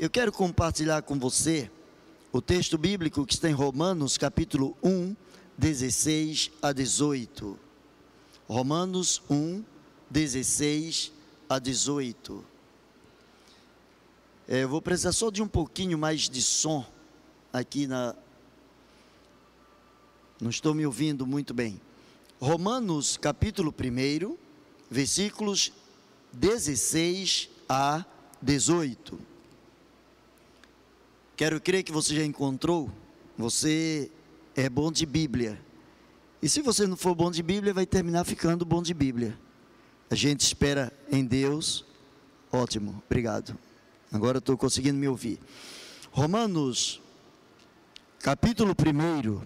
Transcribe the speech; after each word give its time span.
Eu 0.00 0.08
quero 0.08 0.32
compartilhar 0.32 1.02
com 1.02 1.18
você 1.18 1.70
o 2.32 2.40
texto 2.40 2.78
bíblico 2.78 3.26
que 3.26 3.34
está 3.34 3.50
em 3.50 3.52
Romanos, 3.52 4.16
capítulo 4.16 4.74
1, 4.82 5.14
16 5.58 6.52
a 6.62 6.72
18. 6.72 7.58
Romanos 8.48 9.20
1, 9.28 9.62
16 10.08 11.12
a 11.46 11.58
18. 11.58 12.42
É, 14.48 14.62
eu 14.62 14.70
vou 14.70 14.80
precisar 14.80 15.12
só 15.12 15.28
de 15.28 15.42
um 15.42 15.46
pouquinho 15.46 15.98
mais 15.98 16.30
de 16.30 16.40
som 16.40 16.82
aqui 17.52 17.86
na. 17.86 18.14
Não 20.40 20.48
estou 20.48 20.72
me 20.72 20.86
ouvindo 20.86 21.26
muito 21.26 21.52
bem. 21.52 21.78
Romanos, 22.40 23.18
capítulo 23.18 23.70
1, 23.70 24.34
versículos 24.90 25.70
16 26.32 27.50
a 27.68 28.02
18. 28.40 29.28
Quero 31.40 31.58
crer 31.58 31.82
que 31.82 31.90
você 31.90 32.14
já 32.14 32.22
encontrou. 32.22 32.90
Você 33.38 34.10
é 34.54 34.68
bom 34.68 34.92
de 34.92 35.06
Bíblia. 35.06 35.58
E 36.42 36.50
se 36.50 36.60
você 36.60 36.86
não 36.86 36.98
for 36.98 37.14
bom 37.14 37.30
de 37.30 37.42
Bíblia, 37.42 37.72
vai 37.72 37.86
terminar 37.86 38.24
ficando 38.24 38.62
bom 38.62 38.82
de 38.82 38.92
Bíblia. 38.92 39.38
A 40.10 40.14
gente 40.14 40.42
espera 40.42 40.92
em 41.10 41.24
Deus. 41.24 41.86
Ótimo, 42.52 43.02
obrigado. 43.06 43.56
Agora 44.12 44.36
estou 44.36 44.54
conseguindo 44.54 44.98
me 44.98 45.08
ouvir. 45.08 45.38
Romanos, 46.10 47.00
capítulo 48.18 48.72
1, 48.72 49.40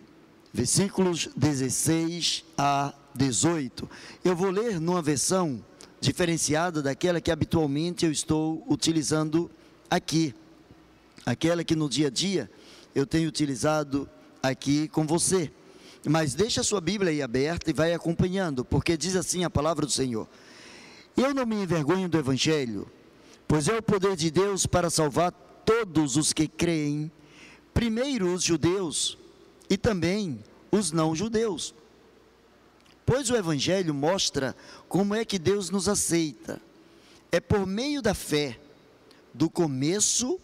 versículos 0.52 1.28
16 1.36 2.44
a 2.58 2.92
18. 3.14 3.88
Eu 4.24 4.34
vou 4.34 4.50
ler 4.50 4.80
numa 4.80 5.00
versão 5.00 5.64
diferenciada 6.00 6.82
daquela 6.82 7.20
que 7.20 7.30
habitualmente 7.30 8.04
eu 8.04 8.10
estou 8.10 8.66
utilizando 8.68 9.48
aqui. 9.88 10.34
Aquela 11.24 11.64
que 11.64 11.74
no 11.74 11.88
dia 11.88 12.08
a 12.08 12.10
dia 12.10 12.50
eu 12.94 13.06
tenho 13.06 13.28
utilizado 13.28 14.08
aqui 14.42 14.88
com 14.88 15.06
você. 15.06 15.50
Mas 16.06 16.34
deixa 16.34 16.60
a 16.60 16.64
sua 16.64 16.80
Bíblia 16.80 17.10
aí 17.10 17.22
aberta 17.22 17.70
e 17.70 17.72
vai 17.72 17.94
acompanhando, 17.94 18.64
porque 18.64 18.96
diz 18.96 19.16
assim 19.16 19.42
a 19.42 19.50
palavra 19.50 19.86
do 19.86 19.92
Senhor: 19.92 20.28
Eu 21.16 21.32
não 21.32 21.46
me 21.46 21.56
envergonho 21.56 22.08
do 22.08 22.18
Evangelho 22.18 22.90
pois 23.46 23.68
é 23.68 23.76
o 23.76 23.82
poder 23.82 24.16
de 24.16 24.30
Deus 24.30 24.66
para 24.66 24.90
salvar 24.90 25.32
todos 25.64 26.16
os 26.16 26.32
que 26.32 26.48
creem, 26.48 27.10
primeiro 27.72 28.32
os 28.32 28.42
judeus 28.42 29.18
e 29.68 29.76
também 29.76 30.42
os 30.70 30.92
não-judeus. 30.92 31.74
Pois 33.06 33.30
o 33.30 33.36
Evangelho 33.36 33.94
mostra 33.94 34.56
como 34.88 35.14
é 35.14 35.24
que 35.24 35.38
Deus 35.38 35.70
nos 35.70 35.88
aceita. 35.88 36.60
É 37.30 37.38
por 37.38 37.66
meio 37.66 38.00
da 38.00 38.14
fé, 38.14 38.58
do 39.32 39.50
começo 39.50 40.40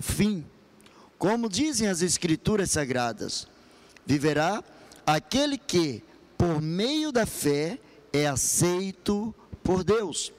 fim. 0.00 0.44
Como 1.18 1.48
dizem 1.48 1.88
as 1.88 2.02
Escrituras 2.02 2.70
Sagradas: 2.70 3.46
viverá 4.06 4.62
aquele 5.06 5.58
que, 5.58 6.02
por 6.36 6.60
meio 6.60 7.12
da 7.12 7.26
fé, 7.26 7.78
é 8.12 8.26
aceito 8.26 9.34
por 9.62 9.84
Deus. 9.84 10.32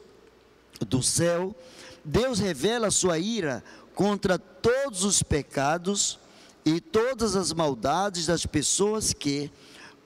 Do 0.88 1.02
céu 1.02 1.56
Deus 2.04 2.40
revela 2.40 2.92
sua 2.92 3.18
ira 3.18 3.64
contra 3.96 4.38
todos 4.38 5.04
os 5.04 5.24
pecados 5.24 6.20
e 6.66 6.82
todas 6.82 7.36
as 7.36 7.54
maldades 7.54 8.26
das 8.26 8.46
pessoas 8.46 9.14
que, 9.14 9.50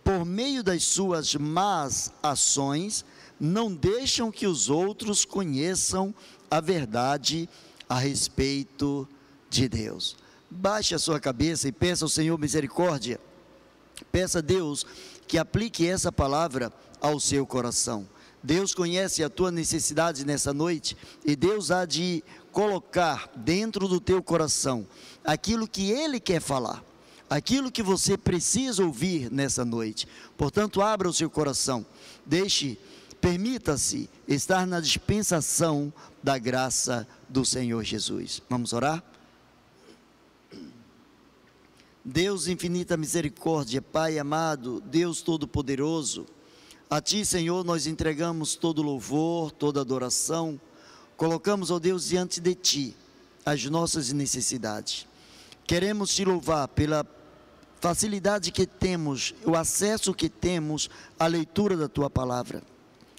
por 0.04 0.24
meio 0.26 0.64
das 0.64 0.84
suas 0.84 1.34
más 1.36 2.12
ações, 2.22 3.04
não 3.40 3.74
deixam 3.74 4.32
que 4.32 4.46
os 4.46 4.70
outros 4.70 5.26
conheçam 5.26 6.14
a 6.50 6.62
verdade 6.62 7.50
a 7.90 7.98
respeito 7.98 9.08
de 9.50 9.68
Deus. 9.68 10.16
Baixe 10.50 10.96
a 10.96 11.00
sua 11.00 11.20
cabeça 11.20 11.68
e 11.68 11.72
peça 11.72 12.06
ao 12.06 12.10
Senhor 12.10 12.38
misericórdia. 12.38 13.20
Peça 14.12 14.40
a 14.40 14.42
Deus 14.42 14.86
que 15.28 15.38
aplique 15.38 15.86
essa 15.86 16.12
palavra 16.12 16.72
ao 17.02 17.20
seu 17.20 17.46
coração. 17.46 18.08
Deus 18.42 18.74
conhece 18.74 19.24
a 19.24 19.30
tua 19.30 19.52
necessidade 19.52 20.26
nessa 20.26 20.54
noite 20.54 20.96
e 21.26 21.36
Deus 21.36 21.72
há 21.72 21.86
de 21.86 22.24
colocar 22.52 23.30
dentro 23.36 23.88
do 23.88 24.00
teu 24.00 24.24
coração 24.24 24.88
aquilo 25.24 25.68
que 25.68 25.92
Ele 25.92 26.20
quer 26.20 26.40
falar, 26.40 26.84
aquilo 27.30 27.72
que 27.72 27.84
você 27.84 28.18
precisa 28.18 28.86
ouvir 28.86 29.30
nessa 29.32 29.66
noite. 29.66 30.08
Portanto, 30.38 30.82
abra 30.82 31.10
o 31.10 31.14
seu 31.14 31.30
coração, 31.30 31.86
deixe, 32.26 32.80
permita-se 33.20 34.10
estar 34.28 34.66
na 34.66 34.80
dispensação 34.80 35.92
da 36.24 36.38
graça 36.38 37.08
do 37.28 37.44
Senhor 37.44 37.84
Jesus. 37.84 38.42
Vamos 38.50 38.72
orar? 38.72 39.04
Deus 42.10 42.48
infinita 42.48 42.96
misericórdia, 42.96 43.82
Pai 43.82 44.18
amado, 44.18 44.80
Deus 44.80 45.22
todo-poderoso, 45.22 46.26
a 46.90 47.02
Ti, 47.02 47.26
Senhor, 47.26 47.66
nós 47.66 47.86
entregamos 47.86 48.56
todo 48.56 48.82
louvor, 48.82 49.52
toda 49.52 49.82
adoração, 49.82 50.58
colocamos, 51.18 51.70
ó 51.70 51.80
Deus, 51.80 52.08
diante 52.08 52.40
de 52.40 52.56
Ti 52.56 52.96
as 53.46 53.66
nossas 53.66 54.14
necessidades. 54.14 55.06
Queremos 55.66 56.16
Te 56.16 56.24
louvar 56.24 56.70
pela 56.70 57.06
facilidade 57.82 58.54
que 58.54 58.66
temos, 58.66 59.36
o 59.44 59.54
acesso 59.58 60.14
que 60.14 60.30
temos 60.30 60.90
à 61.20 61.28
leitura 61.28 61.76
da 61.76 61.90
Tua 61.90 62.10
palavra. 62.10 62.64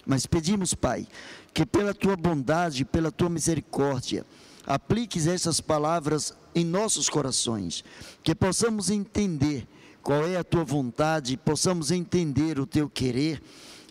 Mas 0.03 0.25
pedimos, 0.25 0.73
Pai, 0.73 1.07
que 1.53 1.63
pela 1.63 1.93
Tua 1.93 2.15
bondade, 2.15 2.83
pela 2.85 3.11
Tua 3.11 3.29
misericórdia, 3.29 4.25
apliques 4.65 5.27
essas 5.27 5.59
palavras 5.59 6.33
em 6.53 6.65
nossos 6.65 7.09
corações, 7.09 7.83
que 8.23 8.35
possamos 8.35 8.89
entender 8.89 9.67
qual 10.01 10.25
é 10.25 10.37
a 10.37 10.43
tua 10.43 10.63
vontade, 10.63 11.37
possamos 11.37 11.91
entender 11.91 12.59
o 12.59 12.65
teu 12.65 12.89
querer. 12.89 13.41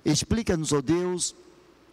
Explica-nos, 0.05 0.73
ó 0.73 0.81
Deus, 0.81 1.35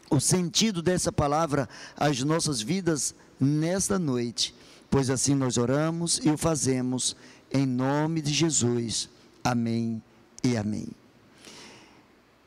o 0.09 0.19
sentido 0.19 0.81
dessa 0.81 1.11
palavra 1.11 1.67
às 1.95 2.21
nossas 2.21 2.61
vidas 2.61 3.15
nesta 3.39 3.99
noite, 3.99 4.55
pois 4.89 5.09
assim 5.09 5.35
nós 5.35 5.57
oramos 5.57 6.19
e 6.23 6.29
o 6.29 6.37
fazemos 6.37 7.15
em 7.51 7.65
nome 7.65 8.21
de 8.21 8.33
Jesus. 8.33 9.09
Amém 9.43 10.01
e 10.43 10.57
amém. 10.57 10.87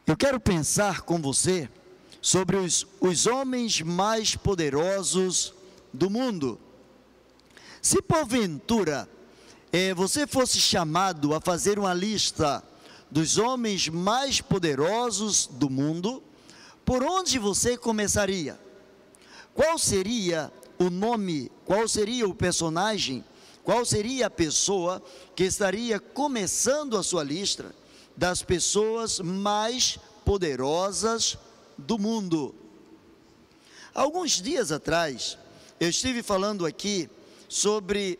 Eu 0.06 0.16
quero 0.16 0.40
pensar 0.40 1.02
com 1.02 1.20
você 1.20 1.68
sobre 2.20 2.56
os, 2.56 2.86
os 3.00 3.26
homens 3.26 3.82
mais 3.82 4.34
poderosos 4.34 5.54
do 5.92 6.10
mundo. 6.10 6.58
Se 7.80 8.02
porventura 8.02 9.08
é, 9.72 9.94
você 9.94 10.26
fosse 10.26 10.60
chamado 10.60 11.34
a 11.34 11.40
fazer 11.40 11.78
uma 11.78 11.94
lista 11.94 12.62
dos 13.10 13.38
homens 13.38 13.88
mais 13.88 14.40
poderosos 14.40 15.46
do 15.46 15.70
mundo, 15.70 16.22
por 16.84 17.02
onde 17.02 17.38
você 17.38 17.76
começaria? 17.76 18.58
Qual 19.54 19.78
seria 19.78 20.52
o 20.78 20.88
nome, 20.88 21.50
qual 21.64 21.88
seria 21.88 22.26
o 22.26 22.34
personagem, 22.34 23.24
qual 23.64 23.84
seria 23.84 24.26
a 24.26 24.30
pessoa 24.30 25.02
que 25.36 25.44
estaria 25.44 26.00
começando 26.00 26.96
a 26.96 27.02
sua 27.02 27.22
lista 27.22 27.74
das 28.16 28.42
pessoas 28.42 29.20
mais 29.20 29.98
poderosas 30.24 31.36
do 31.76 31.98
mundo? 31.98 32.54
Alguns 33.94 34.40
dias 34.40 34.70
atrás, 34.70 35.36
eu 35.80 35.88
estive 35.88 36.22
falando 36.22 36.66
aqui 36.66 37.08
sobre 37.48 38.18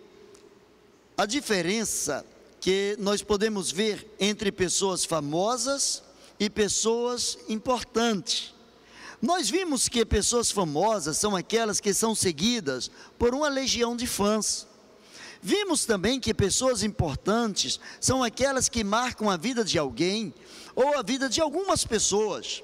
a 1.17 1.27
diferença 1.27 2.25
que 2.61 2.97
nós 3.01 3.21
podemos 3.23 3.73
ver 3.73 4.15
entre 4.21 4.53
pessoas 4.53 5.05
famosas 5.05 6.03
e 6.39 6.49
pessoas 6.49 7.37
importantes. 7.49 8.55
Nós 9.21 9.51
vimos 9.51 9.89
que 9.89 10.05
pessoas 10.05 10.53
famosas 10.53 11.17
são 11.17 11.35
aquelas 11.35 11.81
que 11.81 11.93
são 11.93 12.15
seguidas 12.15 12.89
por 13.19 13.35
uma 13.35 13.49
legião 13.49 13.97
de 13.97 14.07
fãs. 14.07 14.65
Vimos 15.43 15.85
também 15.85 16.21
que 16.21 16.33
pessoas 16.33 16.85
importantes 16.85 17.81
são 18.01 18.23
aquelas 18.23 18.69
que 18.69 18.85
marcam 18.85 19.29
a 19.29 19.37
vida 19.37 19.65
de 19.65 19.79
alguém 19.79 20.33
ou 20.77 20.97
a 20.97 21.03
vida 21.03 21.29
de 21.29 21.41
algumas 21.41 21.85
pessoas. 21.85 22.63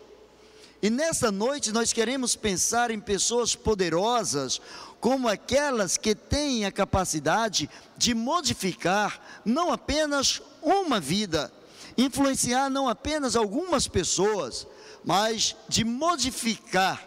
E 0.85 0.91
nesta 0.91 1.33
noite 1.33 1.73
nós 1.73 1.95
queremos 1.95 2.37
pensar 2.37 2.91
em 2.91 3.01
pessoas 3.01 3.57
poderosas 3.57 4.61
como 5.01 5.27
aquelas 5.29 5.97
que 5.97 6.15
têm 6.15 6.67
a 6.67 6.71
capacidade 6.71 7.71
de 7.97 8.13
modificar 8.13 9.19
não 9.47 9.73
apenas 9.73 10.43
uma 10.61 11.01
vida, 11.01 11.51
influenciar 11.97 12.69
não 12.69 12.87
apenas 12.87 13.35
algumas 13.35 13.89
pessoas, 13.89 14.67
mas 15.03 15.57
de 15.71 15.85
modificar, 15.87 17.03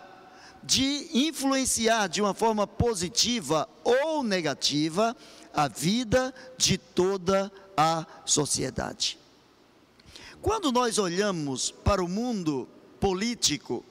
de 0.63 1.09
influenciar 1.13 2.07
de 2.07 2.19
uma 2.19 2.33
forma 2.33 2.65
positiva 2.65 3.69
ou 3.83 4.23
negativa 4.23 5.15
a 5.53 5.67
vida 5.67 6.33
de 6.57 6.79
toda 6.79 7.51
a 7.77 8.07
sociedade. 8.25 9.19
Quando 10.41 10.71
nós 10.71 10.97
olhamos 10.97 11.69
para 11.69 12.03
o 12.03 12.09
mundo 12.09 12.67
político, 12.99 13.83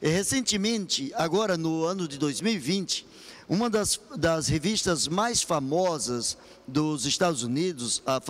recentemente, 0.00 1.12
agora 1.14 1.56
no 1.56 1.84
ano 1.84 2.08
de 2.08 2.18
2020, 2.18 3.06
uma 3.48 3.68
das, 3.68 4.00
das 4.16 4.46
revistas 4.46 5.08
mais 5.08 5.42
famosas 5.42 6.38
dos 6.66 7.04
Estados 7.04 7.42
Unidos, 7.42 8.02
a, 8.06 8.20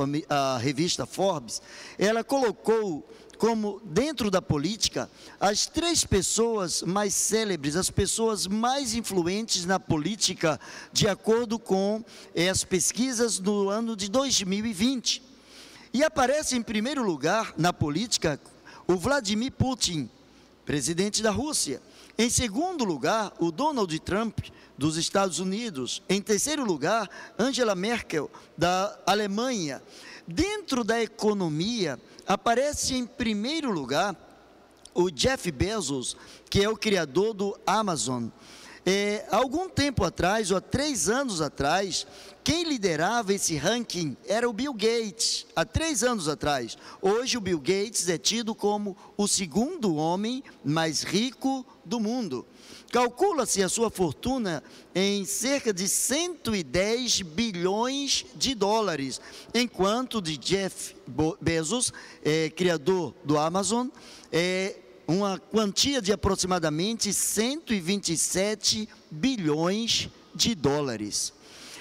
a 0.55 0.59
revista 0.59 1.05
Forbes, 1.05 1.61
ela 1.99 2.25
colocou 2.25 3.07
como 3.37 3.81
dentro 3.85 4.31
da 4.31 4.43
política 4.43 5.11
as 5.41 5.67
três 5.67 6.05
pessoas 6.05 6.83
mais 6.83 7.15
célebres, 7.15 7.75
as 7.75 7.91
pessoas 7.91 8.47
mais 8.47 8.95
influentes 8.95 9.65
na 9.65 9.81
política, 9.81 10.61
de 10.93 11.09
acordo 11.09 11.59
com 11.59 12.05
eh, 12.35 12.51
as 12.51 12.65
pesquisas 12.65 13.39
do 13.39 13.71
ano 13.71 13.97
de 13.97 14.11
2020. 14.11 15.23
E 15.93 16.05
aparece 16.05 16.55
em 16.55 16.63
primeiro 16.63 17.03
lugar 17.03 17.55
na 17.57 17.73
política 17.73 18.39
o 18.87 18.97
Vladimir 18.97 19.53
Putin, 19.53 20.11
presidente 20.65 21.23
da 21.23 21.31
Rússia. 21.31 21.81
Em 22.19 22.29
segundo 22.29 22.85
lugar, 22.85 23.33
o 23.39 23.51
Donald 23.51 23.99
Trump, 24.01 24.41
dos 24.77 24.97
Estados 24.97 25.39
Unidos. 25.39 26.03
Em 26.09 26.21
terceiro 26.21 26.65
lugar, 26.65 27.09
Angela 27.39 27.75
Merkel, 27.75 28.31
da 28.57 28.99
Alemanha. 29.07 29.83
Dentro 30.27 30.85
da 30.85 31.03
economia, 31.03 32.01
aparece 32.27 32.95
em 32.95 33.07
primeiro 33.07 33.71
lugar 33.71 34.17
o 34.95 35.11
Jeff 35.11 35.51
Bezos, 35.51 36.17
que 36.49 36.63
é 36.63 36.69
o 36.69 36.77
criador 36.77 37.35
do 37.35 37.59
Amazon. 37.67 38.29
É, 38.93 39.25
algum 39.31 39.69
tempo 39.69 40.03
atrás, 40.03 40.51
ou 40.51 40.57
há 40.57 40.61
três 40.61 41.09
anos 41.09 41.41
atrás, 41.41 42.05
quem 42.43 42.65
liderava 42.65 43.33
esse 43.33 43.55
ranking 43.55 44.17
era 44.27 44.51
o 44.51 44.53
Bill 44.53 44.75
Gates, 44.75 45.47
há 45.55 45.65
três 45.65 46.03
anos 46.03 46.27
atrás. 46.27 46.77
Hoje, 47.01 47.39
o 47.39 47.41
Bill 47.41 47.61
Gates 47.61 48.09
é 48.09 48.19
tido 48.19 48.53
como 48.53 48.97
o 49.17 49.29
segundo 49.29 49.95
homem 49.95 50.43
mais 50.65 51.05
rico 51.05 51.65
do 51.85 52.01
mundo. 52.01 52.45
Calcula-se 52.91 53.63
a 53.63 53.69
sua 53.69 53.91
fortuna 53.91 54.61
em 54.93 55.25
cerca 55.25 55.73
de 55.73 55.87
110 55.87 57.23
bilhões 57.23 58.27
de 58.35 58.57
dólares, 58.57 59.21
enquanto 59.55 60.21
de 60.21 60.37
Jeff 60.37 60.97
Bezos, 61.41 61.93
é, 62.25 62.51
criador 62.51 63.15
do 63.23 63.39
Amazon, 63.39 63.87
é 64.33 64.75
uma 65.11 65.41
quantia 65.41 66.01
de 66.01 66.13
aproximadamente 66.13 67.13
127 67.13 68.89
bilhões 69.11 70.09
de 70.33 70.55
dólares. 70.55 71.33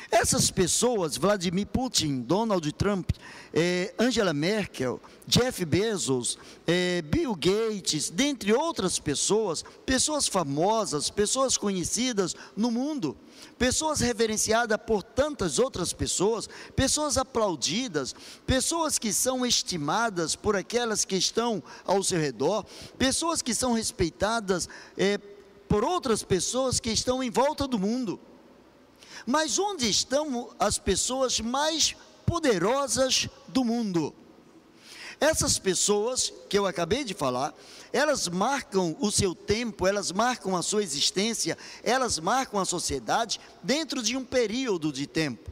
Essas 0.10 0.50
pessoas, 0.50 1.16
Vladimir 1.16 1.68
Putin, 1.68 2.22
Donald 2.22 2.72
Trump, 2.74 3.12
eh, 3.54 3.94
Angela 3.98 4.34
Merkel, 4.34 5.02
Jeff 5.28 5.64
Bezos, 5.66 6.38
eh, 6.66 7.02
Bill 7.04 7.36
Gates, 7.36 8.10
dentre 8.10 8.54
outras 8.54 9.00
pessoas, 9.00 9.64
pessoas 9.86 10.28
famosas, 10.28 11.10
pessoas 11.10 11.58
conhecidas 11.58 12.36
no 12.56 12.72
mundo, 12.72 13.16
pessoas 13.58 14.00
reverenciadas 14.00 14.78
por 14.86 15.04
tantas 15.04 15.60
outras 15.60 15.94
pessoas, 15.94 16.50
pessoas 16.76 17.18
aplaudidas, 17.18 18.16
pessoas 18.46 18.98
que 18.98 19.14
são 19.14 19.46
estimadas 19.46 20.36
por 20.36 20.56
aquelas 20.56 21.06
que 21.06 21.16
estão 21.16 21.62
ao 21.86 22.04
seu 22.04 22.20
redor, 22.20 22.66
pessoas 22.98 23.42
que 23.42 23.54
são 23.54 23.74
respeitadas 23.74 24.68
eh, 24.98 25.20
por 25.68 25.84
outras 25.84 26.24
pessoas 26.24 26.80
que 26.80 26.90
estão 26.90 27.22
em 27.22 27.30
volta 27.30 27.68
do 27.68 27.78
mundo. 27.78 28.20
Mas 29.26 29.60
onde 29.60 29.88
estão 29.88 30.50
as 30.60 30.80
pessoas 30.80 31.40
mais 31.40 31.96
poderosas 32.30 33.28
do 33.48 33.66
mundo? 33.66 34.14
Essas 35.20 35.58
pessoas 35.58 36.32
que 36.48 36.58
eu 36.58 36.68
acabei 36.68 37.04
de 37.04 37.16
falar, 37.16 37.56
elas 37.92 38.28
marcam 38.28 38.96
o 39.00 39.12
seu 39.12 39.34
tempo, 39.34 39.88
elas 39.88 40.12
marcam 40.12 40.56
a 40.56 40.62
sua 40.62 40.84
existência, 40.84 41.58
elas 41.84 42.20
marcam 42.20 42.60
a 42.60 42.66
sociedade 42.66 43.42
dentro 43.64 44.04
de 44.04 44.16
um 44.16 44.24
período 44.24 44.94
de 44.94 45.08
tempo. 45.08 45.52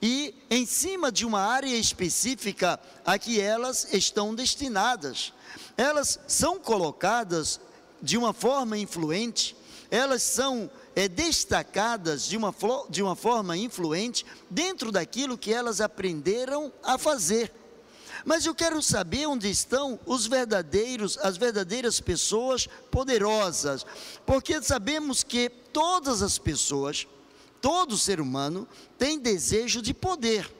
E 0.00 0.34
em 0.50 0.64
cima 0.64 1.12
de 1.12 1.26
uma 1.26 1.40
área 1.40 1.76
específica 1.76 2.80
a 3.04 3.18
que 3.18 3.38
elas 3.38 3.92
estão 3.92 4.34
destinadas. 4.34 5.32
Elas 5.76 6.18
são 6.26 6.58
colocadas 6.58 7.60
de 8.00 8.16
uma 8.16 8.32
forma 8.32 8.78
influente, 8.78 9.54
elas 9.90 10.22
são 10.22 10.70
é, 10.94 11.08
destacadas 11.08 12.26
de 12.26 12.36
uma, 12.36 12.54
de 12.88 13.02
uma 13.02 13.16
forma 13.16 13.56
influente 13.56 14.24
dentro 14.48 14.92
daquilo 14.92 15.38
que 15.38 15.52
elas 15.52 15.80
aprenderam 15.80 16.72
a 16.82 16.96
fazer. 16.96 17.52
Mas 18.24 18.46
eu 18.46 18.54
quero 18.54 18.82
saber 18.82 19.26
onde 19.26 19.50
estão 19.50 20.00
os 20.06 20.26
verdadeiros, 20.26 21.18
as 21.18 21.36
verdadeiras 21.36 22.00
pessoas 22.00 22.66
poderosas, 22.90 23.84
porque 24.24 24.62
sabemos 24.62 25.22
que 25.22 25.48
todas 25.48 26.22
as 26.22 26.38
pessoas, 26.38 27.06
todo 27.60 27.98
ser 27.98 28.20
humano 28.20 28.66
tem 28.96 29.18
desejo 29.18 29.82
de 29.82 29.92
poder. 29.92 30.50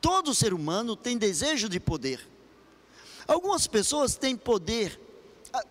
Todo 0.00 0.34
ser 0.34 0.52
humano 0.52 0.94
tem 0.94 1.16
desejo 1.16 1.68
de 1.68 1.80
poder. 1.80 2.20
Algumas 3.26 3.66
pessoas 3.66 4.14
têm 4.14 4.36
poder, 4.36 5.00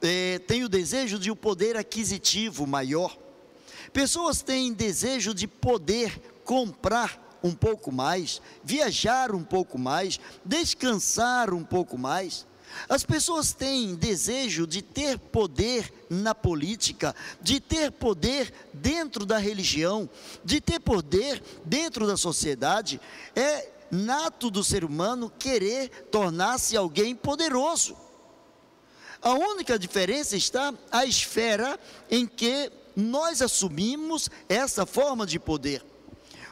é, 0.02 0.40
têm 0.40 0.64
o 0.64 0.70
desejo 0.70 1.20
de 1.20 1.30
um 1.30 1.36
poder 1.36 1.78
aquisitivo 1.78 2.66
maior. 2.66 3.25
Pessoas 3.96 4.42
têm 4.42 4.74
desejo 4.74 5.34
de 5.34 5.48
poder 5.48 6.20
comprar 6.44 7.40
um 7.42 7.56
pouco 7.56 7.94
mais, 7.94 8.42
viajar 8.62 9.34
um 9.34 9.42
pouco 9.42 9.78
mais, 9.78 10.20
descansar 10.44 11.54
um 11.54 11.64
pouco 11.64 11.98
mais. 11.98 12.46
As 12.90 13.06
pessoas 13.06 13.54
têm 13.54 13.96
desejo 13.96 14.68
de 14.68 14.82
ter 14.82 15.18
poder 15.18 15.94
na 16.10 16.36
política, 16.36 17.16
de 17.42 17.62
ter 17.62 17.90
poder 17.90 18.54
dentro 18.74 19.26
da 19.26 19.38
religião, 19.38 20.10
de 20.44 20.60
ter 20.60 20.82
poder 20.82 21.42
dentro 21.64 22.06
da 22.06 22.18
sociedade. 22.18 23.00
É 23.34 23.72
nato 23.90 24.52
do 24.52 24.62
ser 24.62 24.84
humano 24.84 25.32
querer 25.40 25.88
tornar-se 26.12 26.76
alguém 26.76 27.16
poderoso. 27.16 27.96
A 29.22 29.32
única 29.36 29.80
diferença 29.80 30.36
está 30.36 30.74
a 30.92 31.06
esfera 31.06 31.80
em 32.12 32.28
que 32.28 32.70
nós 32.96 33.42
assumimos 33.42 34.30
essa 34.48 34.86
forma 34.86 35.26
de 35.26 35.40
poder. 35.40 35.84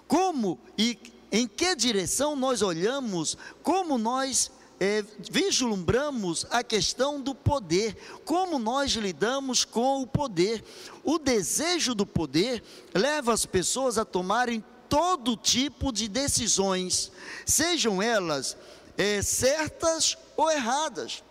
Como 0.08 0.60
e 0.78 0.98
em 1.32 1.48
que 1.48 1.76
direção 1.76 2.36
nós 2.36 2.62
olhamos, 2.62 3.38
como 3.64 3.98
nós 3.98 4.52
é, 4.80 5.04
vislumbramos 5.32 6.46
a 6.50 6.64
questão 6.64 7.22
do 7.22 7.34
poder, 7.34 7.96
como 8.26 8.60
nós 8.60 8.92
lidamos 8.92 9.64
com 9.64 10.02
o 10.02 10.08
poder. 10.08 10.64
O 11.04 11.18
desejo 11.18 11.96
do 11.96 12.06
poder 12.06 12.64
leva 12.94 13.34
as 13.34 13.46
pessoas 13.46 13.98
a 13.98 14.06
tomarem 14.06 14.64
todo 14.90 15.38
tipo 15.38 15.92
de 15.92 16.08
decisões, 16.08 17.12
sejam 17.46 18.02
elas 18.02 18.56
é, 18.98 19.22
certas 19.22 20.18
ou 20.38 20.52
erradas. 20.52 21.24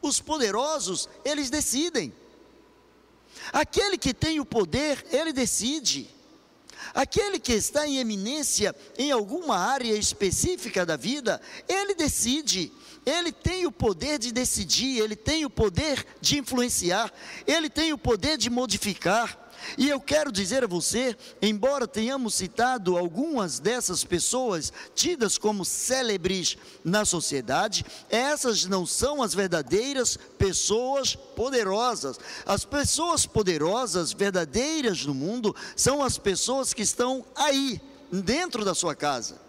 Os 0.00 0.20
poderosos, 0.20 1.08
eles 1.24 1.50
decidem. 1.50 2.12
Aquele 3.52 3.96
que 3.98 4.12
tem 4.12 4.40
o 4.40 4.44
poder, 4.44 5.04
ele 5.10 5.32
decide. 5.32 6.08
Aquele 6.94 7.38
que 7.38 7.52
está 7.52 7.86
em 7.86 7.98
eminência 7.98 8.74
em 8.98 9.10
alguma 9.10 9.56
área 9.58 9.94
específica 9.94 10.86
da 10.86 10.96
vida, 10.96 11.40
ele 11.68 11.94
decide. 11.94 12.72
Ele 13.04 13.30
tem 13.30 13.66
o 13.66 13.72
poder 13.72 14.18
de 14.18 14.32
decidir, 14.32 14.98
ele 14.98 15.14
tem 15.14 15.44
o 15.44 15.50
poder 15.50 16.04
de 16.20 16.38
influenciar, 16.38 17.12
ele 17.46 17.70
tem 17.70 17.92
o 17.92 17.98
poder 17.98 18.36
de 18.36 18.50
modificar. 18.50 19.45
E 19.76 19.88
eu 19.88 20.00
quero 20.00 20.32
dizer 20.32 20.64
a 20.64 20.66
você, 20.66 21.16
embora 21.40 21.86
tenhamos 21.86 22.34
citado 22.34 22.96
algumas 22.96 23.58
dessas 23.58 24.04
pessoas 24.04 24.72
tidas 24.94 25.38
como 25.38 25.64
célebres 25.64 26.56
na 26.84 27.04
sociedade, 27.04 27.84
essas 28.08 28.64
não 28.64 28.86
são 28.86 29.22
as 29.22 29.34
verdadeiras 29.34 30.18
pessoas 30.38 31.14
poderosas. 31.14 32.18
As 32.44 32.64
pessoas 32.64 33.26
poderosas, 33.26 34.12
verdadeiras 34.12 35.04
no 35.04 35.14
mundo, 35.14 35.54
são 35.74 36.02
as 36.02 36.18
pessoas 36.18 36.72
que 36.72 36.82
estão 36.82 37.24
aí, 37.34 37.80
dentro 38.10 38.64
da 38.64 38.74
sua 38.74 38.94
casa 38.94 39.46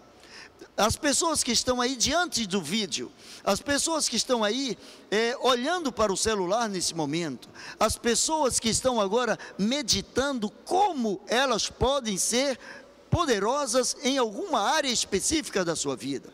as 0.78 0.94
pessoas 0.94 1.42
que 1.42 1.50
estão 1.50 1.80
aí 1.80 1.96
diante 1.96 2.46
do 2.46 2.62
vídeo, 2.62 3.10
as 3.48 3.62
pessoas 3.62 4.10
que 4.10 4.16
estão 4.16 4.44
aí 4.44 4.76
é, 5.10 5.34
olhando 5.40 5.90
para 5.90 6.12
o 6.12 6.16
celular 6.18 6.68
nesse 6.68 6.94
momento, 6.94 7.48
as 7.80 7.96
pessoas 7.96 8.60
que 8.60 8.68
estão 8.68 9.00
agora 9.00 9.38
meditando 9.56 10.50
como 10.66 11.18
elas 11.26 11.70
podem 11.70 12.18
ser 12.18 12.58
poderosas 13.08 13.96
em 14.02 14.18
alguma 14.18 14.60
área 14.60 14.90
específica 14.90 15.64
da 15.64 15.74
sua 15.74 15.96
vida. 15.96 16.30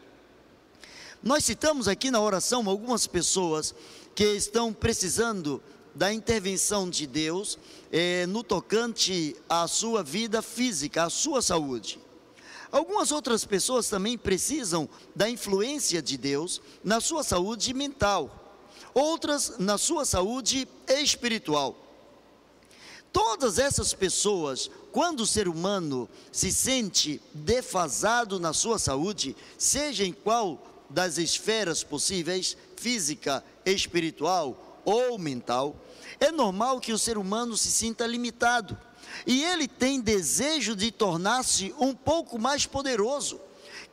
Nós 1.23 1.45
citamos 1.45 1.87
aqui 1.87 2.11
na 2.11 2.21
oração 2.21 2.69
algumas 2.69 3.07
pessoas 3.07 3.73
que 4.13 4.25
estão 4.25 4.73
precisando 4.73 5.63
da 5.95 6.13
intervenção 6.13 6.91
de 6.91 7.07
Deus 7.07 7.57
é, 7.93 8.27
no 8.27 8.43
tocante 8.43 9.37
à 9.49 9.69
sua 9.69 10.03
vida 10.03 10.43
física, 10.43 11.05
à 11.05 11.11
sua 11.11 11.41
saúde. 11.41 12.01
Algumas 12.75 13.13
outras 13.13 13.45
pessoas 13.45 13.89
também 13.89 14.19
precisam 14.19 14.89
da 15.15 15.31
influência 15.31 16.03
de 16.03 16.17
Deus 16.17 16.61
na 16.83 17.01
sua 17.01 17.23
saúde 17.23 17.73
mental, 17.73 18.59
outras 18.93 19.59
na 19.61 19.79
sua 19.79 20.05
saúde 20.05 20.67
espiritual. 20.89 21.79
Todas 23.13 23.61
essas 23.61 23.95
pessoas 23.95 24.69
quando 24.91 25.21
o 25.21 25.27
ser 25.27 25.47
humano 25.47 26.09
se 26.33 26.51
sente 26.51 27.23
defasado 27.33 28.41
na 28.41 28.53
sua 28.53 28.77
saúde, 28.77 29.37
seja 29.57 30.05
em 30.05 30.13
qual 30.13 30.61
das 30.91 31.17
esferas 31.17 31.85
possíveis, 31.85 32.57
física, 32.77 33.45
espiritual 33.65 34.83
ou 34.85 35.17
mental, 35.17 35.77
é 36.19 36.33
normal 36.33 36.81
que 36.81 36.93
o 36.93 36.99
ser 36.99 37.19
humano 37.19 37.57
se 37.57 37.71
sinta 37.71 38.05
limitado 38.05 38.77
e 39.27 39.43
ele 39.43 39.69
tem 39.69 40.01
desejo 40.01 40.75
de 40.75 40.91
tornar-se 40.91 41.75
um 41.79 41.95
pouco 41.95 42.39
mais 42.39 42.67
poderoso. 42.67 43.41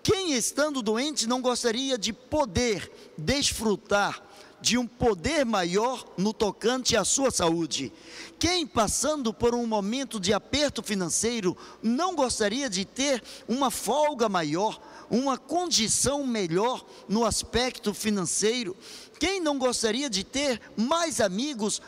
Quem 0.04 0.34
estando 0.34 0.82
doente 0.82 1.28
não 1.28 1.42
gostaria 1.42 1.98
de 1.98 2.12
poder 2.12 2.92
desfrutar 3.18 4.22
de 4.60 4.78
um 4.78 4.86
poder 4.86 5.44
maior 5.44 6.06
no 6.18 6.34
tocante 6.34 6.96
à 6.96 7.04
sua 7.04 7.32
saúde? 7.32 7.92
Quem 8.40 8.66
passando 8.66 9.34
por 9.34 9.54
um 9.54 9.66
momento 9.68 10.20
de 10.20 10.34
aperto 10.34 10.82
financeiro 10.82 11.56
não 11.82 12.16
gostaria 12.16 12.70
de 12.70 12.86
ter 12.86 13.24
uma 13.48 13.70
folga 13.70 14.28
maior, 14.28 14.82
uma 15.10 15.38
condição 15.38 16.25
melhor 16.25 16.84
no 17.08 17.25
aspecto 17.25 17.94
financeiro? 17.94 18.75
Quem 19.20 19.40
não 19.40 19.60
gostaria 19.60 20.10
de 20.10 20.24
ter 20.24 20.60
mais 20.75 21.22
amigos 21.22 21.80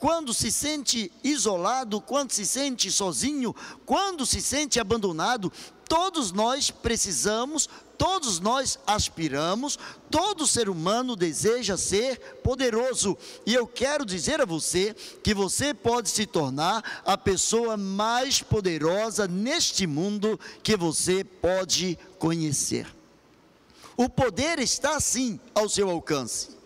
quando 0.00 0.32
se 0.32 0.50
sente 0.50 1.12
isolado, 1.22 2.00
quando 2.00 2.32
se 2.32 2.46
sente 2.46 2.90
sozinho, 2.90 3.54
quando 3.84 4.24
se 4.24 4.40
sente 4.40 4.80
abandonado, 4.80 5.52
todos 5.86 6.32
nós 6.32 6.70
precisamos, 6.70 7.68
todos 7.98 8.40
nós 8.40 8.78
aspiramos, 8.86 9.78
todo 10.10 10.46
ser 10.46 10.70
humano 10.70 11.14
deseja 11.14 11.76
ser 11.76 12.18
poderoso. 12.42 13.16
E 13.44 13.52
eu 13.52 13.66
quero 13.66 14.06
dizer 14.06 14.40
a 14.40 14.46
você 14.46 14.96
que 15.22 15.34
você 15.34 15.74
pode 15.74 16.08
se 16.08 16.24
tornar 16.24 17.02
a 17.04 17.18
pessoa 17.18 17.76
mais 17.76 18.40
poderosa 18.40 19.28
neste 19.28 19.86
mundo 19.86 20.40
que 20.62 20.78
você 20.78 21.22
pode 21.22 21.98
conhecer. 22.18 22.86
O 23.98 24.08
poder 24.08 24.58
está 24.60 24.98
sim 24.98 25.38
ao 25.54 25.68
seu 25.68 25.90
alcance 25.90 26.60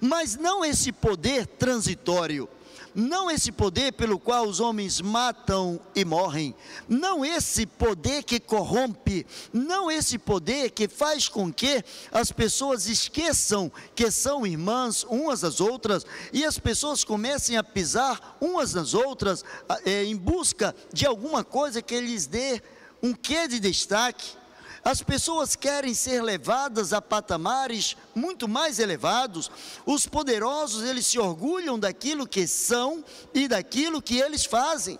mas 0.00 0.36
não 0.36 0.64
esse 0.64 0.92
poder 0.92 1.46
transitório, 1.46 2.48
não 2.94 3.30
esse 3.30 3.50
poder 3.50 3.92
pelo 3.92 4.18
qual 4.18 4.46
os 4.46 4.60
homens 4.60 5.00
matam 5.00 5.80
e 5.94 6.04
morrem, 6.04 6.54
não 6.88 7.24
esse 7.24 7.66
poder 7.66 8.22
que 8.22 8.38
corrompe, 8.38 9.26
não 9.52 9.90
esse 9.90 10.18
poder 10.18 10.70
que 10.70 10.86
faz 10.86 11.28
com 11.28 11.52
que 11.52 11.82
as 12.12 12.30
pessoas 12.30 12.86
esqueçam 12.86 13.70
que 13.94 14.10
são 14.10 14.46
irmãs 14.46 15.04
umas 15.04 15.42
às 15.42 15.60
outras 15.60 16.06
e 16.32 16.44
as 16.44 16.58
pessoas 16.58 17.02
comecem 17.02 17.56
a 17.56 17.64
pisar 17.64 18.36
umas 18.40 18.74
nas 18.74 18.94
outras 18.94 19.44
é, 19.84 20.04
em 20.04 20.16
busca 20.16 20.74
de 20.92 21.06
alguma 21.06 21.42
coisa 21.42 21.82
que 21.82 22.00
lhes 22.00 22.26
dê 22.26 22.62
um 23.02 23.12
quê 23.12 23.46
de 23.48 23.60
destaque. 23.60 24.43
As 24.84 25.02
pessoas 25.02 25.56
querem 25.56 25.94
ser 25.94 26.22
levadas 26.22 26.92
a 26.92 27.00
patamares 27.00 27.96
muito 28.14 28.46
mais 28.46 28.78
elevados. 28.78 29.50
Os 29.86 30.06
poderosos, 30.06 30.82
eles 30.84 31.06
se 31.06 31.18
orgulham 31.18 31.78
daquilo 31.78 32.26
que 32.26 32.46
são 32.46 33.02
e 33.32 33.48
daquilo 33.48 34.02
que 34.02 34.18
eles 34.18 34.44
fazem. 34.44 34.98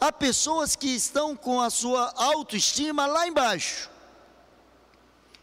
Há 0.00 0.10
pessoas 0.10 0.74
que 0.74 0.88
estão 0.88 1.36
com 1.36 1.60
a 1.60 1.68
sua 1.68 2.10
autoestima 2.16 3.06
lá 3.06 3.28
embaixo. 3.28 3.90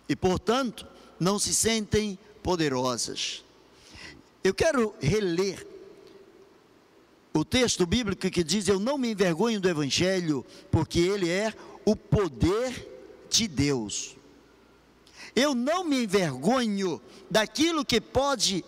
E, 0.10 0.15
portanto, 0.15 0.88
não 1.20 1.38
se 1.38 1.54
sentem 1.54 2.18
poderosas. 2.42 3.44
Eu 4.44 4.54
quero 4.54 4.96
reler 5.00 5.65
o 7.34 7.46
texto 7.46 7.86
bíblico 7.86 8.30
que 8.32 8.44
diz: 8.44 8.68
Eu 8.68 8.80
não 8.80 8.98
me 8.98 9.12
envergonho 9.12 9.60
do 9.60 9.70
Evangelho, 9.70 10.44
porque 10.72 11.00
ele 11.00 11.30
é 11.30 11.54
o 11.86 11.96
poder 11.96 12.94
de 13.36 13.48
Deus. 13.48 14.15
Eu 15.36 15.54
não 15.54 15.84
me 15.84 16.04
envergonho 16.04 17.01
daquilo 17.30 17.84
que 17.84 18.00
pode 18.00 18.63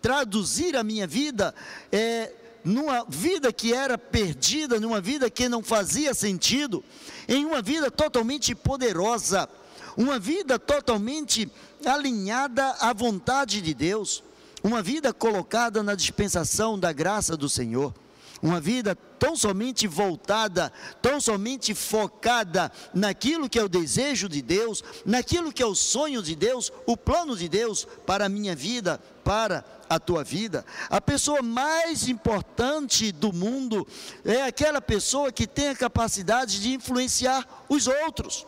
traduzir 0.00 0.76
a 0.76 0.82
minha 0.82 1.06
vida 1.06 1.54
é, 1.90 2.32
numa 2.64 3.04
vida 3.04 3.52
que 3.52 3.72
era 3.74 3.98
perdida, 3.98 4.80
numa 4.80 5.00
vida 5.00 5.28
que 5.28 5.48
não 5.48 5.62
fazia 5.62 6.14
sentido, 6.14 6.82
em 7.28 7.44
uma 7.44 7.60
vida 7.60 7.90
totalmente 7.90 8.54
poderosa, 8.54 9.48
uma 9.96 10.18
vida 10.18 10.58
totalmente 10.58 11.50
alinhada 11.84 12.70
à 12.80 12.92
vontade 12.92 13.60
de 13.60 13.74
Deus, 13.74 14.24
uma 14.62 14.82
vida 14.82 15.12
colocada 15.12 15.82
na 15.82 15.94
dispensação 15.94 16.78
da 16.78 16.92
graça 16.92 17.36
do 17.36 17.48
Senhor 17.48 17.92
uma 18.42 18.60
vida 18.60 18.96
tão 19.18 19.36
somente 19.36 19.86
voltada, 19.86 20.72
tão 21.00 21.20
somente 21.20 21.74
focada 21.74 22.72
naquilo 22.92 23.48
que 23.48 23.58
é 23.58 23.62
o 23.62 23.68
desejo 23.68 24.28
de 24.28 24.42
Deus, 24.42 24.82
naquilo 25.06 25.52
que 25.52 25.62
é 25.62 25.66
o 25.66 25.76
sonho 25.76 26.20
de 26.20 26.34
Deus, 26.34 26.72
o 26.84 26.96
plano 26.96 27.36
de 27.36 27.48
Deus 27.48 27.86
para 28.04 28.26
a 28.26 28.28
minha 28.28 28.56
vida, 28.56 29.00
para 29.22 29.64
a 29.88 30.00
tua 30.00 30.24
vida. 30.24 30.66
A 30.90 31.00
pessoa 31.00 31.40
mais 31.40 32.08
importante 32.08 33.12
do 33.12 33.32
mundo 33.32 33.86
é 34.24 34.42
aquela 34.42 34.82
pessoa 34.82 35.30
que 35.30 35.46
tem 35.46 35.68
a 35.68 35.76
capacidade 35.76 36.60
de 36.60 36.74
influenciar 36.74 37.46
os 37.68 37.86
outros. 37.86 38.44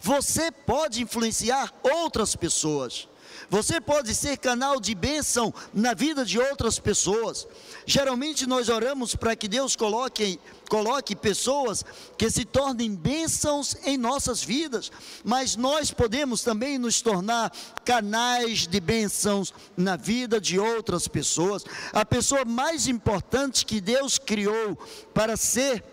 Você 0.00 0.52
pode 0.52 1.02
influenciar 1.02 1.72
outras 1.82 2.36
pessoas. 2.36 3.08
Você 3.50 3.80
pode 3.80 4.14
ser 4.14 4.36
canal 4.38 4.80
de 4.80 4.94
bênção 4.94 5.52
na 5.72 5.94
vida 5.94 6.24
de 6.24 6.38
outras 6.38 6.78
pessoas. 6.78 7.46
Geralmente 7.86 8.46
nós 8.46 8.68
oramos 8.68 9.14
para 9.14 9.36
que 9.36 9.48
Deus 9.48 9.76
coloque, 9.76 10.38
coloque 10.68 11.14
pessoas 11.14 11.84
que 12.16 12.30
se 12.30 12.44
tornem 12.44 12.94
bênçãos 12.94 13.76
em 13.84 13.96
nossas 13.96 14.42
vidas, 14.42 14.90
mas 15.24 15.56
nós 15.56 15.90
podemos 15.90 16.42
também 16.42 16.78
nos 16.78 17.00
tornar 17.00 17.52
canais 17.84 18.66
de 18.66 18.80
bênçãos 18.80 19.52
na 19.76 19.96
vida 19.96 20.40
de 20.40 20.58
outras 20.58 21.08
pessoas. 21.08 21.64
A 21.92 22.04
pessoa 22.04 22.44
mais 22.44 22.86
importante 22.86 23.66
que 23.66 23.80
Deus 23.80 24.18
criou 24.18 24.76
para 25.12 25.36
ser 25.36 25.84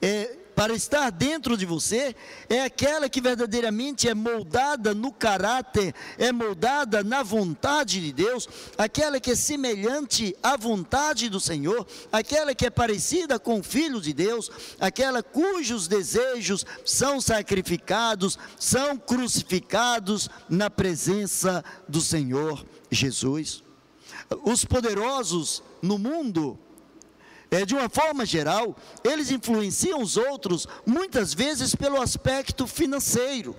é, 0.00 0.41
para 0.54 0.74
estar 0.74 1.10
dentro 1.10 1.56
de 1.56 1.64
você, 1.64 2.14
é 2.48 2.62
aquela 2.62 3.08
que 3.08 3.20
verdadeiramente 3.20 4.08
é 4.08 4.14
moldada 4.14 4.94
no 4.94 5.12
caráter, 5.12 5.94
é 6.18 6.30
moldada 6.30 7.02
na 7.02 7.22
vontade 7.22 8.00
de 8.00 8.12
Deus, 8.12 8.48
aquela 8.76 9.18
que 9.18 9.30
é 9.30 9.34
semelhante 9.34 10.36
à 10.42 10.56
vontade 10.56 11.28
do 11.28 11.40
Senhor, 11.40 11.86
aquela 12.10 12.54
que 12.54 12.66
é 12.66 12.70
parecida 12.70 13.38
com 13.38 13.60
o 13.60 13.62
Filho 13.62 14.00
de 14.00 14.12
Deus, 14.12 14.50
aquela 14.78 15.22
cujos 15.22 15.88
desejos 15.88 16.64
são 16.84 17.20
sacrificados, 17.20 18.38
são 18.58 18.96
crucificados 18.96 20.28
na 20.48 20.68
presença 20.70 21.64
do 21.88 22.00
Senhor 22.00 22.64
Jesus. 22.90 23.62
Os 24.44 24.64
poderosos 24.64 25.62
no 25.80 25.98
mundo, 25.98 26.58
é, 27.52 27.66
de 27.66 27.74
uma 27.74 27.88
forma 27.88 28.24
geral, 28.24 28.74
eles 29.04 29.30
influenciam 29.30 30.00
os 30.00 30.16
outros 30.16 30.66
muitas 30.86 31.34
vezes 31.34 31.74
pelo 31.74 32.00
aspecto 32.00 32.66
financeiro, 32.66 33.54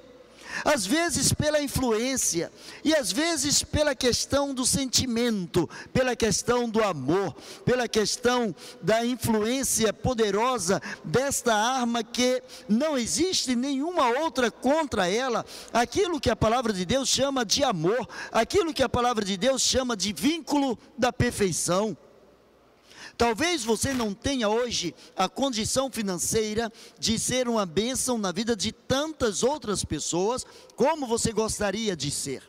às 0.65 0.83
vezes 0.83 1.31
pela 1.31 1.61
influência 1.61 2.51
e 2.83 2.95
às 2.95 3.11
vezes 3.11 3.61
pela 3.61 3.93
questão 3.93 4.51
do 4.51 4.65
sentimento, 4.65 5.69
pela 5.93 6.15
questão 6.15 6.67
do 6.67 6.83
amor, 6.83 7.35
pela 7.63 7.87
questão 7.87 8.55
da 8.81 9.05
influência 9.05 9.93
poderosa 9.93 10.81
desta 11.03 11.53
arma 11.53 12.03
que 12.03 12.41
não 12.67 12.97
existe 12.97 13.55
nenhuma 13.55 14.07
outra 14.21 14.49
contra 14.49 15.07
ela, 15.07 15.45
aquilo 15.71 16.19
que 16.19 16.31
a 16.31 16.35
palavra 16.35 16.73
de 16.73 16.83
Deus 16.83 17.09
chama 17.09 17.45
de 17.45 17.63
amor, 17.63 18.09
aquilo 18.31 18.73
que 18.73 18.81
a 18.81 18.89
palavra 18.89 19.23
de 19.23 19.37
Deus 19.37 19.61
chama 19.61 19.95
de 19.95 20.11
vínculo 20.11 20.79
da 20.97 21.13
perfeição. 21.13 21.95
Talvez 23.17 23.63
você 23.63 23.93
não 23.93 24.13
tenha 24.13 24.49
hoje 24.49 24.93
a 25.15 25.29
condição 25.29 25.91
financeira 25.91 26.71
de 26.99 27.19
ser 27.19 27.47
uma 27.47 27.65
bênção 27.65 28.17
na 28.17 28.31
vida 28.31 28.55
de 28.55 28.71
tantas 28.71 29.43
outras 29.43 29.83
pessoas, 29.83 30.45
como 30.75 31.05
você 31.05 31.31
gostaria 31.31 31.95
de 31.95 32.09
ser. 32.09 32.43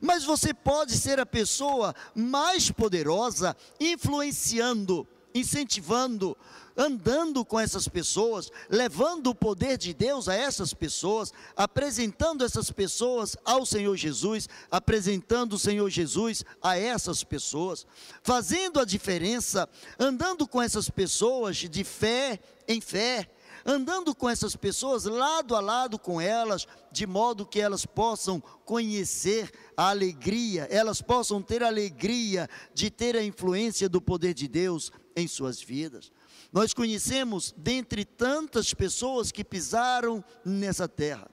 Mas 0.00 0.24
você 0.24 0.52
pode 0.52 0.96
ser 0.98 1.18
a 1.18 1.24
pessoa 1.24 1.94
mais 2.14 2.70
poderosa, 2.70 3.56
influenciando, 3.80 5.06
incentivando, 5.34 6.36
andando 6.76 7.44
com 7.44 7.58
essas 7.58 7.88
pessoas, 7.88 8.50
levando 8.70 9.28
o 9.28 9.34
poder 9.34 9.76
de 9.76 9.92
Deus 9.92 10.28
a 10.28 10.34
essas 10.34 10.72
pessoas, 10.72 11.32
apresentando 11.56 12.44
essas 12.44 12.70
pessoas 12.70 13.36
ao 13.44 13.66
Senhor 13.66 13.96
Jesus, 13.96 14.48
apresentando 14.70 15.54
o 15.54 15.58
Senhor 15.58 15.90
Jesus 15.90 16.44
a 16.62 16.78
essas 16.78 17.24
pessoas, 17.24 17.84
fazendo 18.22 18.78
a 18.78 18.84
diferença, 18.84 19.68
andando 19.98 20.46
com 20.46 20.62
essas 20.62 20.88
pessoas 20.88 21.56
de 21.56 21.82
fé 21.82 22.38
em 22.68 22.80
fé, 22.80 23.28
andando 23.66 24.14
com 24.14 24.28
essas 24.28 24.54
pessoas 24.54 25.04
lado 25.04 25.56
a 25.56 25.60
lado 25.60 25.98
com 25.98 26.20
elas, 26.20 26.66
de 26.92 27.06
modo 27.06 27.46
que 27.46 27.60
elas 27.60 27.86
possam 27.86 28.40
conhecer 28.64 29.50
a 29.76 29.88
alegria, 29.90 30.68
elas 30.70 31.00
possam 31.00 31.40
ter 31.40 31.62
a 31.62 31.68
alegria 31.68 32.48
de 32.72 32.90
ter 32.90 33.16
a 33.16 33.24
influência 33.24 33.88
do 33.88 34.00
poder 34.00 34.34
de 34.34 34.46
Deus 34.46 34.92
em 35.16 35.28
suas 35.28 35.60
vidas. 35.60 36.10
nós 36.52 36.74
conhecemos 36.74 37.54
dentre 37.56 38.04
tantas 38.04 38.72
pessoas 38.74 39.30
que 39.32 39.44
pisaram 39.44 40.24
nessa 40.44 40.88
terra, 40.88 41.28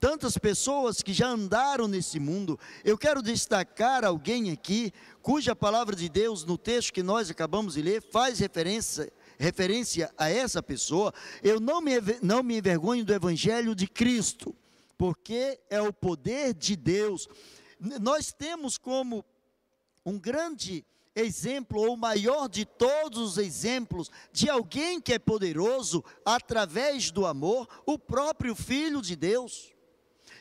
tantas 0.00 0.36
pessoas 0.36 1.02
que 1.02 1.12
já 1.12 1.28
andaram 1.28 1.88
nesse 1.88 2.20
mundo. 2.20 2.58
Eu 2.84 2.98
quero 2.98 3.22
destacar 3.22 4.04
alguém 4.04 4.50
aqui 4.50 4.92
cuja 5.22 5.56
palavra 5.56 5.96
de 5.96 6.08
Deus 6.08 6.44
no 6.44 6.58
texto 6.58 6.92
que 6.92 7.02
nós 7.02 7.30
acabamos 7.30 7.74
de 7.74 7.82
ler 7.82 8.02
faz 8.10 8.38
referência 8.38 9.12
referência 9.38 10.12
a 10.16 10.30
essa 10.30 10.62
pessoa, 10.62 11.12
eu 11.42 11.60
não 11.60 11.80
me, 11.80 11.92
não 12.22 12.42
me 12.42 12.58
envergonho 12.58 13.04
do 13.04 13.12
Evangelho 13.12 13.74
de 13.74 13.86
Cristo, 13.86 14.54
porque 14.96 15.58
é 15.68 15.80
o 15.80 15.92
poder 15.92 16.54
de 16.54 16.76
Deus. 16.76 17.28
Nós 18.00 18.32
temos 18.32 18.78
como 18.78 19.24
um 20.04 20.18
grande 20.18 20.84
exemplo, 21.14 21.80
ou 21.80 21.94
o 21.94 21.96
maior 21.96 22.48
de 22.48 22.64
todos 22.64 23.20
os 23.32 23.38
exemplos, 23.38 24.10
de 24.32 24.50
alguém 24.50 25.00
que 25.00 25.12
é 25.12 25.18
poderoso 25.18 26.04
através 26.24 27.10
do 27.10 27.26
amor, 27.26 27.68
o 27.86 27.98
próprio 27.98 28.54
Filho 28.54 29.00
de 29.00 29.14
Deus. 29.14 29.72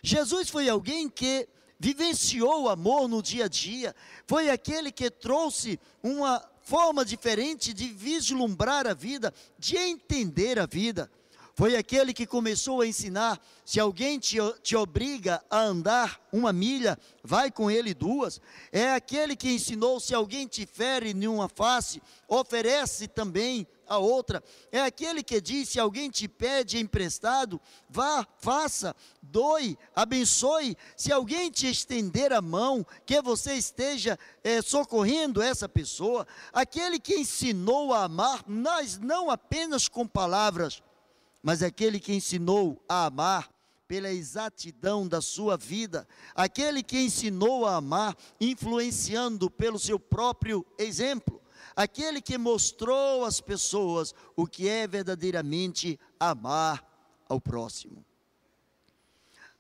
Jesus 0.02 0.50
foi 0.50 0.68
alguém 0.68 1.10
que 1.10 1.48
vivenciou 1.80 2.64
o 2.64 2.70
amor 2.70 3.08
no 3.08 3.22
dia 3.22 3.46
a 3.46 3.48
dia, 3.48 3.96
foi 4.26 4.50
aquele 4.50 4.92
que 4.92 5.12
trouxe 5.12 5.80
uma 6.02 6.44
forma 6.62 7.04
diferente 7.04 7.74
de 7.74 7.90
vislumbrar 7.90 8.88
a 8.88 8.94
vida, 8.94 9.34
de 9.60 9.78
entender 9.78 10.60
a 10.60 10.66
vida. 10.66 11.12
Foi 11.56 11.76
aquele 11.76 12.14
que 12.14 12.26
começou 12.26 12.82
a 12.82 12.88
ensinar: 12.88 13.40
se 13.64 13.80
alguém 13.80 14.18
te, 14.18 14.38
te 14.64 14.76
obriga 14.76 15.44
a 15.50 15.60
andar 15.60 16.20
uma 16.32 16.52
milha, 16.52 16.98
vai 17.24 17.52
com 17.52 17.70
ele 17.70 17.94
duas. 17.94 18.42
É 18.72 18.94
aquele 18.94 19.36
que 19.36 19.52
ensinou: 19.52 20.00
se 20.00 20.16
alguém 20.16 20.48
te 20.48 20.66
fere 20.66 21.12
em 21.12 21.28
uma 21.28 21.48
face, 21.48 22.02
oferece 22.28 23.08
também 23.08 23.68
a 23.88 24.00
outra. 24.00 24.44
É 24.72 24.82
aquele 24.82 25.22
que 25.22 25.40
diz: 25.40 25.70
se 25.70 25.80
alguém 25.80 26.10
te 26.10 26.28
pede 26.28 26.80
emprestado, 26.80 27.62
vá, 27.88 28.28
faça, 28.40 28.96
doe, 29.22 29.78
abençoe. 29.96 30.76
Se 30.98 31.12
alguém 31.12 31.52
te 31.52 31.68
estender 31.68 32.34
a 32.34 32.42
mão, 32.42 32.84
que 33.06 33.22
você 33.22 33.54
esteja 33.54 34.18
é, 34.44 34.60
socorrendo 34.60 35.40
essa 35.40 35.70
pessoa. 35.70 36.26
Aquele 36.52 37.00
que 37.00 37.14
ensinou 37.14 37.94
a 37.94 38.06
amar, 38.06 38.44
mas 38.48 38.98
não 38.98 39.30
apenas 39.30 39.88
com 39.88 40.08
palavras, 40.08 40.82
mas 41.44 41.62
aquele 41.62 42.00
que 42.00 42.14
ensinou 42.14 42.84
a 42.90 43.06
amar 43.06 43.54
pela 43.88 44.10
exatidão 44.10 45.08
da 45.08 45.22
sua 45.22 45.56
vida, 45.56 46.08
aquele 46.34 46.82
que 46.82 46.98
ensinou 46.98 47.68
a 47.68 47.76
amar, 47.76 48.18
influenciando 48.42 49.52
pelo 49.52 49.78
seu 49.78 50.00
próprio 50.00 50.66
exemplo 50.80 51.44
aquele 51.76 52.22
que 52.22 52.38
mostrou 52.38 53.26
às 53.26 53.42
pessoas 53.42 54.14
o 54.36 54.46
que 54.46 54.68
é 54.68 54.88
verdadeiramente 54.88 56.00
amar 56.20 56.86
ao 57.28 57.40
próximo. 57.40 58.06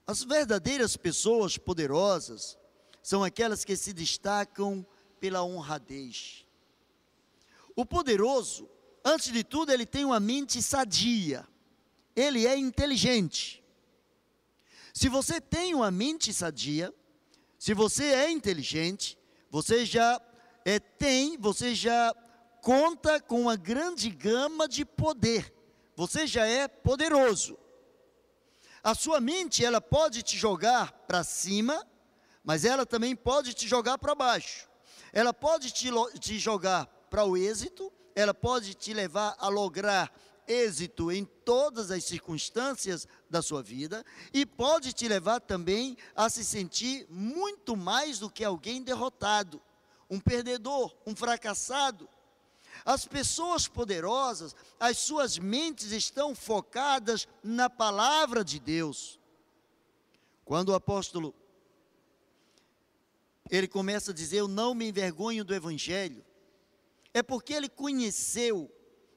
As 0.05 0.23
verdadeiras 0.23 0.97
pessoas 0.97 1.57
poderosas 1.57 2.57
são 3.01 3.23
aquelas 3.23 3.63
que 3.63 3.75
se 3.75 3.93
destacam 3.93 4.85
pela 5.19 5.43
honradez. 5.43 6.45
O 7.75 7.85
poderoso, 7.85 8.69
antes 9.03 9.31
de 9.31 9.43
tudo, 9.43 9.71
ele 9.71 9.85
tem 9.85 10.05
uma 10.05 10.19
mente 10.19 10.61
sadia, 10.61 11.47
ele 12.15 12.45
é 12.45 12.57
inteligente. 12.57 13.63
Se 14.93 15.09
você 15.09 15.41
tem 15.41 15.73
uma 15.73 15.89
mente 15.89 16.31
sadia, 16.33 16.93
se 17.57 17.73
você 17.73 18.05
é 18.05 18.29
inteligente, 18.29 19.17
você 19.49 19.85
já 19.85 20.21
é, 20.65 20.79
tem, 20.79 21.37
você 21.37 21.73
já 21.73 22.13
conta 22.61 23.19
com 23.19 23.41
uma 23.41 23.55
grande 23.55 24.09
gama 24.09 24.67
de 24.67 24.85
poder. 24.85 25.53
Você 25.95 26.25
já 26.27 26.45
é 26.45 26.67
poderoso. 26.67 27.57
A 28.83 28.93
sua 28.93 29.19
mente, 29.21 29.63
ela 29.63 29.79
pode 29.79 30.23
te 30.23 30.37
jogar 30.37 30.91
para 31.07 31.23
cima, 31.23 31.87
mas 32.43 32.65
ela 32.65 32.85
também 32.85 33.15
pode 33.15 33.53
te 33.53 33.67
jogar 33.67 33.97
para 33.97 34.13
baixo. 34.13 34.67
Ela 35.11 35.33
pode 35.33 35.71
te, 35.71 35.89
te 36.19 36.37
jogar 36.37 36.85
para 37.09 37.23
o 37.23 37.37
êxito, 37.37 37.91
ela 38.15 38.33
pode 38.33 38.73
te 38.73 38.93
levar 38.93 39.35
a 39.39 39.47
lograr 39.47 40.11
êxito 40.47 41.11
em 41.11 41.25
todas 41.25 41.91
as 41.91 42.03
circunstâncias 42.03 43.07
da 43.29 43.41
sua 43.41 43.61
vida 43.61 44.05
e 44.33 44.45
pode 44.45 44.93
te 44.93 45.07
levar 45.07 45.39
também 45.39 45.97
a 46.15 46.29
se 46.29 46.43
sentir 46.43 47.07
muito 47.09 47.75
mais 47.75 48.19
do 48.19 48.29
que 48.29 48.43
alguém 48.43 48.81
derrotado 48.81 49.61
um 50.09 50.19
perdedor, 50.19 50.95
um 51.05 51.15
fracassado. 51.15 52.07
As 52.85 53.05
pessoas 53.05 53.67
poderosas, 53.67 54.55
as 54.79 54.97
suas 54.97 55.37
mentes 55.37 55.91
estão 55.91 56.35
focadas 56.35 57.27
na 57.43 57.69
palavra 57.69 58.43
de 58.43 58.59
Deus. 58.59 59.19
Quando 60.45 60.69
o 60.69 60.75
apóstolo 60.75 61.33
ele 63.49 63.67
começa 63.67 64.11
a 64.11 64.13
dizer: 64.13 64.37
Eu 64.37 64.47
não 64.47 64.73
me 64.73 64.87
envergonho 64.87 65.43
do 65.43 65.53
Evangelho, 65.53 66.23
é 67.13 67.21
porque 67.23 67.53
ele 67.53 67.69
conheceu 67.69 68.71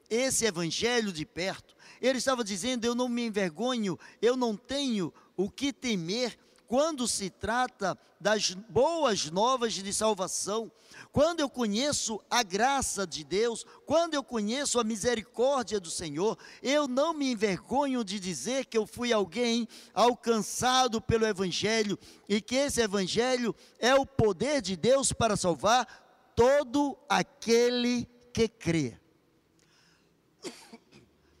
esse 0.09 0.45
Evangelho 0.45 1.11
de 1.11 1.25
perto. 1.25 1.75
Ele 2.01 2.17
estava 2.17 2.43
dizendo: 2.43 2.85
Eu 2.85 2.95
não 2.95 3.09
me 3.09 3.25
envergonho, 3.25 3.97
eu 4.21 4.35
não 4.35 4.55
tenho 4.55 5.13
o 5.35 5.49
que 5.49 5.71
temer 5.73 6.37
quando 6.67 7.07
se 7.07 7.29
trata 7.29 7.97
das 8.19 8.51
boas 8.51 9.31
novas 9.31 9.73
de 9.73 9.93
salvação, 9.93 10.69
quando 11.13 11.39
eu 11.39 11.49
conheço 11.49 12.19
a 12.29 12.43
graça 12.43 13.07
de 13.07 13.23
Deus, 13.23 13.65
quando 13.85 14.15
eu 14.15 14.23
conheço 14.23 14.79
a 14.79 14.83
misericórdia 14.83 15.79
do 15.79 15.89
Senhor, 15.89 16.37
eu 16.61 16.87
não 16.87 17.13
me 17.13 17.31
envergonho 17.31 18.03
de 18.03 18.19
dizer 18.19 18.65
que 18.65 18.77
eu 18.77 18.85
fui 18.85 19.13
alguém 19.13 19.67
alcançado 19.93 20.99
pelo 20.99 21.25
Evangelho 21.25 21.97
e 22.27 22.41
que 22.41 22.55
esse 22.55 22.81
Evangelho 22.81 23.55
é 23.79 23.95
o 23.95 24.05
poder 24.05 24.61
de 24.61 24.75
Deus 24.75 25.13
para 25.13 25.37
salvar 25.37 25.87
todo 26.35 26.97
aquele 27.07 28.05
que 28.33 28.47
crê. 28.47 28.99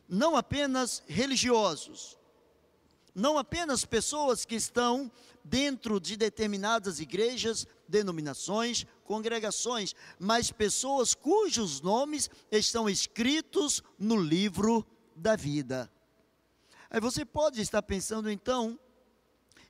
Não 0.07 0.35
apenas 0.35 1.03
religiosos, 1.07 2.17
não 3.13 3.37
apenas 3.37 3.83
pessoas 3.83 4.45
que 4.45 4.55
estão 4.55 5.11
dentro 5.43 5.99
de 5.99 6.15
determinadas 6.15 6.99
igrejas, 6.99 7.65
denominações, 7.87 8.85
congregações, 9.03 9.95
mas 10.19 10.51
pessoas 10.51 11.13
cujos 11.13 11.81
nomes 11.81 12.29
estão 12.51 12.89
escritos 12.89 13.81
no 13.97 14.15
livro 14.15 14.85
da 15.15 15.35
vida. 15.35 15.91
Aí 16.89 16.99
você 16.99 17.25
pode 17.25 17.59
estar 17.61 17.81
pensando 17.81 18.29
então, 18.29 18.79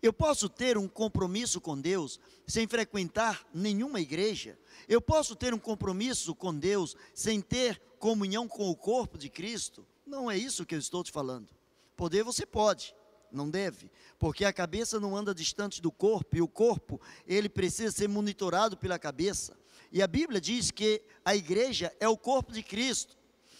eu 0.02 0.14
posso 0.14 0.48
ter 0.50 0.78
um 0.78 0.88
compromisso 0.88 1.60
com 1.60 1.80
Deus 1.80 2.20
sem 2.46 2.68
frequentar 2.68 3.46
nenhuma 3.54 4.00
igreja? 4.00 4.58
Eu 4.88 5.02
posso 5.02 5.36
ter 5.36 5.54
um 5.54 5.60
compromisso 5.60 6.36
com 6.36 6.54
Deus 6.54 6.96
sem 7.14 7.42
ter 7.42 7.82
comunhão 7.98 8.48
com 8.48 8.70
o 8.70 8.76
corpo 8.76 9.18
de 9.18 9.30
Cristo? 9.30 9.86
Não 10.08 10.32
é 10.32 10.38
isso 10.38 10.66
que 10.66 10.74
eu 10.74 10.80
estou 10.80 11.04
te 11.04 11.12
falando. 11.12 11.50
Poder 11.98 12.24
você 12.24 12.46
pode, 12.46 12.96
não 13.30 13.50
deve, 13.50 13.92
porque 14.18 14.46
a 14.46 14.54
cabeça 14.54 15.02
não 15.02 15.18
anda 15.18 15.36
distante 15.36 15.82
do 15.82 15.92
corpo 15.92 16.38
e 16.38 16.42
o 16.42 16.48
corpo, 16.48 17.02
ele 17.26 17.50
precisa 17.50 17.92
ser 17.92 18.08
monitorado 18.08 18.78
pela 18.78 18.98
cabeça. 18.98 19.58
E 19.92 20.02
a 20.02 20.08
Bíblia 20.08 20.40
diz 20.40 20.72
que 20.72 21.02
a 21.26 21.36
igreja 21.36 21.94
é 22.00 22.08
o 22.08 22.18
corpo 22.18 22.54
de 22.54 22.64
Cristo. 22.64 23.18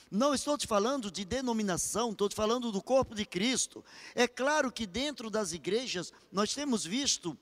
Não 0.10 0.34
estou 0.34 0.58
te 0.58 0.66
falando 0.66 1.12
de 1.12 1.26
denominação, 1.26 2.12
estou 2.12 2.30
te 2.30 2.36
falando 2.36 2.72
do 2.72 2.82
corpo 2.82 3.14
de 3.14 3.26
Cristo. 3.26 3.84
É 4.16 4.26
claro 4.26 4.72
que 4.72 4.88
dentro 4.88 5.30
das 5.30 5.52
igrejas 5.52 6.14
nós 6.32 6.54
temos 6.54 6.86
visto 6.86 7.38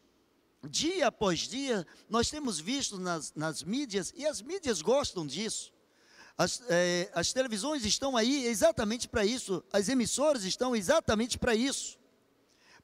dia 0.68 1.08
após 1.08 1.42
dia, 1.42 1.86
nós 2.10 2.28
temos 2.28 2.60
visto 2.60 2.98
nas, 2.98 3.32
nas 3.36 3.62
mídias, 3.62 4.12
e 4.18 4.26
as 4.26 4.42
mídias 4.42 4.82
gostam 4.82 5.28
disso. 5.28 5.75
As, 6.38 6.62
é, 6.68 7.10
as 7.14 7.32
televisões 7.32 7.86
estão 7.86 8.18
aí 8.18 8.46
exatamente 8.46 9.08
para 9.08 9.26
isso, 9.26 9.64
as 9.72 9.88
emissoras 9.88 10.44
estão 10.44 10.76
exatamente 10.76 11.38
para 11.38 11.56
isso. 11.56 11.98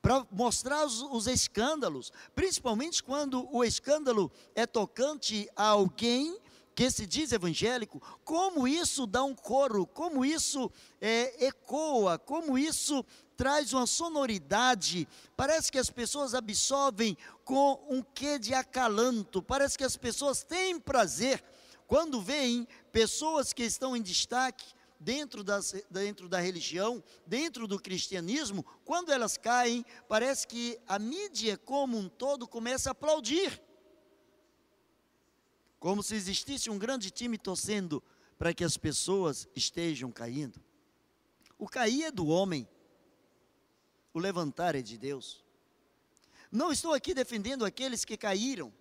Para 0.01 0.25
mostrar 0.31 0.85
os, 0.85 1.01
os, 1.01 1.27
escândalos, 1.27 2.11
principalmente 2.33 3.03
quando 3.03 3.47
o 3.53 3.63
escândalo 3.63 4.31
é 4.55 4.65
tocante 4.65 5.47
a 5.55 5.65
alguém 5.65 6.39
que 6.73 6.89
se 6.89 7.05
diz 7.05 7.33
evangélico, 7.33 8.01
como 8.23 8.67
isso 8.67 9.05
dá 9.05 9.23
um 9.23 9.35
coro, 9.35 9.85
como 9.85 10.23
isso 10.23 10.71
é, 10.99 11.45
ecoa, 11.45 12.17
como 12.17 12.57
isso 12.57 13.05
traz 13.35 13.73
uma 13.73 13.85
sonoridade, 13.85 15.07
parece 15.35 15.71
que 15.71 15.77
as 15.77 15.89
pessoas 15.89 16.33
absorvem 16.33 17.17
com 17.43 17.79
um 17.89 18.01
quê 18.01 18.39
de 18.39 18.53
acalanto, 18.53 19.43
parece 19.43 19.77
que 19.77 19.83
as 19.83 19.97
pessoas 19.97 20.41
têm 20.41 20.79
prazer 20.79 21.43
quando 21.91 22.21
veem 22.21 22.65
pessoas 22.89 23.51
que 23.51 23.63
estão 23.63 23.97
em 23.97 24.01
destaque, 24.01 24.73
dentro, 24.97 25.43
das, 25.43 25.73
dentro 25.89 26.29
da 26.29 26.39
religião, 26.39 27.03
dentro 27.27 27.67
do 27.67 27.77
cristianismo, 27.77 28.63
quando 28.85 29.11
elas 29.11 29.35
caem, 29.37 29.85
parece 30.07 30.47
que 30.47 30.79
a 30.87 30.97
mídia 30.97 31.57
como 31.57 31.97
um 31.97 32.07
todo 32.07 32.47
começa 32.47 32.89
a 32.89 32.93
aplaudir. 32.93 33.61
Como 35.81 36.01
se 36.01 36.15
existisse 36.15 36.69
um 36.69 36.79
grande 36.79 37.11
time 37.11 37.37
torcendo 37.37 38.01
para 38.37 38.53
que 38.53 38.63
as 38.63 38.77
pessoas 38.77 39.49
estejam 39.53 40.13
caindo. 40.13 40.63
O 41.59 41.67
cair 41.67 42.05
é 42.05 42.11
do 42.11 42.25
homem, 42.27 42.65
o 44.13 44.19
levantar 44.19 44.75
é 44.75 44.81
de 44.81 44.97
Deus. 44.97 45.43
Não 46.49 46.71
estou 46.71 46.93
aqui 46.93 47.13
defendendo 47.13 47.65
aqueles 47.65 48.05
que 48.05 48.15
caíram, 48.15 48.71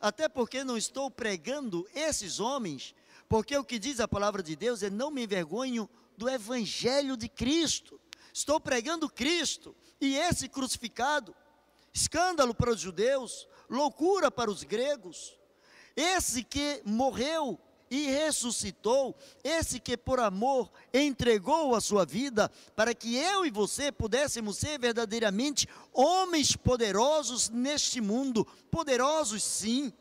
até 0.00 0.28
porque 0.28 0.64
não 0.64 0.76
estou 0.76 1.10
pregando 1.10 1.86
esses 1.94 2.40
homens, 2.40 2.94
porque 3.28 3.56
o 3.56 3.64
que 3.64 3.78
diz 3.78 4.00
a 4.00 4.08
palavra 4.08 4.42
de 4.42 4.56
Deus 4.56 4.82
é: 4.82 4.90
não 4.90 5.10
me 5.10 5.24
envergonho 5.24 5.88
do 6.16 6.28
evangelho 6.28 7.16
de 7.16 7.28
Cristo. 7.28 8.00
Estou 8.32 8.58
pregando 8.60 9.10
Cristo 9.10 9.76
e 10.00 10.16
esse 10.16 10.48
crucificado, 10.48 11.34
escândalo 11.92 12.54
para 12.54 12.70
os 12.70 12.80
judeus, 12.80 13.46
loucura 13.68 14.30
para 14.30 14.50
os 14.50 14.62
gregos. 14.62 15.36
Esse 15.94 16.42
que 16.42 16.80
morreu 16.84 17.60
e 17.90 18.06
ressuscitou, 18.06 19.16
esse 19.42 19.80
que 19.80 19.96
por 19.96 20.20
amor 20.20 20.70
entregou 20.94 21.74
a 21.74 21.80
sua 21.80 22.06
vida 22.06 22.50
para 22.76 22.94
que 22.94 23.16
eu 23.16 23.44
e 23.44 23.50
você 23.50 23.90
pudéssemos 23.90 24.58
ser 24.58 24.78
verdadeiramente 24.78 25.68
homens 25.92 26.54
poderosos 26.54 27.48
neste 27.48 28.00
mundo, 28.00 28.46
poderosos 28.70 29.42
sim. 29.42 29.92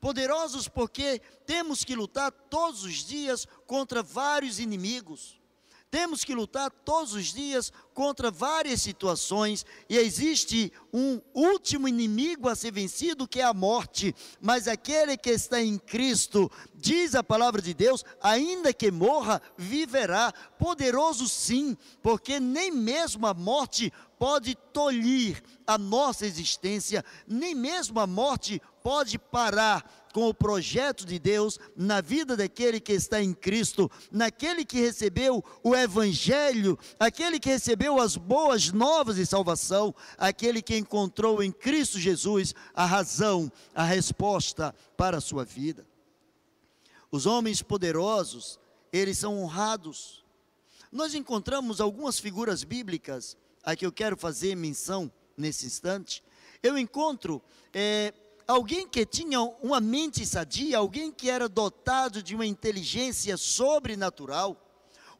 Poderosos 0.00 0.68
porque 0.68 1.22
temos 1.46 1.82
que 1.82 1.94
lutar 1.94 2.30
todos 2.30 2.82
os 2.84 2.96
dias 2.96 3.46
contra 3.66 4.02
vários 4.02 4.58
inimigos. 4.58 5.40
Temos 5.94 6.24
que 6.24 6.34
lutar 6.34 6.72
todos 6.84 7.12
os 7.12 7.26
dias 7.26 7.72
contra 7.94 8.28
várias 8.28 8.82
situações 8.82 9.64
e 9.88 9.96
existe 9.96 10.72
um 10.92 11.20
último 11.32 11.86
inimigo 11.86 12.48
a 12.48 12.56
ser 12.56 12.72
vencido 12.72 13.28
que 13.28 13.38
é 13.38 13.44
a 13.44 13.54
morte, 13.54 14.12
mas 14.40 14.66
aquele 14.66 15.16
que 15.16 15.30
está 15.30 15.62
em 15.62 15.78
Cristo, 15.78 16.50
diz 16.74 17.14
a 17.14 17.22
palavra 17.22 17.62
de 17.62 17.72
Deus, 17.72 18.04
ainda 18.20 18.72
que 18.72 18.90
morra, 18.90 19.40
viverá. 19.56 20.32
Poderoso 20.58 21.28
sim, 21.28 21.76
porque 22.02 22.40
nem 22.40 22.72
mesmo 22.72 23.24
a 23.28 23.32
morte 23.32 23.92
pode 24.18 24.56
tolir 24.72 25.40
a 25.64 25.78
nossa 25.78 26.26
existência, 26.26 27.04
nem 27.24 27.54
mesmo 27.54 28.00
a 28.00 28.06
morte 28.06 28.60
pode 28.82 29.16
parar 29.16 30.03
com 30.14 30.28
o 30.28 30.32
projeto 30.32 31.04
de 31.04 31.18
Deus 31.18 31.58
na 31.76 32.00
vida 32.00 32.36
daquele 32.36 32.78
que 32.78 32.92
está 32.92 33.20
em 33.20 33.34
Cristo, 33.34 33.90
naquele 34.12 34.64
que 34.64 34.78
recebeu 34.78 35.44
o 35.60 35.74
Evangelho, 35.74 36.78
aquele 37.00 37.40
que 37.40 37.48
recebeu 37.48 38.00
as 38.00 38.16
boas 38.16 38.70
novas 38.70 39.16
de 39.16 39.26
salvação, 39.26 39.92
aquele 40.16 40.62
que 40.62 40.76
encontrou 40.76 41.42
em 41.42 41.50
Cristo 41.50 41.98
Jesus 41.98 42.54
a 42.72 42.86
razão, 42.86 43.50
a 43.74 43.82
resposta 43.82 44.72
para 44.96 45.16
a 45.16 45.20
sua 45.20 45.44
vida. 45.44 45.84
Os 47.10 47.26
homens 47.26 47.60
poderosos, 47.60 48.60
eles 48.92 49.18
são 49.18 49.42
honrados. 49.42 50.24
Nós 50.92 51.12
encontramos 51.16 51.80
algumas 51.80 52.20
figuras 52.20 52.62
bíblicas 52.62 53.36
a 53.64 53.74
que 53.74 53.84
eu 53.84 53.90
quero 53.90 54.16
fazer 54.16 54.54
menção 54.54 55.10
nesse 55.36 55.66
instante. 55.66 56.22
Eu 56.62 56.78
encontro 56.78 57.42
é, 57.72 58.14
alguém 58.46 58.86
que 58.86 59.04
tinha 59.06 59.40
uma 59.40 59.80
mente 59.80 60.24
sadia, 60.26 60.78
alguém 60.78 61.10
que 61.10 61.30
era 61.30 61.48
dotado 61.48 62.22
de 62.22 62.34
uma 62.34 62.46
inteligência 62.46 63.36
sobrenatural, 63.36 64.60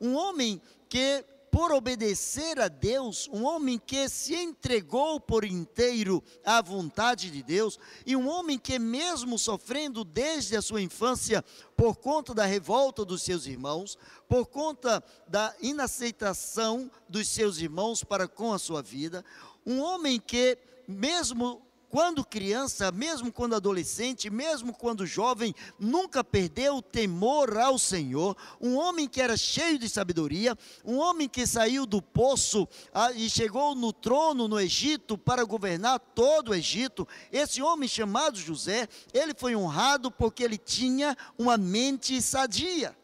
um 0.01 0.15
homem 0.15 0.61
que, 0.89 1.25
por 1.51 1.71
obedecer 1.71 2.59
a 2.59 2.67
Deus, 2.67 3.29
um 3.33 3.45
homem 3.45 3.79
que 3.79 4.09
se 4.09 4.35
entregou 4.35 5.21
por 5.21 5.45
inteiro 5.45 6.23
à 6.45 6.61
vontade 6.61 7.31
de 7.31 7.43
Deus, 7.43 7.79
e 8.05 8.17
um 8.17 8.29
homem 8.29 8.59
que, 8.59 8.79
mesmo 8.79 9.39
sofrendo 9.39 10.05
desde 10.05 10.57
a 10.57 10.63
sua 10.63 10.83
infância, 10.83 11.45
por 11.77 11.97
conta 11.97 12.35
da 12.35 12.45
revolta 12.45 13.05
dos 13.05 13.23
seus 13.23 13.47
irmãos, 13.47 13.97
por 14.29 14.47
conta 14.47 15.03
da 15.29 15.55
inaceitação 15.63 16.91
dos 17.09 17.29
seus 17.29 17.59
irmãos 17.59 18.03
para 18.03 18.27
com 18.27 18.53
a 18.53 18.59
sua 18.59 18.83
vida, 18.83 19.25
um 19.65 19.81
homem 19.81 20.21
que, 20.21 20.59
mesmo 20.89 21.63
quando 21.95 22.25
criança, 22.25 22.91
mesmo 22.91 23.31
quando 23.31 23.55
adolescente, 23.55 24.29
mesmo 24.29 24.75
quando 24.75 25.07
jovem, 25.07 25.55
nunca 25.79 26.25
perdeu 26.25 26.79
o 26.79 26.83
temor 26.83 27.57
ao 27.57 27.79
Senhor. 27.79 28.37
Um 28.61 28.75
homem 28.75 29.07
que 29.07 29.21
era 29.21 29.37
cheio 29.37 29.79
de 29.79 29.89
sabedoria, 29.89 30.59
um 30.85 30.99
homem 30.99 31.29
que 31.29 31.47
saiu 31.47 31.87
do 31.87 32.03
poço 32.03 32.67
ah, 32.93 33.13
e 33.13 33.31
chegou 33.31 33.77
no 33.77 33.93
trono 33.93 34.49
no 34.49 34.59
Egito 34.59 35.17
para 35.17 35.45
governar 35.45 36.01
todo 36.01 36.49
o 36.49 36.55
Egito. 36.57 37.07
Esse 37.31 37.63
homem 37.63 37.89
chamado 37.89 38.41
José, 38.41 38.89
ele 39.13 39.33
foi 39.33 39.55
honrado 39.55 40.11
porque 40.11 40.43
ele 40.43 40.59
tinha 40.59 41.17
uma 41.39 41.57
mente 41.57 42.21
sadia. 42.21 42.99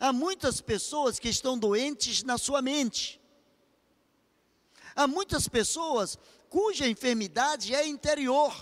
Há 0.00 0.12
muitas 0.12 0.60
pessoas 0.60 1.20
que 1.20 1.28
estão 1.28 1.56
doentes 1.56 2.24
na 2.24 2.38
sua 2.38 2.60
mente. 2.60 3.20
Há 4.96 5.06
muitas 5.06 5.46
pessoas 5.46 6.18
cuja 6.48 6.88
enfermidade 6.88 7.74
é 7.74 7.86
interior. 7.86 8.54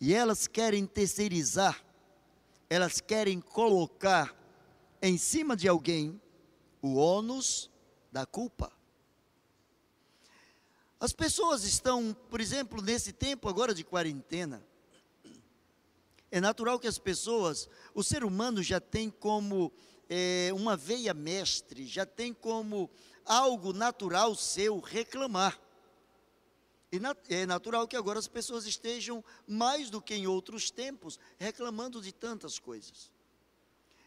E 0.00 0.14
elas 0.14 0.46
querem 0.46 0.86
terceirizar, 0.86 1.84
elas 2.68 3.00
querem 3.00 3.40
colocar 3.40 4.34
em 5.02 5.18
cima 5.18 5.56
de 5.56 5.68
alguém 5.68 6.20
o 6.80 6.94
ônus 6.94 7.70
da 8.10 8.24
culpa. 8.24 8.72
As 10.98 11.12
pessoas 11.12 11.64
estão, 11.64 12.14
por 12.30 12.40
exemplo, 12.40 12.82
nesse 12.82 13.12
tempo 13.12 13.48
agora 13.48 13.74
de 13.74 13.84
quarentena, 13.84 14.62
é 16.30 16.40
natural 16.40 16.78
que 16.78 16.86
as 16.86 16.98
pessoas, 16.98 17.68
o 17.94 18.04
ser 18.04 18.22
humano 18.22 18.62
já 18.62 18.80
tem 18.80 19.10
como 19.10 19.72
é, 20.08 20.50
uma 20.54 20.76
veia 20.76 21.12
mestre, 21.12 21.86
já 21.86 22.06
tem 22.06 22.32
como 22.32 22.88
algo 23.30 23.72
natural 23.72 24.34
seu 24.34 24.80
reclamar. 24.80 25.56
E 26.90 27.00
é 27.28 27.46
natural 27.46 27.86
que 27.86 27.94
agora 27.94 28.18
as 28.18 28.26
pessoas 28.26 28.66
estejam, 28.66 29.24
mais 29.46 29.88
do 29.88 30.02
que 30.02 30.12
em 30.12 30.26
outros 30.26 30.68
tempos, 30.68 31.20
reclamando 31.38 32.02
de 32.02 32.10
tantas 32.10 32.58
coisas. 32.58 33.12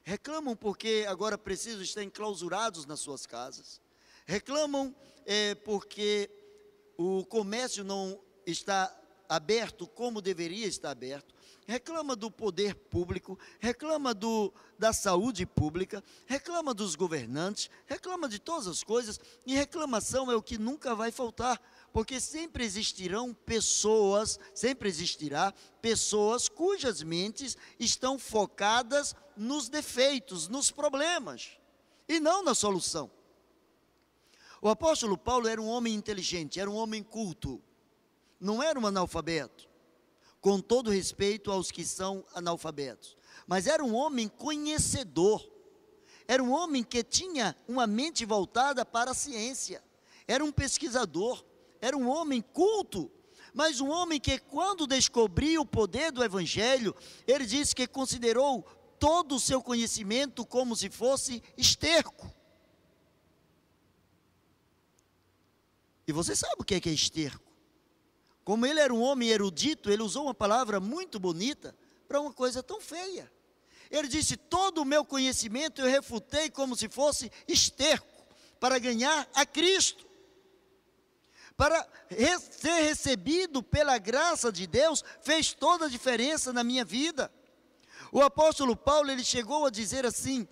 Reclamam 0.04 0.58
porque 0.58 1.06
agora 1.08 1.38
precisam 1.38 1.82
estar 1.82 2.04
enclausurados 2.04 2.86
nas 2.86 3.00
suas 3.00 3.26
casas. 3.26 3.80
Reclamam 4.26 4.94
é, 5.26 5.56
porque 5.56 6.30
o 6.98 7.26
comércio 7.26 7.86
não 7.86 8.20
está 8.46 8.94
aberto 9.30 9.88
como 9.88 10.22
deveria 10.22 10.68
estar 10.68 10.92
aberto 10.92 11.34
reclama 11.65 12.15
do 12.15 12.30
poder 12.30 12.76
público, 12.76 13.38
reclama 13.60 14.13
do, 14.13 14.54
da 14.78 14.91
saúde 14.93 15.45
pública, 15.45 16.04
reclama 16.26 16.73
dos 16.73 16.95
governantes, 16.95 17.69
reclama 17.86 18.28
de 18.28 18.39
todas 18.39 18.67
as 18.67 18.84
coisas, 18.84 19.19
e 19.45 19.56
reclamação 19.56 20.32
é 20.32 20.36
o 20.36 20.41
que 20.41 20.58
nunca 20.58 20.95
vai 20.95 21.12
faltar, 21.12 21.62
porque 21.91 22.19
sempre 22.19 22.63
existirão 22.63 23.34
pessoas, 23.34 24.39
sempre 24.54 24.89
existirá 24.89 25.54
pessoas 25.82 26.49
cujas 26.49 27.02
mentes 27.02 27.58
estão 27.80 28.17
focadas 28.19 29.15
nos 29.36 29.69
defeitos, 29.69 30.47
nos 30.47 30.71
problemas, 30.71 31.58
e 32.08 32.19
não 32.19 32.43
na 32.43 32.54
solução. 32.54 33.10
O 34.62 34.69
apóstolo 34.69 35.17
Paulo 35.17 35.47
era 35.47 35.62
um 35.62 35.67
homem 35.67 35.93
inteligente, 35.93 36.60
era 36.60 36.69
um 36.69 36.76
homem 36.76 37.04
culto, 37.04 37.62
não 38.39 38.63
era 38.63 38.80
um 38.80 38.88
analfabeto 38.88 39.73
com 40.43 40.60
todo 40.60 40.91
respeito 40.91 41.49
aos 41.49 41.71
que 41.71 41.86
são 41.86 42.21
analfabetos. 42.36 43.15
Mas 43.47 43.65
era 43.65 43.82
um 43.82 43.95
homem 43.95 44.27
conhecedor, 44.27 45.49
era 46.27 46.43
um 46.43 46.51
homem 46.51 46.84
que 46.84 47.01
tinha 47.01 47.56
uma 47.65 47.88
mente 47.88 48.25
voltada 48.25 48.86
para 48.86 49.12
a 49.12 49.13
ciência, 49.13 49.82
era 50.27 50.43
um 50.43 50.51
pesquisador, 50.51 51.45
era 51.79 51.97
um 51.97 52.10
homem 52.10 52.41
culto, 52.41 53.10
mas 53.53 53.79
um 53.79 53.89
homem 53.89 54.19
que, 54.19 54.38
quando 54.38 54.86
descobriu 54.86 55.62
o 55.62 55.65
poder 55.65 56.12
do 56.12 56.21
Evangelho, 56.21 56.93
ele 57.25 57.45
disse 57.45 57.73
que 57.73 57.88
considerou 57.88 58.63
todo 58.99 59.36
o 59.36 59.39
seu 59.39 59.62
conhecimento 59.62 60.45
como 60.45 60.75
se 60.75 60.89
fosse 60.89 61.41
esterco. 61.56 62.29
E 66.06 66.12
você 66.12 66.36
sabe 66.36 66.56
o 66.60 66.65
que 66.65 66.75
é, 66.75 66.82
que 66.82 66.89
é 66.89 66.93
esterco? 66.93 67.53
Como 68.43 68.65
ele 68.65 68.79
era 68.79 68.93
um 68.93 69.01
homem 69.01 69.29
erudito, 69.29 69.89
ele 69.89 70.03
usou 70.03 70.25
uma 70.25 70.34
palavra 70.34 70.79
muito 70.79 71.19
bonita 71.19 71.75
para 72.08 72.19
uma 72.19 72.34
coisa 72.34 72.62
tão 72.62 72.82
feia. 72.82 73.32
Ele 73.89 74.08
disse: 74.08 74.36
Todo 74.36 74.82
o 74.82 74.86
meu 74.86 75.06
conhecimento 75.06 75.82
eu 75.82 75.88
refutei 75.88 76.49
como 76.49 76.75
se 76.75 76.89
fosse 76.89 77.32
esterco, 77.47 78.08
para 78.60 78.79
ganhar 78.79 79.27
a 79.34 79.45
Cristo. 79.45 80.06
Para 81.56 81.88
ser 82.51 82.82
recebido 82.82 83.62
pela 83.62 83.97
graça 83.97 84.51
de 84.51 84.65
Deus, 84.65 85.03
fez 85.21 85.53
toda 85.53 85.86
a 85.86 85.89
diferença 85.89 86.51
na 86.51 86.63
minha 86.63 86.84
vida. 86.84 87.32
O 88.12 88.21
apóstolo 88.21 88.75
Paulo, 88.75 89.12
ele 89.12 89.23
chegou 89.23 89.65
a 89.65 89.69
dizer 89.69 90.06
assim: 90.06 90.47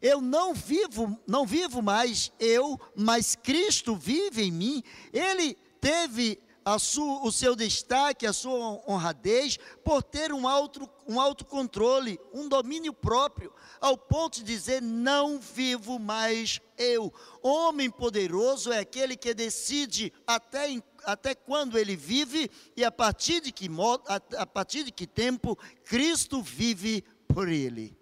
eu 0.00 0.20
não 0.20 0.54
vivo, 0.54 1.18
não 1.26 1.46
vivo 1.46 1.82
mais 1.82 2.32
eu, 2.40 2.80
mas 2.96 3.36
Cristo 3.36 3.94
vive 3.94 4.42
em 4.42 4.50
mim. 4.50 4.82
Ele 5.12 5.54
teve 5.78 6.40
o 6.76 7.32
seu 7.32 7.56
destaque, 7.56 8.26
a 8.26 8.32
sua 8.32 8.82
honradez, 8.86 9.58
por 9.84 10.02
ter 10.02 10.32
um, 10.32 10.46
auto, 10.46 10.88
um 11.06 11.20
autocontrole, 11.20 12.20
um 12.32 12.48
domínio 12.48 12.92
próprio, 12.92 13.52
ao 13.80 13.96
ponto 13.96 14.38
de 14.38 14.44
dizer: 14.44 14.82
não 14.82 15.40
vivo 15.40 15.98
mais 15.98 16.60
eu. 16.76 17.12
Homem 17.42 17.90
poderoso 17.90 18.72
é 18.72 18.78
aquele 18.78 19.16
que 19.16 19.32
decide 19.32 20.12
até, 20.26 20.68
até 21.04 21.34
quando 21.34 21.78
ele 21.78 21.96
vive 21.96 22.50
e 22.76 22.84
a 22.84 22.92
partir, 22.92 23.40
de 23.40 23.52
que, 23.52 23.68
a, 24.06 24.42
a 24.42 24.46
partir 24.46 24.84
de 24.84 24.92
que 24.92 25.06
tempo 25.06 25.58
Cristo 25.84 26.42
vive 26.42 27.02
por 27.28 27.48
ele. 27.48 27.96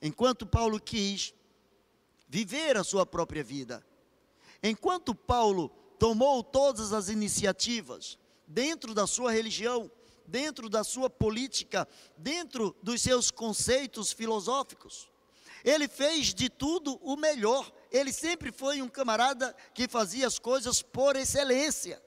Enquanto 0.00 0.44
Paulo 0.44 0.80
quis 0.80 1.32
viver 2.28 2.76
a 2.76 2.82
sua 2.82 3.06
própria 3.06 3.44
vida, 3.44 3.86
enquanto 4.62 5.14
Paulo 5.14 5.70
tomou 6.02 6.42
todas 6.42 6.92
as 6.92 7.08
iniciativas 7.08 8.18
dentro 8.44 8.92
da 8.92 9.06
sua 9.06 9.30
religião, 9.30 9.88
dentro 10.26 10.68
da 10.68 10.82
sua 10.82 11.08
política, 11.08 11.86
dentro 12.18 12.74
dos 12.82 13.00
seus 13.00 13.30
conceitos 13.30 14.10
filosóficos. 14.10 15.08
Ele 15.64 15.86
fez 15.86 16.34
de 16.34 16.50
tudo 16.50 16.98
o 17.02 17.14
melhor. 17.14 17.70
Ele 17.88 18.12
sempre 18.12 18.50
foi 18.50 18.82
um 18.82 18.88
camarada 18.88 19.54
que 19.72 19.86
fazia 19.86 20.26
as 20.26 20.40
coisas 20.40 20.82
por 20.82 21.14
excelência. 21.14 22.02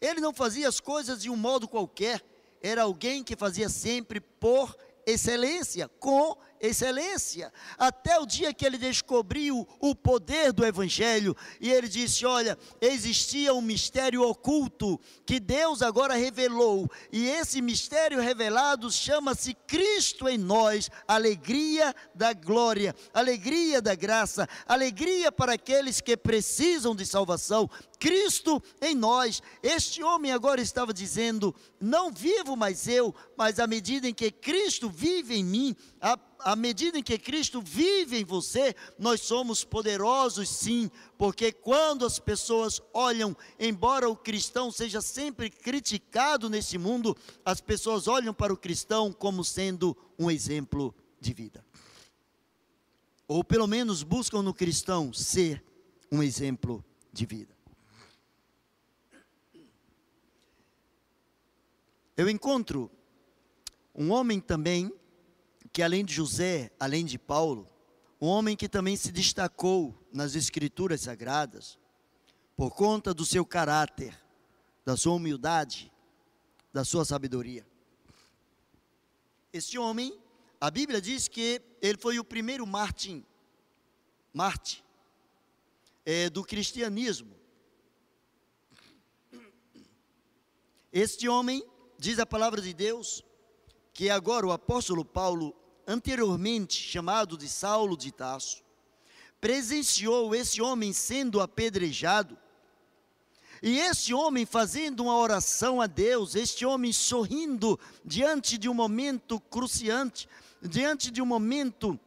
Ele 0.00 0.20
não 0.20 0.32
fazia 0.32 0.68
as 0.68 0.78
coisas 0.78 1.20
de 1.20 1.28
um 1.28 1.34
modo 1.34 1.66
qualquer. 1.66 2.24
Era 2.62 2.82
alguém 2.82 3.24
que 3.24 3.34
fazia 3.34 3.68
sempre 3.68 4.20
por 4.20 4.72
excelência, 5.04 5.88
com 5.98 6.38
excelência, 6.62 7.52
até 7.76 8.18
o 8.20 8.24
dia 8.24 8.54
que 8.54 8.64
ele 8.64 8.78
descobriu 8.78 9.66
o 9.80 9.94
poder 9.94 10.52
do 10.52 10.64
Evangelho 10.64 11.36
e 11.60 11.70
ele 11.70 11.88
disse: 11.88 12.24
Olha, 12.24 12.56
existia 12.80 13.52
um 13.52 13.60
mistério 13.60 14.22
oculto 14.22 14.98
que 15.26 15.40
Deus 15.40 15.82
agora 15.82 16.14
revelou, 16.14 16.88
e 17.12 17.28
esse 17.28 17.60
mistério 17.60 18.20
revelado 18.20 18.90
chama-se 18.90 19.54
Cristo 19.66 20.28
em 20.28 20.38
nós, 20.38 20.88
alegria 21.06 21.92
da 22.14 22.32
glória, 22.32 22.94
alegria 23.12 23.82
da 23.82 23.96
graça, 23.96 24.48
alegria 24.66 25.32
para 25.32 25.54
aqueles 25.54 26.00
que 26.00 26.16
precisam 26.16 26.94
de 26.94 27.04
salvação. 27.04 27.68
Cristo 28.02 28.60
em 28.80 28.96
nós. 28.96 29.40
Este 29.62 30.02
homem 30.02 30.32
agora 30.32 30.60
estava 30.60 30.92
dizendo: 30.92 31.54
Não 31.80 32.10
vivo 32.10 32.56
mais 32.56 32.88
eu, 32.88 33.14
mas 33.36 33.60
à 33.60 33.66
medida 33.68 34.08
em 34.08 34.12
que 34.12 34.28
Cristo 34.28 34.90
vive 34.90 35.36
em 35.36 35.44
mim, 35.44 35.76
à 36.40 36.56
medida 36.56 36.98
em 36.98 37.02
que 37.02 37.16
Cristo 37.16 37.62
vive 37.62 38.18
em 38.18 38.24
você, 38.24 38.74
nós 38.98 39.20
somos 39.20 39.62
poderosos 39.62 40.48
sim, 40.48 40.90
porque 41.16 41.52
quando 41.52 42.04
as 42.04 42.18
pessoas 42.18 42.82
olham, 42.92 43.36
embora 43.56 44.10
o 44.10 44.16
cristão 44.16 44.72
seja 44.72 45.00
sempre 45.00 45.48
criticado 45.48 46.50
nesse 46.50 46.78
mundo, 46.78 47.16
as 47.44 47.60
pessoas 47.60 48.08
olham 48.08 48.34
para 48.34 48.52
o 48.52 48.56
cristão 48.56 49.12
como 49.12 49.44
sendo 49.44 49.96
um 50.18 50.28
exemplo 50.28 50.92
de 51.20 51.32
vida. 51.32 51.64
Ou 53.28 53.44
pelo 53.44 53.68
menos 53.68 54.02
buscam 54.02 54.42
no 54.42 54.52
cristão 54.52 55.12
ser 55.12 55.64
um 56.10 56.20
exemplo 56.20 56.84
de 57.12 57.24
vida. 57.24 57.61
Eu 62.16 62.28
encontro 62.28 62.90
um 63.94 64.10
homem 64.10 64.40
também 64.40 64.92
que 65.72 65.82
além 65.82 66.04
de 66.04 66.12
José, 66.12 66.70
além 66.78 67.04
de 67.06 67.18
Paulo, 67.18 67.66
um 68.20 68.26
homem 68.26 68.56
que 68.56 68.68
também 68.68 68.96
se 68.96 69.10
destacou 69.10 69.98
nas 70.12 70.34
escrituras 70.34 71.00
sagradas, 71.00 71.78
por 72.54 72.70
conta 72.74 73.14
do 73.14 73.24
seu 73.24 73.44
caráter, 73.46 74.16
da 74.84 74.96
sua 74.96 75.14
humildade, 75.14 75.90
da 76.72 76.84
sua 76.84 77.04
sabedoria. 77.04 77.66
Este 79.52 79.78
homem, 79.78 80.16
a 80.60 80.70
Bíblia 80.70 81.00
diz 81.00 81.28
que 81.28 81.62
ele 81.80 81.98
foi 81.98 82.18
o 82.18 82.24
primeiro 82.24 82.66
Martin, 82.66 83.24
Marte, 84.32 84.84
é, 86.04 86.28
do 86.28 86.44
cristianismo. 86.44 87.34
Este 90.92 91.26
homem, 91.28 91.64
diz 92.02 92.18
a 92.18 92.26
palavra 92.26 92.60
de 92.60 92.74
Deus, 92.74 93.24
que 93.94 94.10
agora 94.10 94.44
o 94.44 94.50
apóstolo 94.50 95.04
Paulo 95.04 95.54
anteriormente 95.86 96.74
chamado 96.74 97.38
de 97.38 97.48
Saulo 97.48 97.96
de 97.96 98.10
Tarso, 98.10 98.60
presenciou 99.40 100.34
esse 100.34 100.60
homem 100.60 100.92
sendo 100.92 101.40
apedrejado, 101.40 102.36
e 103.62 103.78
esse 103.78 104.12
homem 104.12 104.44
fazendo 104.44 105.04
uma 105.04 105.16
oração 105.16 105.80
a 105.80 105.86
Deus, 105.86 106.34
este 106.34 106.66
homem 106.66 106.92
sorrindo 106.92 107.78
diante 108.04 108.58
de 108.58 108.68
um 108.68 108.74
momento 108.74 109.38
cruciante, 109.38 110.28
diante 110.60 111.08
de 111.08 111.22
um 111.22 111.26
momento 111.26 111.98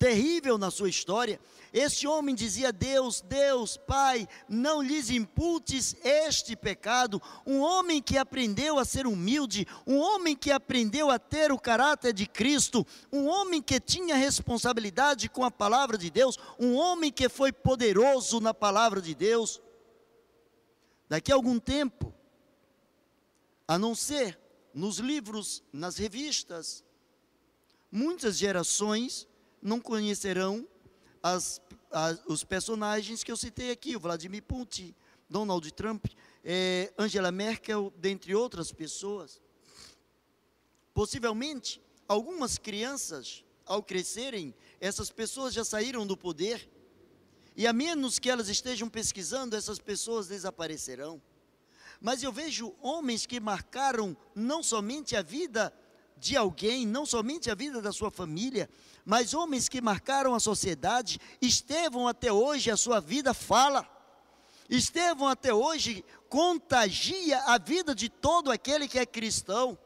terrível 0.00 0.56
na 0.56 0.70
sua 0.70 0.88
história, 0.88 1.38
esse 1.74 2.06
homem 2.06 2.34
dizia: 2.34 2.72
Deus, 2.72 3.20
Deus, 3.20 3.76
Pai, 3.76 4.26
não 4.48 4.80
lhes 4.80 5.10
imputes 5.10 5.94
este 6.02 6.56
pecado. 6.56 7.20
Um 7.46 7.60
homem 7.60 8.00
que 8.00 8.16
aprendeu 8.16 8.78
a 8.78 8.84
ser 8.86 9.06
humilde, 9.06 9.68
um 9.86 9.98
homem 9.98 10.34
que 10.34 10.50
aprendeu 10.50 11.10
a 11.10 11.18
ter 11.18 11.52
o 11.52 11.58
caráter 11.58 12.14
de 12.14 12.26
Cristo, 12.26 12.84
um 13.12 13.26
homem 13.26 13.60
que 13.60 13.78
tinha 13.78 14.16
responsabilidade 14.16 15.28
com 15.28 15.44
a 15.44 15.50
palavra 15.50 15.98
de 15.98 16.10
Deus, 16.10 16.38
um 16.58 16.74
homem 16.74 17.12
que 17.12 17.28
foi 17.28 17.52
poderoso 17.52 18.40
na 18.40 18.54
palavra 18.54 19.02
de 19.02 19.14
Deus. 19.14 19.60
Daqui 21.10 21.30
a 21.30 21.34
algum 21.34 21.58
tempo, 21.58 22.14
a 23.68 23.78
não 23.78 23.94
ser 23.94 24.40
nos 24.72 24.98
livros, 24.98 25.62
nas 25.70 25.98
revistas, 25.98 26.82
muitas 27.92 28.38
gerações 28.38 29.28
não 29.62 29.80
conhecerão 29.80 30.66
as, 31.22 31.60
as, 31.90 32.20
os 32.26 32.44
personagens 32.44 33.22
que 33.22 33.30
eu 33.30 33.36
citei 33.36 33.70
aqui, 33.70 33.96
o 33.96 34.00
Vladimir 34.00 34.42
Putin, 34.42 34.94
Donald 35.28 35.70
Trump, 35.72 36.06
é, 36.44 36.92
Angela 36.98 37.30
Merkel, 37.30 37.92
dentre 37.96 38.34
outras 38.34 38.72
pessoas. 38.72 39.40
Possivelmente, 40.92 41.80
algumas 42.08 42.58
crianças, 42.58 43.44
ao 43.64 43.82
crescerem, 43.82 44.54
essas 44.80 45.10
pessoas 45.10 45.54
já 45.54 45.64
saíram 45.64 46.06
do 46.06 46.16
poder, 46.16 46.68
e 47.56 47.66
a 47.66 47.72
menos 47.72 48.18
que 48.18 48.30
elas 48.30 48.48
estejam 48.48 48.88
pesquisando, 48.88 49.54
essas 49.54 49.78
pessoas 49.78 50.28
desaparecerão. 50.28 51.20
Mas 52.00 52.22
eu 52.22 52.32
vejo 52.32 52.74
homens 52.80 53.26
que 53.26 53.38
marcaram 53.38 54.16
não 54.34 54.62
somente 54.62 55.14
a 55.14 55.22
vida 55.22 55.72
de 56.20 56.36
alguém, 56.36 56.86
não 56.86 57.06
somente 57.06 57.50
a 57.50 57.54
vida 57.54 57.80
da 57.80 57.92
sua 57.92 58.10
família, 58.10 58.68
mas 59.04 59.32
homens 59.32 59.68
que 59.68 59.80
marcaram 59.80 60.34
a 60.34 60.40
sociedade. 60.40 61.18
Estevão 61.40 62.06
até 62.06 62.30
hoje 62.30 62.70
a 62.70 62.76
sua 62.76 63.00
vida 63.00 63.32
fala. 63.32 63.88
Estevão 64.68 65.26
até 65.26 65.52
hoje 65.52 66.04
contagia 66.28 67.38
a 67.46 67.58
vida 67.58 67.94
de 67.94 68.08
todo 68.08 68.52
aquele 68.52 68.86
que 68.86 68.98
é 68.98 69.06
cristão. 69.06 69.78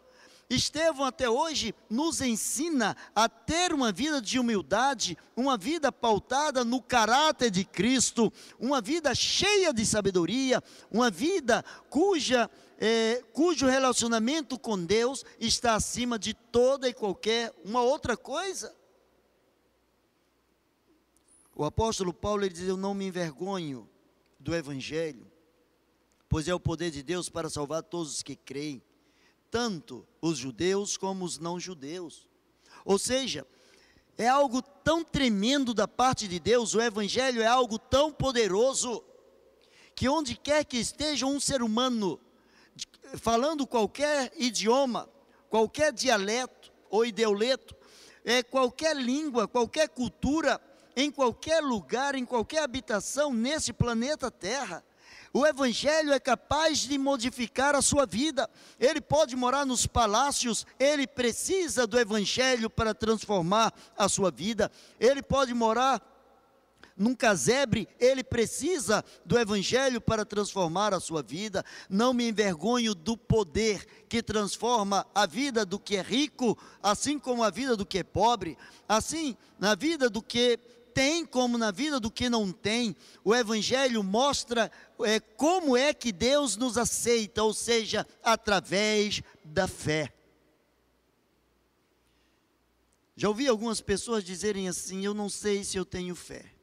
Estevão 0.51 1.07
até 1.07 1.29
hoje 1.31 1.75
nos 1.89 2.21
ensina 2.21 2.97
a 3.15 3.29
ter 3.29 3.73
uma 3.73 3.91
vida 3.91 4.21
de 4.21 4.39
humildade, 4.39 5.17
uma 5.35 5.57
vida 5.57 5.91
pautada 5.91 6.65
no 6.65 6.83
caráter 6.83 7.51
de 7.51 7.65
Cristo, 7.65 8.31
uma 8.59 8.81
vida 8.81 9.15
cheia 9.15 9.73
de 9.73 9.87
sabedoria, 9.87 10.63
uma 10.91 11.11
vida 11.11 11.65
cuja 11.89 12.51
é, 12.79 13.23
cujo 13.33 13.67
relacionamento 13.67 14.59
com 14.59 14.83
Deus 14.85 15.25
está 15.39 15.75
acima 15.75 16.19
de 16.19 16.35
toda 16.35 16.89
e 16.89 16.95
qualquer 16.95 17.53
uma 17.65 17.83
outra 17.83 18.17
coisa. 18.17 18.75
O 21.55 21.65
apóstolo 21.65 22.13
Paulo 22.13 22.45
ele 22.45 22.55
diz: 22.55 22.69
Eu 22.69 22.77
não 22.77 22.95
me 22.95 23.07
envergonho 23.07 23.89
do 24.39 24.55
Evangelho, 24.55 25.31
pois 26.29 26.49
é 26.49 26.55
o 26.55 26.61
poder 26.61 26.91
de 26.91 27.03
Deus 27.03 27.29
para 27.29 27.49
salvar 27.49 27.83
todos 27.83 28.15
os 28.15 28.23
que 28.23 28.35
creem, 28.35 28.83
tanto 29.51 30.07
os 30.21 30.37
judeus 30.39 30.97
como 30.97 31.25
os 31.25 31.39
não-judeus. 31.39 32.29
Ou 32.85 32.99
seja, 32.99 33.47
é 34.19 34.29
algo 34.29 34.61
tão 34.61 35.05
tremendo 35.05 35.73
da 35.73 35.87
parte 35.87 36.29
de 36.29 36.39
Deus, 36.39 36.75
o 36.75 36.81
Evangelho 36.81 37.41
é 37.41 37.47
algo 37.47 37.79
tão 37.79 38.13
poderoso, 38.13 39.03
que 39.95 40.09
onde 40.09 40.37
quer 40.37 40.65
que 40.65 40.77
esteja 40.77 41.25
um 41.25 41.39
ser 41.39 41.63
humano, 41.63 42.21
falando 43.17 43.67
qualquer 43.67 44.33
idioma, 44.37 45.09
qualquer 45.49 45.93
dialeto 45.93 46.73
ou 46.91 47.05
ideuleto, 47.05 47.75
é, 48.25 48.43
qualquer 48.43 48.97
língua, 48.97 49.47
qualquer 49.47 49.89
cultura, 49.89 50.61
em 50.97 51.11
qualquer 51.11 51.61
lugar, 51.61 52.15
em 52.15 52.25
qualquer 52.25 52.63
habitação 52.63 53.33
nesse 53.33 53.73
planeta 53.73 54.31
Terra. 54.31 54.85
O 55.33 55.45
Evangelho 55.45 56.13
é 56.13 56.21
capaz 56.21 56.79
de 56.79 56.97
modificar 56.97 57.75
a 57.75 57.83
sua 57.83 58.07
vida. 58.07 58.49
Ele 58.79 59.01
pode 59.01 59.35
morar 59.35 59.67
nos 59.67 59.85
palácios, 59.85 60.65
ele 60.79 61.09
precisa 61.09 61.89
do 61.89 61.99
Evangelho 61.99 62.71
para 62.71 62.95
transformar 62.95 63.75
a 63.99 64.09
sua 64.09 64.31
vida. 64.31 64.71
Ele 65.01 65.21
pode 65.21 65.53
morar 65.53 66.01
num 66.97 67.15
casebre, 67.15 67.89
ele 67.99 68.23
precisa 68.23 69.05
do 69.25 69.39
Evangelho 69.39 70.01
para 70.01 70.25
transformar 70.25 70.95
a 70.95 71.01
sua 71.01 71.23
vida. 71.23 71.65
Não 71.89 72.15
me 72.15 72.29
envergonho 72.29 72.95
do 72.95 73.17
poder 73.17 73.85
que 74.09 74.23
transforma 74.23 75.05
a 75.13 75.27
vida 75.27 75.67
do 75.67 75.79
que 75.79 75.97
é 75.97 76.03
rico, 76.03 76.57
assim 76.83 77.19
como 77.19 77.43
a 77.43 77.51
vida 77.51 77.77
do 77.77 77.85
que 77.85 77.99
é 77.99 78.05
pobre, 78.05 78.57
assim 78.89 79.37
na 79.59 79.75
vida 79.75 80.09
do 80.09 80.23
que 80.23 80.59
tem 80.95 81.27
como 81.27 81.59
na 81.59 81.73
vida 81.73 81.99
do 81.99 82.11
que 82.11 82.31
não 82.31 82.53
tem. 82.53 82.95
O 83.25 83.35
Evangelho 83.35 84.01
mostra 84.05 84.71
é, 85.01 85.19
como 85.19 85.77
é 85.77 85.93
que 85.93 86.13
Deus 86.13 86.57
nos 86.57 86.79
aceita, 86.79 87.43
ou 87.43 87.53
seja, 87.53 88.07
através 88.23 89.21
da 89.45 89.67
fé. 89.67 90.13
Já 93.17 93.29
ouvi 93.29 93.49
algumas 93.49 93.81
pessoas 93.81 94.23
dizerem 94.23 94.69
assim: 94.69 95.05
Eu 95.05 95.13
não 95.13 95.29
sei 95.29 95.65
se 95.65 95.77
eu 95.77 95.85
tenho 95.85 96.15
fé. 96.15 96.54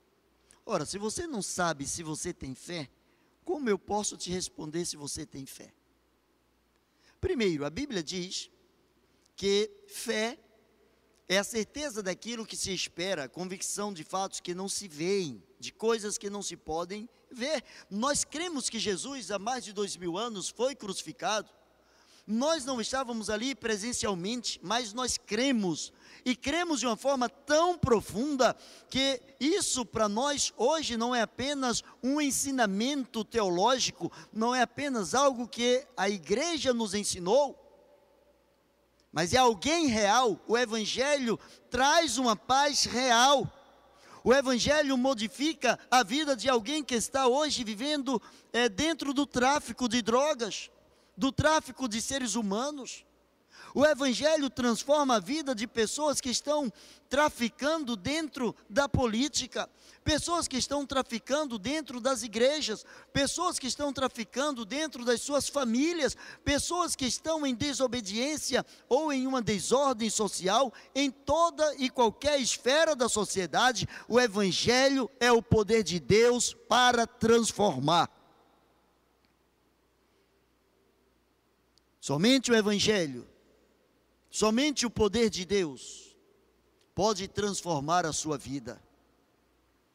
Ora, 0.74 0.86
se 0.86 0.98
você 0.98 1.28
não 1.28 1.42
sabe 1.42 1.86
se 1.86 2.02
você 2.02 2.32
tem 2.34 2.56
fé, 2.56 2.90
como 3.44 3.70
eu 3.70 3.78
posso 3.78 4.16
te 4.16 4.32
responder 4.32 4.86
se 4.86 4.96
você 4.96 5.26
tem 5.26 5.46
fé? 5.46 5.74
Primeiro, 7.20 7.66
a 7.66 7.70
Bíblia 7.70 8.02
diz 8.02 8.50
que 9.36 9.70
fé 9.86 10.40
é 11.28 11.38
a 11.38 11.44
certeza 11.44 12.02
daquilo 12.02 12.46
que 12.46 12.56
se 12.56 12.74
espera, 12.74 13.28
convicção 13.28 13.94
de 13.94 14.06
fatos 14.06 14.40
que 14.40 14.56
não 14.56 14.70
se 14.70 14.88
veem, 14.88 15.44
de 15.60 15.74
coisas 15.74 16.18
que 16.18 16.30
não 16.30 16.42
se 16.42 16.56
podem 16.56 17.10
ver. 17.30 17.66
Nós 17.90 18.24
cremos 18.24 18.70
que 18.70 18.80
Jesus, 18.80 19.30
há 19.30 19.38
mais 19.38 19.66
de 19.66 19.74
dois 19.74 19.98
mil 19.98 20.18
anos, 20.18 20.48
foi 20.48 20.74
crucificado. 20.74 21.52
Nós 22.26 22.64
não 22.64 22.80
estávamos 22.80 23.30
ali 23.30 23.54
presencialmente, 23.54 24.58
mas 24.64 24.94
nós 24.94 25.18
cremos 25.18 25.92
e 26.26 26.36
cremos 26.36 26.80
de 26.80 26.88
uma 26.88 26.96
forma 26.96 27.28
tão 27.28 27.78
profunda 27.78 28.56
que 28.90 29.22
isso 29.40 29.86
para 29.86 30.08
nós 30.08 30.54
hoje 30.58 30.98
não 30.98 31.16
é 31.16 31.22
apenas 31.22 31.84
um 32.04 32.22
ensinamento 32.22 33.24
teológico, 33.24 34.12
não 34.32 34.54
é 34.54 34.62
apenas 34.62 35.14
algo 35.16 35.48
que 35.48 35.86
a 35.98 36.10
igreja 36.10 36.74
nos 36.74 36.94
ensinou, 36.94 37.58
mas 39.12 39.34
é 39.34 39.38
alguém 39.38 39.88
real. 39.88 40.40
O 40.48 40.58
Evangelho 40.58 41.40
traz 41.70 42.18
uma 42.18 42.36
paz 42.36 42.86
real. 42.86 43.52
O 44.24 44.34
Evangelho 44.34 44.98
modifica 44.98 45.80
a 45.90 46.04
vida 46.04 46.36
de 46.36 46.48
alguém 46.48 46.84
que 46.84 46.96
está 46.96 47.28
hoje 47.28 47.64
vivendo 47.64 48.22
é, 48.54 48.70
dentro 48.70 49.14
do 49.14 49.26
tráfico 49.26 49.90
de 49.90 50.02
drogas, 50.02 50.70
do 51.18 51.32
tráfico 51.32 51.90
de 51.90 52.02
seres 52.02 52.36
humanos. 52.36 53.04
O 53.74 53.86
Evangelho 53.86 54.50
transforma 54.50 55.16
a 55.16 55.20
vida 55.20 55.56
de 55.56 55.66
pessoas 55.66 56.20
que 56.20 56.30
estão 56.30 56.72
traficando 57.08 57.96
dentro 57.96 58.56
da 58.70 58.88
política, 58.90 59.70
pessoas 60.04 60.48
que 60.48 60.58
estão 60.58 60.86
traficando 60.86 61.58
dentro 61.58 62.02
das 62.02 62.22
igrejas, 62.22 62.86
pessoas 63.14 63.58
que 63.58 63.68
estão 63.68 63.94
traficando 63.94 64.66
dentro 64.66 65.06
das 65.06 65.22
suas 65.22 65.48
famílias, 65.48 66.18
pessoas 66.44 66.96
que 66.96 67.06
estão 67.06 67.46
em 67.46 67.56
desobediência 67.56 68.66
ou 68.90 69.12
em 69.12 69.26
uma 69.26 69.42
desordem 69.42 70.10
social, 70.10 70.74
em 70.94 71.10
toda 71.10 71.74
e 71.76 71.90
qualquer 71.90 72.40
esfera 72.42 72.94
da 72.94 73.08
sociedade, 73.08 73.88
o 74.08 74.20
Evangelho 74.20 75.10
é 75.20 75.32
o 75.32 75.42
poder 75.42 75.84
de 75.84 76.00
Deus 76.00 76.54
para 76.54 77.08
transformar. 77.08 78.10
Somente 82.02 82.52
o 82.52 82.56
Evangelho 82.56 83.31
Somente 84.32 84.86
o 84.86 84.90
poder 84.90 85.30
de 85.30 85.44
Deus 85.44 86.16
pode 86.96 87.28
transformar 87.28 88.06
a 88.06 88.14
sua 88.14 88.38
vida. 88.38 88.82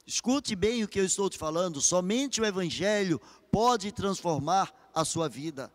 Escute 0.07 0.55
bem 0.55 0.85
o 0.85 0.89
que 0.89 1.01
eu 1.01 1.05
estou 1.07 1.31
te 1.31 1.39
falando, 1.39 1.81
somente 1.81 2.41
o 2.41 2.45
Evangelho 2.45 3.19
pode 3.51 3.91
transformar 3.91 4.91
a 4.95 5.05
sua 5.07 5.27
vida. 5.27 5.73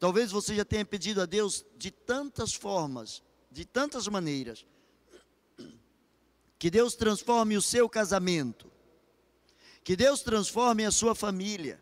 Talvez 0.00 0.32
você 0.32 0.54
já 0.54 0.64
tenha 0.64 0.84
pedido 0.84 1.22
a 1.22 1.26
Deus 1.26 1.64
de 1.78 1.92
tantas 1.92 2.52
formas, 2.52 3.22
de 3.50 3.64
tantas 3.64 4.08
maneiras, 4.08 4.66
que 6.58 6.70
Deus 6.70 6.94
transforme 6.96 7.56
o 7.56 7.62
seu 7.62 7.88
casamento, 7.88 8.70
que 9.84 9.94
Deus 9.94 10.22
transforme 10.22 10.84
a 10.84 10.90
sua 10.90 11.14
família, 11.14 11.80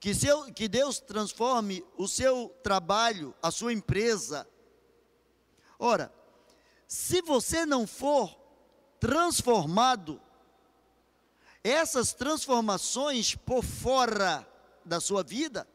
que, 0.00 0.14
seu, 0.14 0.52
que 0.52 0.66
Deus 0.66 0.98
transforme 0.98 1.84
o 1.96 2.08
seu 2.08 2.48
trabalho, 2.62 3.34
a 3.42 3.50
sua 3.50 3.72
empresa, 3.72 4.48
Ora, 5.82 6.12
se 6.86 7.22
você 7.22 7.64
não 7.64 7.86
for 7.86 8.38
transformado, 9.00 10.20
essas 11.64 12.12
transformações 12.12 13.34
por 13.34 13.64
fora 13.64 14.46
da 14.84 15.00
sua 15.00 15.22
vida 15.22 15.66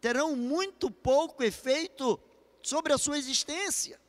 terão 0.00 0.34
muito 0.34 0.90
pouco 0.90 1.44
efeito 1.44 2.18
sobre 2.62 2.94
a 2.94 2.98
sua 2.98 3.18
existência. 3.18 4.00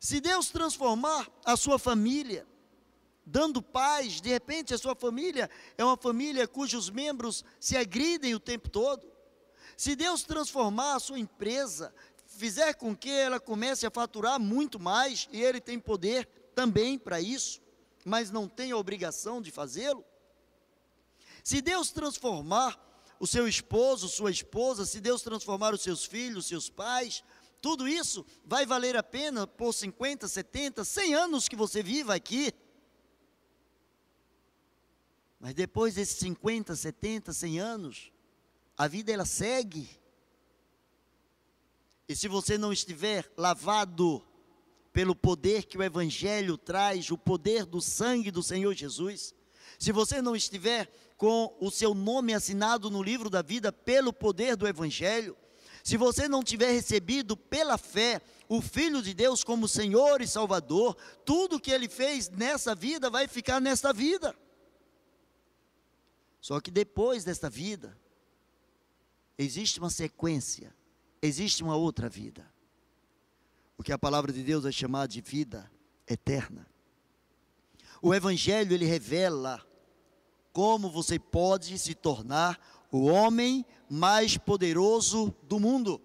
Se 0.00 0.18
Deus 0.18 0.48
transformar 0.48 1.30
a 1.44 1.56
sua 1.56 1.78
família, 1.78 2.46
dando 3.24 3.60
paz, 3.62 4.20
de 4.20 4.30
repente 4.30 4.72
a 4.72 4.78
sua 4.78 4.94
família 4.94 5.50
é 5.76 5.84
uma 5.84 5.96
família 5.96 6.48
cujos 6.48 6.88
membros 6.88 7.44
se 7.60 7.76
agridem 7.76 8.34
o 8.34 8.40
tempo 8.40 8.70
todo. 8.70 9.12
Se 9.76 9.96
Deus 9.96 10.22
transformar 10.22 10.94
a 10.94 11.00
sua 11.00 11.18
empresa, 11.18 11.94
fizer 12.36 12.74
com 12.74 12.96
que 12.96 13.10
ela 13.10 13.40
comece 13.40 13.86
a 13.86 13.90
faturar 13.90 14.38
muito 14.38 14.78
mais, 14.78 15.28
e 15.32 15.40
ele 15.40 15.60
tem 15.60 15.78
poder 15.78 16.26
também 16.54 16.98
para 16.98 17.20
isso, 17.20 17.60
mas 18.04 18.30
não 18.30 18.48
tem 18.48 18.72
a 18.72 18.76
obrigação 18.76 19.40
de 19.40 19.50
fazê-lo. 19.50 20.04
Se 21.42 21.60
Deus 21.60 21.90
transformar 21.90 22.78
o 23.18 23.26
seu 23.26 23.46
esposo, 23.46 24.08
sua 24.08 24.30
esposa, 24.30 24.84
se 24.84 25.00
Deus 25.00 25.22
transformar 25.22 25.72
os 25.74 25.82
seus 25.82 26.04
filhos, 26.04 26.46
seus 26.46 26.68
pais, 26.68 27.22
tudo 27.60 27.88
isso 27.88 28.26
vai 28.44 28.66
valer 28.66 28.96
a 28.96 29.02
pena 29.02 29.46
por 29.46 29.72
50, 29.72 30.28
70, 30.28 30.84
100 30.84 31.14
anos 31.14 31.48
que 31.48 31.56
você 31.56 31.82
viva 31.82 32.14
aqui. 32.14 32.52
Mas 35.40 35.54
depois 35.54 35.94
desses 35.94 36.18
50, 36.18 36.74
70, 36.76 37.32
100 37.32 37.60
anos, 37.60 38.12
a 38.76 38.88
vida 38.88 39.12
ela 39.12 39.24
segue. 39.24 39.88
E 42.08 42.14
se 42.14 42.28
você 42.28 42.58
não 42.58 42.72
estiver 42.72 43.30
lavado 43.36 44.22
pelo 44.92 45.14
poder 45.14 45.64
que 45.64 45.78
o 45.78 45.82
Evangelho 45.82 46.56
traz, 46.56 47.10
o 47.10 47.18
poder 47.18 47.64
do 47.64 47.80
sangue 47.80 48.30
do 48.30 48.42
Senhor 48.42 48.74
Jesus, 48.74 49.34
se 49.78 49.90
você 49.90 50.20
não 50.20 50.36
estiver 50.36 50.90
com 51.16 51.56
o 51.60 51.70
seu 51.70 51.94
nome 51.94 52.34
assinado 52.34 52.90
no 52.90 53.02
livro 53.02 53.30
da 53.30 53.42
vida 53.42 53.72
pelo 53.72 54.12
poder 54.12 54.56
do 54.56 54.68
Evangelho, 54.68 55.36
se 55.82 55.96
você 55.96 56.28
não 56.28 56.42
tiver 56.42 56.72
recebido 56.72 57.36
pela 57.36 57.76
fé 57.76 58.20
o 58.48 58.60
Filho 58.60 59.02
de 59.02 59.14
Deus 59.14 59.42
como 59.42 59.66
Senhor 59.66 60.20
e 60.20 60.26
Salvador, 60.26 60.96
tudo 61.24 61.60
que 61.60 61.70
ele 61.70 61.88
fez 61.88 62.28
nessa 62.28 62.74
vida 62.74 63.10
vai 63.10 63.26
ficar 63.26 63.60
nesta 63.60 63.92
vida. 63.92 64.36
Só 66.40 66.60
que 66.60 66.70
depois 66.70 67.24
desta 67.24 67.48
vida, 67.48 67.98
existe 69.38 69.78
uma 69.78 69.90
sequência 69.90 70.74
existe 71.26 71.62
uma 71.62 71.76
outra 71.76 72.08
vida. 72.08 72.46
O 73.76 73.82
que 73.82 73.92
a 73.92 73.98
palavra 73.98 74.32
de 74.32 74.42
Deus 74.42 74.64
vai 74.64 74.72
chamar 74.72 75.06
de 75.08 75.20
vida 75.20 75.70
eterna. 76.08 76.66
O 78.00 78.14
Evangelho 78.14 78.74
ele 78.74 78.84
revela 78.84 79.64
como 80.52 80.90
você 80.90 81.18
pode 81.18 81.78
se 81.78 81.94
tornar 81.94 82.60
o 82.92 83.06
homem 83.06 83.64
mais 83.88 84.36
poderoso 84.36 85.34
do 85.42 85.58
mundo. 85.58 86.00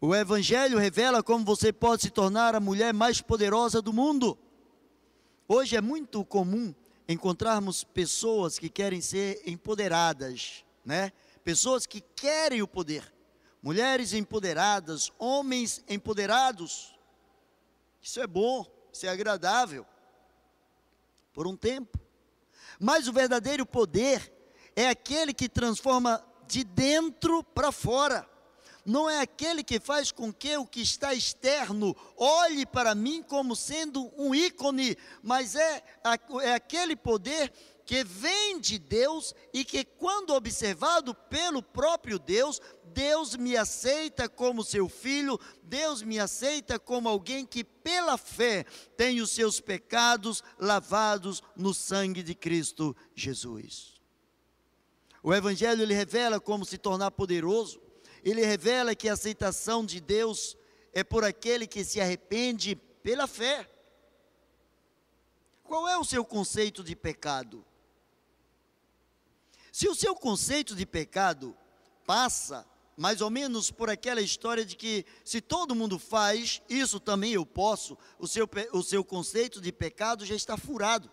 O 0.00 0.14
Evangelho 0.14 0.78
revela 0.78 1.22
como 1.22 1.44
você 1.44 1.72
pode 1.72 2.02
se 2.02 2.10
tornar 2.10 2.54
a 2.54 2.60
mulher 2.60 2.92
mais 2.92 3.20
poderosa 3.20 3.80
do 3.80 3.92
mundo. 3.92 4.38
Hoje 5.48 5.76
é 5.76 5.80
muito 5.80 6.24
comum 6.24 6.74
encontrarmos 7.08 7.82
pessoas 7.82 8.58
que 8.58 8.68
querem 8.68 9.00
ser 9.00 9.42
empoderadas, 9.46 10.64
né? 10.84 11.12
Pessoas 11.42 11.86
que 11.86 12.00
querem 12.00 12.62
o 12.62 12.68
poder 12.68 13.12
mulheres 13.62 14.12
empoderadas, 14.12 15.12
homens 15.18 15.84
empoderados. 15.88 16.94
Isso 18.02 18.20
é 18.20 18.26
bom, 18.26 18.66
isso 18.92 19.06
é 19.06 19.08
agradável, 19.08 19.86
por 21.32 21.46
um 21.46 21.56
tempo. 21.56 21.98
Mas 22.78 23.06
o 23.06 23.12
verdadeiro 23.12 23.64
poder 23.64 24.32
é 24.74 24.88
aquele 24.88 25.32
que 25.32 25.48
transforma 25.48 26.24
de 26.46 26.64
dentro 26.64 27.44
para 27.44 27.70
fora. 27.70 28.28
não 28.84 29.08
é 29.08 29.20
aquele 29.20 29.62
que 29.62 29.78
faz 29.78 30.10
com 30.10 30.32
que 30.32 30.56
o 30.56 30.66
que 30.66 30.82
está 30.82 31.14
externo 31.14 31.96
olhe 32.16 32.66
para 32.66 32.96
mim 32.96 33.22
como 33.22 33.54
sendo 33.54 34.12
um 34.18 34.34
ícone, 34.34 34.96
mas 35.22 35.54
é, 35.54 35.84
é 36.42 36.52
aquele 36.52 36.96
poder 36.96 37.52
que 37.84 38.04
vem 38.04 38.60
de 38.60 38.78
Deus 38.78 39.34
e 39.52 39.64
que, 39.64 39.84
quando 39.84 40.34
observado 40.34 41.14
pelo 41.14 41.62
próprio 41.62 42.18
Deus, 42.18 42.60
Deus 42.92 43.34
me 43.36 43.56
aceita 43.56 44.28
como 44.28 44.64
seu 44.64 44.88
filho, 44.88 45.38
Deus 45.62 46.02
me 46.02 46.18
aceita 46.18 46.78
como 46.78 47.08
alguém 47.08 47.44
que, 47.44 47.64
pela 47.64 48.16
fé, 48.16 48.64
tem 48.96 49.20
os 49.20 49.30
seus 49.30 49.60
pecados 49.60 50.42
lavados 50.58 51.42
no 51.56 51.74
sangue 51.74 52.22
de 52.22 52.34
Cristo 52.34 52.96
Jesus. 53.14 54.00
O 55.22 55.32
Evangelho 55.32 55.82
ele 55.82 55.94
revela 55.94 56.40
como 56.40 56.64
se 56.64 56.76
tornar 56.76 57.10
poderoso, 57.12 57.80
ele 58.24 58.44
revela 58.44 58.94
que 58.94 59.08
a 59.08 59.14
aceitação 59.14 59.84
de 59.84 60.00
Deus 60.00 60.56
é 60.92 61.02
por 61.02 61.24
aquele 61.24 61.66
que 61.66 61.84
se 61.84 62.00
arrepende 62.00 62.76
pela 63.02 63.26
fé. 63.26 63.68
Qual 65.64 65.88
é 65.88 65.96
o 65.96 66.04
seu 66.04 66.24
conceito 66.24 66.84
de 66.84 66.94
pecado? 66.94 67.64
Se 69.72 69.88
o 69.88 69.94
seu 69.94 70.14
conceito 70.14 70.76
de 70.76 70.84
pecado 70.84 71.56
passa 72.06 72.66
mais 72.94 73.22
ou 73.22 73.30
menos 73.30 73.70
por 73.70 73.88
aquela 73.88 74.20
história 74.20 74.66
de 74.66 74.76
que 74.76 75.06
se 75.24 75.40
todo 75.40 75.74
mundo 75.74 75.98
faz, 75.98 76.60
isso 76.68 77.00
também 77.00 77.32
eu 77.32 77.46
posso, 77.46 77.96
o 78.18 78.28
seu, 78.28 78.48
o 78.74 78.82
seu 78.82 79.02
conceito 79.02 79.62
de 79.62 79.72
pecado 79.72 80.26
já 80.26 80.34
está 80.34 80.58
furado. 80.58 81.10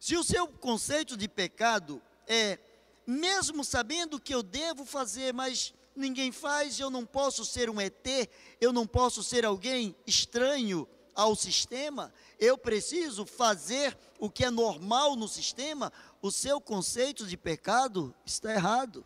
Se 0.00 0.16
o 0.16 0.24
seu 0.24 0.48
conceito 0.48 1.16
de 1.16 1.28
pecado 1.28 2.02
é, 2.26 2.58
mesmo 3.06 3.64
sabendo 3.64 4.18
que 4.18 4.34
eu 4.34 4.42
devo 4.42 4.84
fazer, 4.84 5.32
mas 5.32 5.72
ninguém 5.94 6.32
faz, 6.32 6.80
eu 6.80 6.90
não 6.90 7.06
posso 7.06 7.44
ser 7.44 7.70
um 7.70 7.80
ET, 7.80 8.28
eu 8.60 8.72
não 8.72 8.84
posso 8.84 9.22
ser 9.22 9.44
alguém 9.44 9.94
estranho 10.04 10.88
ao 11.20 11.36
sistema, 11.36 12.12
eu 12.38 12.56
preciso 12.56 13.26
fazer 13.26 13.96
o 14.18 14.30
que 14.30 14.44
é 14.44 14.50
normal 14.50 15.14
no 15.16 15.28
sistema, 15.28 15.92
o 16.22 16.30
seu 16.30 16.60
conceito 16.60 17.26
de 17.26 17.36
pecado 17.36 18.14
está 18.24 18.52
errado. 18.52 19.04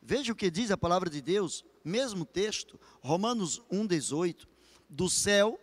Veja 0.00 0.32
o 0.32 0.36
que 0.36 0.50
diz 0.50 0.70
a 0.70 0.76
palavra 0.76 1.10
de 1.10 1.20
Deus, 1.20 1.64
mesmo 1.84 2.24
texto, 2.24 2.80
Romanos 3.02 3.60
1,18. 3.70 4.46
Do 4.88 5.10
céu, 5.10 5.60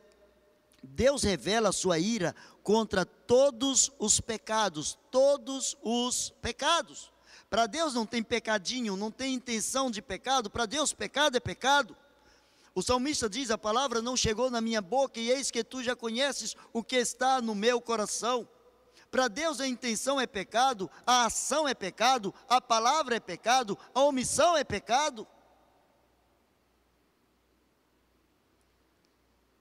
Deus 0.84 1.24
revela 1.24 1.70
a 1.70 1.74
sua 1.74 1.98
ira 1.98 2.36
contra 2.62 3.06
todos 3.06 3.92
os 3.98 4.20
pecados, 4.20 5.00
todos 5.10 5.76
os 5.82 6.30
pecados. 6.42 7.12
Para 7.50 7.66
Deus 7.66 7.96
não 7.96 8.06
tem 8.06 8.22
pecadinho, 8.22 8.96
não 8.96 9.10
tem 9.10 9.34
intenção 9.34 9.90
de 9.90 10.02
pecado, 10.02 10.50
para 10.50 10.68
Deus 10.68 10.94
pecado 10.94 11.38
é 11.38 11.40
pecado. 11.40 11.98
O 12.74 12.82
salmista 12.82 13.30
diz: 13.30 13.52
A 13.52 13.58
palavra 13.58 14.02
não 14.02 14.16
chegou 14.16 14.50
na 14.50 14.62
minha 14.62 14.82
boca, 14.82 15.20
e 15.20 15.30
eis 15.30 15.52
que 15.52 15.64
tu 15.64 15.84
já 15.84 15.96
conheces 15.96 16.56
o 16.72 16.84
que 16.84 16.96
está 16.96 17.42
no 17.42 17.54
meu 17.54 17.82
coração. 17.82 18.48
Para 19.10 19.28
Deus 19.28 19.60
a 19.60 19.68
intenção 19.68 20.22
é 20.22 20.26
pecado, 20.26 20.90
a 21.06 21.26
ação 21.26 21.68
é 21.68 21.74
pecado, 21.74 22.34
a 22.48 22.62
palavra 22.62 23.16
é 23.16 23.20
pecado, 23.20 23.78
a 23.94 24.02
omissão 24.02 24.56
é 24.56 24.64
pecado. 24.64 25.28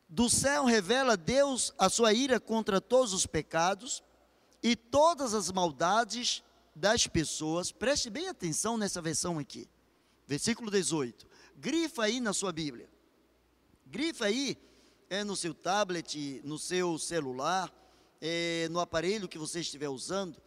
Do 0.09 0.31
céu 0.31 0.65
revela 0.65 1.17
Deus 1.17 1.75
a 1.79 1.89
sua 1.89 2.13
ira 2.13 2.39
contra 2.39 2.81
todos 2.81 3.13
os 3.13 3.27
pecados 3.27 4.03
e 4.63 4.77
todas 4.77 5.35
as 5.35 5.51
maldades 5.51 6.45
das 6.75 7.09
pessoas. 7.09 7.73
Preste 7.73 8.09
bem 8.09 8.29
atenção 8.29 8.77
nessa 8.77 9.03
versão 9.03 9.39
aqui. 9.39 9.69
Versículo 10.27 10.71
18. 10.71 11.27
Grifa 11.57 12.05
aí 12.05 12.21
na 12.21 12.33
sua 12.33 12.53
Bíblia. 12.53 12.89
Grifa 13.91 14.27
aí 14.27 14.57
é 15.09 15.25
no 15.25 15.35
seu 15.35 15.53
tablet, 15.53 16.41
no 16.45 16.61
seu 16.61 16.97
celular, 16.97 17.75
é, 18.21 18.69
no 18.71 18.79
aparelho 18.79 19.29
que 19.29 19.37
você 19.37 19.59
estiver 19.59 19.89
usando. 19.89 20.41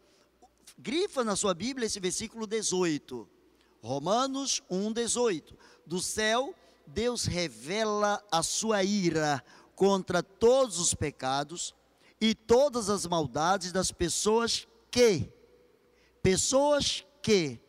Grifa 0.77 1.25
na 1.25 1.35
sua 1.35 1.53
Bíblia 1.53 1.85
esse 1.85 1.99
versículo 1.99 2.47
18. 2.47 3.27
Romanos 3.81 4.63
1, 4.69 4.93
18. 4.93 5.57
Do 5.85 5.99
céu, 5.99 6.55
Deus 6.87 7.25
revela 7.25 8.23
a 8.31 8.41
sua 8.41 8.81
ira 8.81 9.43
contra 9.75 10.23
todos 10.23 10.79
os 10.79 10.93
pecados 10.93 11.75
e 12.21 12.33
todas 12.33 12.89
as 12.89 13.05
maldades 13.05 13.73
das 13.73 13.91
pessoas 13.91 14.65
que, 14.89 15.29
pessoas 16.21 17.05
que, 17.21 17.59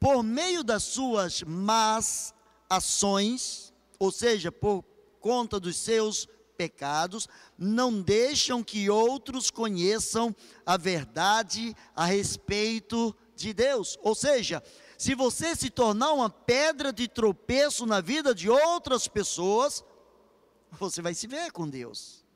por 0.00 0.24
meio 0.24 0.64
das 0.64 0.82
suas 0.82 1.44
más 1.44 2.34
ações, 2.68 3.72
ou 3.98 4.10
seja, 4.10 4.50
por 4.50 4.87
conta 5.20 5.58
dos 5.60 5.76
seus 5.76 6.28
pecados, 6.56 7.28
não 7.56 8.02
deixam 8.02 8.64
que 8.64 8.90
outros 8.90 9.50
conheçam 9.50 10.34
a 10.66 10.76
verdade 10.76 11.74
a 11.94 12.04
respeito 12.04 13.14
de 13.36 13.54
Deus. 13.54 13.96
Ou 14.02 14.14
seja, 14.14 14.62
se 14.98 15.14
você 15.14 15.54
se 15.54 15.70
tornar 15.70 16.12
uma 16.12 16.28
pedra 16.28 16.92
de 16.92 17.06
tropeço 17.06 17.86
na 17.86 18.00
vida 18.00 18.34
de 18.34 18.50
outras 18.50 19.06
pessoas, 19.06 19.84
você 20.72 21.00
vai 21.00 21.14
se 21.14 21.28
ver 21.28 21.52
com 21.52 21.68
Deus. 21.68 22.26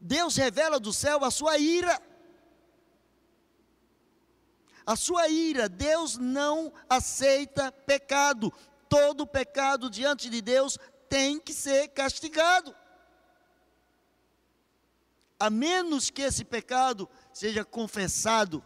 Deus 0.00 0.36
revela 0.36 0.80
do 0.80 0.92
céu 0.92 1.24
a 1.24 1.30
sua 1.30 1.58
ira. 1.58 2.02
A 4.84 4.96
sua 4.96 5.28
ira, 5.28 5.68
Deus 5.68 6.16
não 6.16 6.72
aceita 6.88 7.70
pecado 7.70 8.52
todo 8.88 9.26
pecado 9.26 9.90
diante 9.90 10.30
de 10.30 10.40
Deus 10.40 10.78
tem 11.08 11.38
que 11.38 11.52
ser 11.52 11.88
castigado. 11.88 12.74
A 15.38 15.50
menos 15.50 16.10
que 16.10 16.22
esse 16.22 16.44
pecado 16.44 17.08
seja 17.32 17.64
confessado 17.64 18.62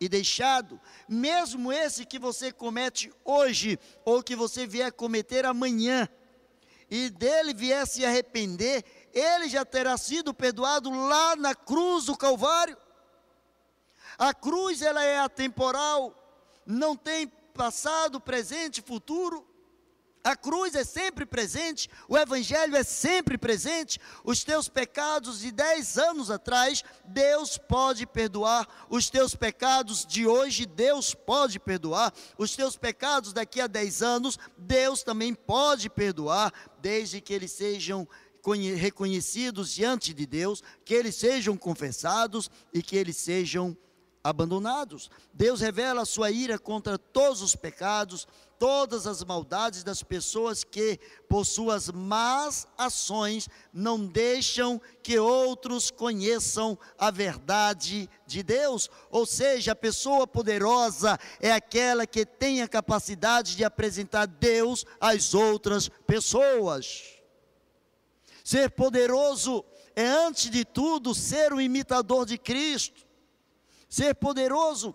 e 0.00 0.08
deixado, 0.08 0.80
mesmo 1.08 1.72
esse 1.72 2.04
que 2.04 2.18
você 2.18 2.52
comete 2.52 3.12
hoje, 3.24 3.78
ou 4.04 4.22
que 4.22 4.36
você 4.36 4.66
vier 4.66 4.92
cometer 4.92 5.44
amanhã, 5.44 6.08
e 6.90 7.10
dele 7.10 7.52
vier 7.52 7.86
se 7.86 8.04
arrepender, 8.04 8.84
ele 9.12 9.48
já 9.48 9.64
terá 9.64 9.96
sido 9.96 10.32
perdoado 10.32 10.90
lá 10.90 11.36
na 11.36 11.54
cruz 11.54 12.06
do 12.06 12.16
Calvário. 12.16 12.76
A 14.16 14.32
cruz 14.32 14.82
ela 14.82 15.04
é 15.04 15.18
atemporal, 15.18 16.14
não 16.64 16.96
tem 16.96 17.26
passado, 17.26 18.20
presente, 18.20 18.80
futuro. 18.80 19.47
A 20.28 20.36
cruz 20.36 20.74
é 20.74 20.84
sempre 20.84 21.24
presente, 21.24 21.88
o 22.06 22.14
Evangelho 22.14 22.76
é 22.76 22.82
sempre 22.82 23.38
presente. 23.38 23.98
Os 24.22 24.44
teus 24.44 24.68
pecados 24.68 25.40
de 25.40 25.50
10 25.50 25.96
anos 25.96 26.30
atrás, 26.30 26.84
Deus 27.06 27.56
pode 27.56 28.06
perdoar. 28.06 28.68
Os 28.90 29.08
teus 29.08 29.34
pecados 29.34 30.04
de 30.04 30.26
hoje, 30.26 30.66
Deus 30.66 31.14
pode 31.14 31.58
perdoar. 31.58 32.12
Os 32.36 32.54
teus 32.54 32.76
pecados 32.76 33.32
daqui 33.32 33.58
a 33.58 33.66
10 33.66 34.02
anos, 34.02 34.38
Deus 34.58 35.02
também 35.02 35.32
pode 35.32 35.88
perdoar, 35.88 36.52
desde 36.78 37.22
que 37.22 37.32
eles 37.32 37.52
sejam 37.52 38.06
reconhecidos 38.76 39.72
diante 39.72 40.12
de 40.12 40.26
Deus, 40.26 40.62
que 40.84 40.92
eles 40.92 41.14
sejam 41.14 41.56
confessados 41.56 42.50
e 42.70 42.82
que 42.82 42.96
eles 42.96 43.16
sejam 43.16 43.74
abandonados. 44.22 45.10
Deus 45.32 45.62
revela 45.62 46.02
a 46.02 46.06
sua 46.06 46.30
ira 46.30 46.58
contra 46.58 46.98
todos 46.98 47.40
os 47.40 47.56
pecados 47.56 48.28
todas 48.58 49.06
as 49.06 49.22
maldades 49.22 49.84
das 49.84 50.02
pessoas 50.02 50.64
que, 50.64 50.98
por 51.28 51.44
suas 51.44 51.88
más 51.90 52.66
ações, 52.76 53.48
não 53.72 54.04
deixam 54.04 54.80
que 55.02 55.18
outros 55.18 55.90
conheçam 55.90 56.78
a 56.98 57.10
verdade 57.10 58.10
de 58.26 58.42
Deus. 58.42 58.90
Ou 59.10 59.24
seja, 59.24 59.72
a 59.72 59.76
pessoa 59.76 60.26
poderosa 60.26 61.18
é 61.40 61.52
aquela 61.52 62.06
que 62.06 62.26
tem 62.26 62.62
a 62.62 62.68
capacidade 62.68 63.56
de 63.56 63.64
apresentar 63.64 64.26
Deus 64.26 64.84
às 65.00 65.34
outras 65.34 65.88
pessoas. 66.06 67.04
Ser 68.44 68.70
poderoso 68.70 69.64
é, 69.94 70.06
antes 70.06 70.48
de 70.48 70.64
tudo, 70.64 71.14
ser 71.14 71.52
um 71.52 71.60
imitador 71.60 72.24
de 72.24 72.38
Cristo. 72.38 73.04
Ser 73.88 74.14
poderoso 74.14 74.94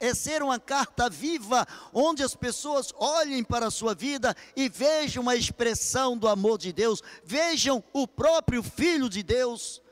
é 0.00 0.14
ser 0.14 0.42
uma 0.42 0.58
carta 0.58 1.10
viva, 1.10 1.68
onde 1.92 2.22
as 2.22 2.34
pessoas 2.34 2.90
olhem 2.96 3.44
para 3.44 3.66
a 3.66 3.70
sua 3.70 3.94
vida 3.94 4.34
e 4.56 4.68
vejam 4.68 5.28
a 5.28 5.36
expressão 5.36 6.16
do 6.16 6.26
amor 6.26 6.56
de 6.56 6.72
Deus, 6.72 7.02
vejam 7.22 7.84
o 7.92 8.08
próprio 8.08 8.62
Filho 8.62 9.10
de 9.10 9.22
Deus, 9.22 9.82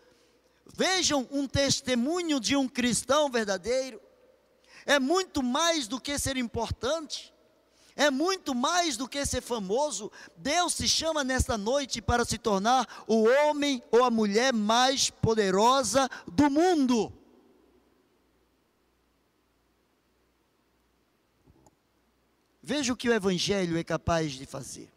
vejam 0.74 1.28
um 1.30 1.46
testemunho 1.46 2.40
de 2.40 2.56
um 2.56 2.66
cristão 2.66 3.30
verdadeiro. 3.30 4.00
É 4.86 4.98
muito 4.98 5.42
mais 5.42 5.86
do 5.86 6.00
que 6.00 6.18
ser 6.18 6.38
importante, 6.38 7.34
é 7.94 8.10
muito 8.10 8.54
mais 8.54 8.96
do 8.96 9.06
que 9.06 9.26
ser 9.26 9.42
famoso. 9.42 10.10
Deus 10.36 10.72
se 10.72 10.88
chama 10.88 11.22
nesta 11.22 11.58
noite 11.58 12.00
para 12.00 12.24
se 12.24 12.38
tornar 12.38 13.04
o 13.06 13.24
homem 13.24 13.82
ou 13.90 14.04
a 14.04 14.10
mulher 14.10 14.54
mais 14.54 15.10
poderosa 15.10 16.08
do 16.26 16.48
mundo. 16.48 17.12
Veja 22.68 22.92
o 22.92 22.96
que 22.96 23.08
o 23.08 23.14
Evangelho 23.14 23.78
é 23.78 23.82
capaz 23.82 24.32
de 24.32 24.44
fazer. 24.44 24.92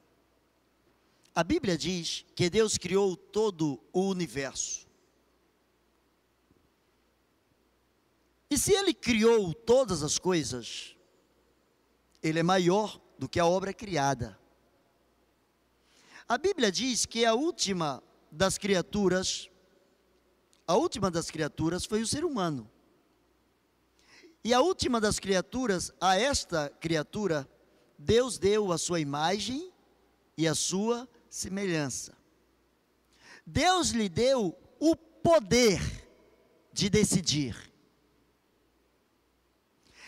A 1.34 1.42
Bíblia 1.42 1.78
diz 1.78 2.26
que 2.36 2.50
Deus 2.50 2.78
criou 2.78 3.16
todo 3.16 3.82
o 3.94 4.10
universo. 4.10 4.86
E 8.50 8.58
se 8.58 8.74
Ele 8.74 8.94
criou 8.94 9.54
todas 9.54 10.04
as 10.04 10.20
coisas, 10.20 10.98
Ele 12.22 12.40
é 12.40 12.44
maior 12.44 13.00
do 13.18 13.30
que 13.30 13.40
a 13.40 13.46
obra 13.46 13.74
criada. 13.74 14.38
A 16.28 16.38
Bíblia 16.38 16.74
diz 16.74 17.06
que 17.06 17.24
a 17.24 17.34
última 17.34 18.04
das 18.30 18.58
criaturas, 18.58 19.50
a 20.68 20.76
última 20.76 21.10
das 21.10 21.32
criaturas 21.32 21.86
foi 21.86 22.02
o 22.02 22.08
ser 22.08 22.26
humano. 22.26 22.70
E 24.44 24.54
a 24.54 24.60
última 24.60 25.00
das 25.00 25.20
criaturas, 25.20 25.94
a 26.02 26.20
esta 26.20 26.68
criatura, 26.68 27.48
Deus 28.02 28.38
deu 28.38 28.72
a 28.72 28.78
sua 28.78 29.00
imagem 29.00 29.72
e 30.36 30.48
a 30.48 30.56
sua 30.56 31.08
semelhança. 31.30 32.18
Deus 33.46 33.90
lhe 33.90 34.10
deu 34.10 34.58
o 34.80 34.96
poder 34.96 35.80
de 36.74 36.90
decidir. 36.90 37.72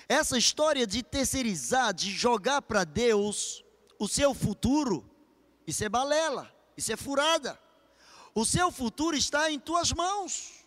Essa 0.10 0.38
história 0.38 0.88
de 0.88 1.04
terceirizar, 1.04 1.94
de 1.94 2.12
jogar 2.12 2.62
para 2.64 2.84
Deus 2.84 3.64
o 4.00 4.08
seu 4.08 4.34
futuro, 4.34 5.10
isso 5.66 5.84
é 5.84 5.90
balela, 5.90 6.54
isso 6.76 6.92
é 6.92 6.98
furada. 6.98 7.60
O 8.34 8.44
seu 8.44 8.72
futuro 8.72 9.16
está 9.16 9.52
em 9.52 9.60
tuas 9.60 9.92
mãos. 9.94 10.66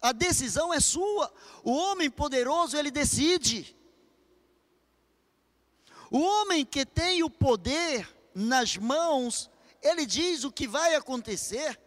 A 0.00 0.12
decisão 0.12 0.72
é 0.72 0.78
sua. 0.78 1.32
O 1.64 1.72
homem 1.72 2.08
poderoso, 2.08 2.76
ele 2.76 2.90
decide. 2.90 3.76
O 6.10 6.18
homem 6.20 6.64
que 6.64 6.84
tem 6.84 7.22
o 7.22 7.30
poder 7.30 8.08
nas 8.34 8.76
mãos, 8.76 9.48
ele 9.80 10.04
diz 10.04 10.44
o 10.44 10.50
que 10.50 10.66
vai 10.66 10.94
acontecer. 10.94 11.78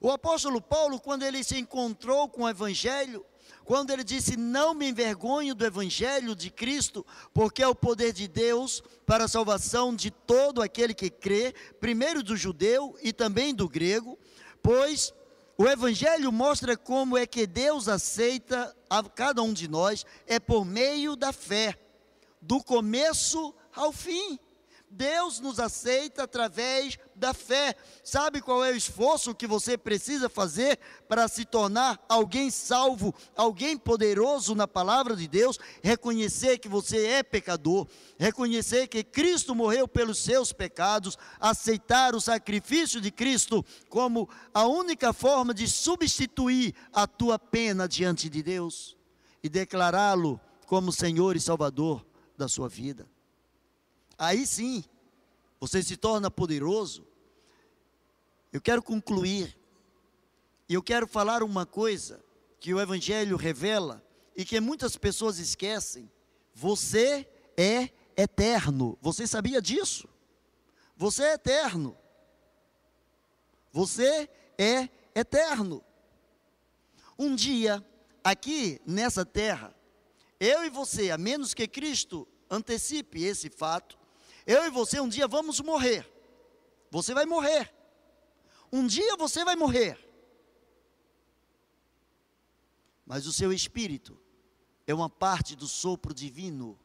O 0.00 0.10
apóstolo 0.10 0.60
Paulo, 0.60 1.00
quando 1.00 1.22
ele 1.22 1.42
se 1.44 1.58
encontrou 1.58 2.28
com 2.28 2.42
o 2.42 2.48
Evangelho, 2.48 3.24
quando 3.64 3.90
ele 3.90 4.04
disse: 4.04 4.36
Não 4.36 4.74
me 4.74 4.88
envergonho 4.88 5.54
do 5.54 5.64
Evangelho 5.64 6.34
de 6.34 6.50
Cristo, 6.50 7.06
porque 7.32 7.62
é 7.62 7.68
o 7.68 7.74
poder 7.74 8.12
de 8.12 8.28
Deus 8.28 8.82
para 9.06 9.24
a 9.24 9.28
salvação 9.28 9.94
de 9.94 10.10
todo 10.10 10.60
aquele 10.60 10.92
que 10.92 11.08
crê, 11.08 11.54
primeiro 11.80 12.22
do 12.22 12.36
judeu 12.36 12.96
e 13.02 13.12
também 13.12 13.54
do 13.54 13.68
grego, 13.68 14.18
pois 14.62 15.14
o 15.56 15.66
Evangelho 15.66 16.30
mostra 16.30 16.76
como 16.76 17.16
é 17.16 17.26
que 17.26 17.46
Deus 17.46 17.88
aceita 17.88 18.76
a 18.90 19.02
cada 19.02 19.42
um 19.42 19.52
de 19.52 19.68
nós, 19.68 20.04
é 20.26 20.38
por 20.38 20.64
meio 20.64 21.16
da 21.16 21.32
fé, 21.32 21.78
do 22.40 22.62
começo 22.62 23.54
ao 23.74 23.92
fim. 23.92 24.38
Deus 24.88 25.40
nos 25.40 25.58
aceita 25.58 26.22
através 26.22 26.98
da 27.14 27.34
fé. 27.34 27.74
Sabe 28.04 28.40
qual 28.40 28.64
é 28.64 28.70
o 28.70 28.76
esforço 28.76 29.34
que 29.34 29.46
você 29.46 29.76
precisa 29.76 30.28
fazer 30.28 30.78
para 31.08 31.26
se 31.28 31.44
tornar 31.44 32.02
alguém 32.08 32.50
salvo, 32.50 33.14
alguém 33.36 33.76
poderoso 33.76 34.54
na 34.54 34.68
palavra 34.68 35.16
de 35.16 35.26
Deus? 35.26 35.58
Reconhecer 35.82 36.58
que 36.58 36.68
você 36.68 37.06
é 37.06 37.22
pecador, 37.22 37.86
reconhecer 38.16 38.86
que 38.86 39.02
Cristo 39.02 39.54
morreu 39.54 39.88
pelos 39.88 40.18
seus 40.18 40.52
pecados, 40.52 41.18
aceitar 41.40 42.14
o 42.14 42.20
sacrifício 42.20 43.00
de 43.00 43.10
Cristo 43.10 43.64
como 43.88 44.28
a 44.54 44.66
única 44.66 45.12
forma 45.12 45.52
de 45.52 45.66
substituir 45.66 46.74
a 46.92 47.06
tua 47.06 47.38
pena 47.38 47.88
diante 47.88 48.28
de 48.30 48.42
Deus 48.42 48.96
e 49.42 49.48
declará-lo 49.48 50.40
como 50.66 50.92
Senhor 50.92 51.36
e 51.36 51.40
Salvador 51.40 52.04
da 52.36 52.48
sua 52.48 52.68
vida. 52.68 53.08
Aí 54.18 54.46
sim, 54.46 54.84
você 55.60 55.82
se 55.82 55.96
torna 55.96 56.30
poderoso. 56.30 57.06
Eu 58.52 58.60
quero 58.60 58.82
concluir, 58.82 59.58
e 60.68 60.74
eu 60.74 60.82
quero 60.82 61.06
falar 61.06 61.42
uma 61.42 61.66
coisa 61.66 62.24
que 62.58 62.72
o 62.72 62.80
Evangelho 62.80 63.36
revela 63.36 64.04
e 64.34 64.44
que 64.44 64.58
muitas 64.60 64.96
pessoas 64.96 65.38
esquecem: 65.38 66.10
você 66.54 67.28
é 67.56 67.90
eterno. 68.16 68.98
Você 69.00 69.26
sabia 69.26 69.60
disso? 69.60 70.08
Você 70.96 71.22
é 71.22 71.34
eterno. 71.34 71.96
Você 73.70 74.28
é 74.56 74.88
eterno. 75.14 75.84
Um 77.18 77.34
dia, 77.34 77.84
aqui 78.24 78.80
nessa 78.86 79.24
terra, 79.24 79.75
eu 80.38 80.64
e 80.64 80.70
você, 80.70 81.10
a 81.10 81.18
menos 81.18 81.54
que 81.54 81.66
Cristo 81.66 82.26
antecipe 82.50 83.22
esse 83.22 83.50
fato, 83.50 83.98
eu 84.46 84.64
e 84.64 84.70
você 84.70 85.00
um 85.00 85.08
dia 85.08 85.26
vamos 85.26 85.60
morrer. 85.60 86.08
Você 86.90 87.12
vai 87.12 87.26
morrer. 87.26 87.72
Um 88.72 88.86
dia 88.86 89.16
você 89.16 89.44
vai 89.44 89.56
morrer. 89.56 89.98
Mas 93.04 93.26
o 93.26 93.32
seu 93.32 93.52
espírito 93.52 94.18
é 94.86 94.94
uma 94.94 95.08
parte 95.08 95.54
do 95.54 95.66
sopro 95.66 96.12
divino. 96.12 96.78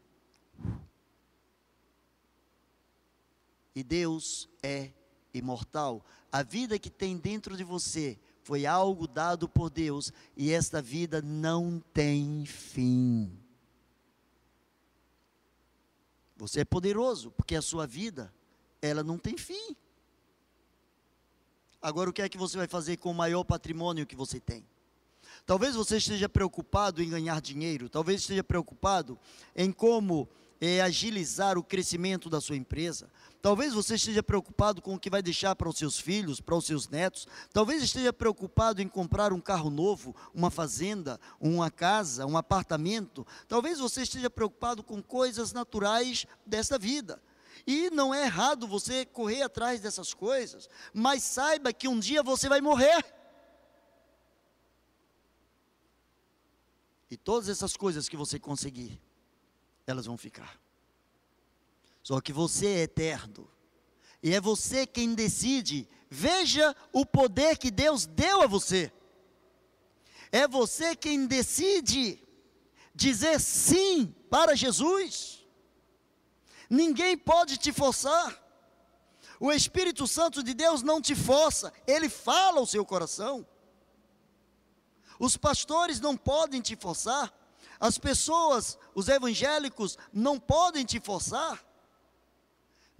E 3.75 3.83
Deus 3.83 4.49
é 4.61 4.91
imortal. 5.33 6.05
A 6.31 6.43
vida 6.43 6.77
que 6.77 6.89
tem 6.89 7.17
dentro 7.17 7.55
de 7.57 7.63
você 7.63 8.19
foi 8.43 8.65
algo 8.65 9.07
dado 9.07 9.47
por 9.47 9.69
Deus 9.69 10.11
e 10.35 10.51
esta 10.51 10.81
vida 10.81 11.21
não 11.21 11.79
tem 11.93 12.45
fim. 12.45 13.40
Você 16.41 16.61
é 16.61 16.65
poderoso, 16.65 17.29
porque 17.29 17.55
a 17.55 17.61
sua 17.61 17.85
vida, 17.85 18.33
ela 18.81 19.03
não 19.03 19.19
tem 19.19 19.37
fim. 19.37 19.75
Agora, 21.79 22.09
o 22.09 22.13
que 22.13 22.19
é 22.19 22.27
que 22.27 22.35
você 22.35 22.57
vai 22.57 22.67
fazer 22.67 22.97
com 22.97 23.11
o 23.11 23.13
maior 23.13 23.43
patrimônio 23.43 24.07
que 24.07 24.15
você 24.15 24.39
tem? 24.39 24.65
Talvez 25.45 25.75
você 25.75 25.97
esteja 25.97 26.27
preocupado 26.27 27.03
em 27.03 27.07
ganhar 27.11 27.39
dinheiro, 27.41 27.87
talvez 27.89 28.21
esteja 28.21 28.43
preocupado 28.43 29.19
em 29.55 29.71
como 29.71 30.27
é, 30.62 30.80
agilizar 30.80 31.57
o 31.57 31.64
crescimento 31.64 32.30
da 32.30 32.39
sua 32.39 32.55
empresa. 32.55 33.09
Talvez 33.41 33.74
você 33.74 33.95
esteja 33.95 34.22
preocupado 34.22 34.80
com 34.80 34.93
o 34.93 34.99
que 34.99 35.09
vai 35.09 35.24
deixar 35.24 35.55
para 35.55 35.68
os 35.68 35.76
seus 35.76 35.99
filhos, 35.99 36.39
para 36.39 36.55
os 36.55 36.66
seus 36.66 36.88
netos. 36.88 37.28
Talvez 37.51 37.82
esteja 37.82 38.14
preocupado 38.14 38.80
em 38.80 38.88
comprar 38.88 39.34
um 39.34 39.41
carro 39.41 39.72
novo, 39.72 40.16
uma 40.32 40.51
fazenda, 40.51 41.20
uma 41.39 41.72
casa, 41.72 42.28
um 42.28 42.38
apartamento. 42.38 43.26
Talvez 43.47 43.80
você 43.80 44.03
esteja 44.03 44.30
preocupado 44.30 44.84
com 44.84 45.01
coisas 45.01 45.51
naturais 45.51 46.28
desta 46.45 46.78
vida. 46.78 47.20
E 47.66 47.89
não 47.89 48.14
é 48.14 48.26
errado 48.26 48.68
você 48.68 49.05
correr 49.05 49.41
atrás 49.41 49.82
dessas 49.82 50.14
coisas, 50.14 50.70
mas 50.93 51.24
saiba 51.24 51.74
que 51.74 51.88
um 51.88 51.99
dia 51.99 52.22
você 52.22 52.47
vai 52.47 52.62
morrer. 52.62 53.03
E 57.09 57.18
todas 57.18 57.49
essas 57.49 57.76
coisas 57.76 58.07
que 58.07 58.16
você 58.16 58.39
conseguir, 58.39 59.01
elas 59.91 60.05
vão 60.05 60.17
ficar. 60.17 60.59
Só 62.01 62.19
que 62.19 62.33
você 62.33 62.67
é 62.67 62.81
eterno. 62.83 63.47
E 64.23 64.33
é 64.33 64.41
você 64.41 64.85
quem 64.85 65.13
decide. 65.13 65.87
Veja 66.09 66.75
o 66.91 67.05
poder 67.05 67.57
que 67.57 67.69
Deus 67.71 68.05
deu 68.05 68.41
a 68.41 68.47
você. 68.47 68.91
É 70.31 70.47
você 70.47 70.95
quem 70.95 71.27
decide 71.27 72.21
dizer 72.93 73.39
sim 73.39 74.13
para 74.29 74.55
Jesus. 74.55 75.45
Ninguém 76.69 77.17
pode 77.17 77.57
te 77.57 77.71
forçar. 77.71 78.39
O 79.39 79.51
Espírito 79.51 80.07
Santo 80.07 80.43
de 80.43 80.53
Deus 80.53 80.83
não 80.83 81.01
te 81.01 81.15
força, 81.15 81.73
ele 81.87 82.07
fala 82.07 82.59
ao 82.59 82.65
seu 82.65 82.85
coração. 82.85 83.45
Os 85.19 85.35
pastores 85.35 85.99
não 85.99 86.15
podem 86.15 86.61
te 86.61 86.75
forçar, 86.75 87.33
as 87.82 87.97
pessoas, 87.97 88.77
os 88.95 89.09
evangélicos, 89.09 89.97
não 90.13 90.39
podem 90.39 90.86
te 90.86 90.99
forçar 90.99 91.59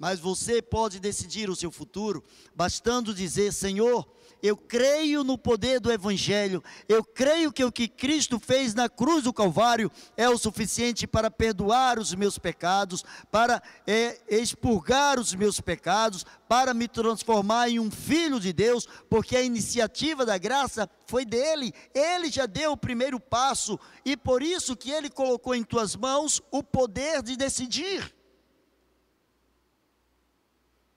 mas 0.01 0.19
você 0.19 0.63
pode 0.63 0.99
decidir 0.99 1.47
o 1.47 1.55
seu 1.55 1.69
futuro, 1.69 2.23
bastando 2.55 3.13
dizer: 3.13 3.53
Senhor, 3.53 4.11
eu 4.41 4.57
creio 4.57 5.23
no 5.23 5.37
poder 5.37 5.79
do 5.79 5.91
Evangelho, 5.91 6.63
eu 6.89 7.03
creio 7.03 7.53
que 7.53 7.63
o 7.63 7.71
que 7.71 7.87
Cristo 7.87 8.39
fez 8.39 8.73
na 8.73 8.89
cruz 8.89 9.25
do 9.25 9.31
Calvário 9.31 9.91
é 10.17 10.27
o 10.27 10.39
suficiente 10.39 11.05
para 11.05 11.29
perdoar 11.29 11.99
os 11.99 12.15
meus 12.15 12.39
pecados, 12.39 13.05
para 13.31 13.61
é, 13.85 14.19
expurgar 14.27 15.19
os 15.19 15.35
meus 15.35 15.61
pecados, 15.61 16.25
para 16.49 16.73
me 16.73 16.87
transformar 16.87 17.69
em 17.69 17.79
um 17.79 17.91
filho 17.91 18.39
de 18.39 18.51
Deus, 18.51 18.87
porque 19.07 19.37
a 19.37 19.43
iniciativa 19.43 20.25
da 20.25 20.39
graça 20.39 20.89
foi 21.05 21.25
dele, 21.25 21.71
ele 21.93 22.31
já 22.31 22.47
deu 22.47 22.71
o 22.71 22.77
primeiro 22.77 23.19
passo 23.19 23.79
e 24.03 24.17
por 24.17 24.41
isso 24.41 24.75
que 24.75 24.89
ele 24.89 25.11
colocou 25.11 25.53
em 25.53 25.63
tuas 25.63 25.95
mãos 25.95 26.41
o 26.49 26.63
poder 26.63 27.21
de 27.21 27.37
decidir. 27.37 28.11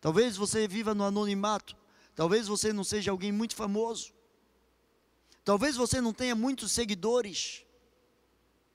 Talvez 0.04 0.36
você 0.36 0.68
viva 0.68 0.94
no 0.94 1.02
anonimato. 1.02 1.74
Talvez 2.14 2.46
você 2.46 2.74
não 2.74 2.84
seja 2.84 3.10
alguém 3.10 3.32
muito 3.32 3.56
famoso. 3.56 4.12
Talvez 5.42 5.76
você 5.76 5.98
não 5.98 6.12
tenha 6.12 6.34
muitos 6.34 6.72
seguidores 6.72 7.64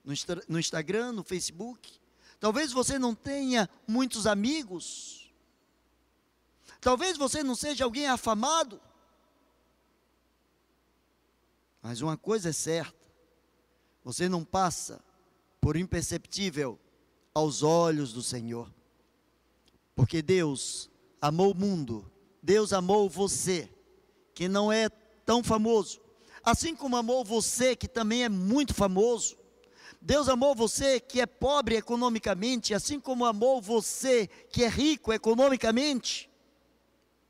no, 0.04 0.58
Instagram, 0.60 1.12
no 1.12 1.24
Facebook. 1.24 2.00
Talvez 2.40 2.72
você 2.72 2.98
não 2.98 3.14
tenha 3.14 3.70
muitos 3.88 4.26
amigos. 4.26 5.32
Talvez 6.82 7.16
você 7.16 7.44
não 7.44 7.54
seja 7.54 7.84
alguém 7.84 8.08
afamado. 8.08 8.82
Mas 11.80 12.02
uma 12.02 12.18
coisa 12.18 12.50
é 12.50 12.54
certa: 12.54 13.06
você 14.04 14.28
não 14.28 14.44
passa 14.44 15.00
por 15.62 15.78
imperceptível 15.78 16.80
aos 17.36 17.62
olhos 17.62 18.12
do 18.14 18.24
Senhor. 18.24 18.74
Porque 19.94 20.24
Deus 20.24 20.89
amou 21.22 21.52
o 21.52 21.56
mundo, 21.56 22.10
Deus 22.42 22.74
amou 22.74 23.10
você, 23.10 23.70
que 24.34 24.48
não 24.48 24.72
é 24.72 24.90
tão 25.26 25.44
famoso, 25.44 26.02
assim 26.44 26.76
como 26.76 26.96
amou 26.96 27.24
você, 27.24 27.76
que 27.76 27.88
também 27.88 28.24
é 28.24 28.30
muito 28.30 28.74
famoso. 28.74 29.38
Deus 30.02 30.30
amou 30.30 30.56
você 30.56 31.00
que 31.00 31.20
é 31.20 31.26
pobre 31.26 31.76
economicamente, 31.76 32.74
assim 32.74 33.00
como 33.00 33.26
amou 33.26 33.62
você 33.62 34.28
que 34.50 34.64
é 34.64 34.70
rico 34.70 35.12
economicamente. 35.12 36.30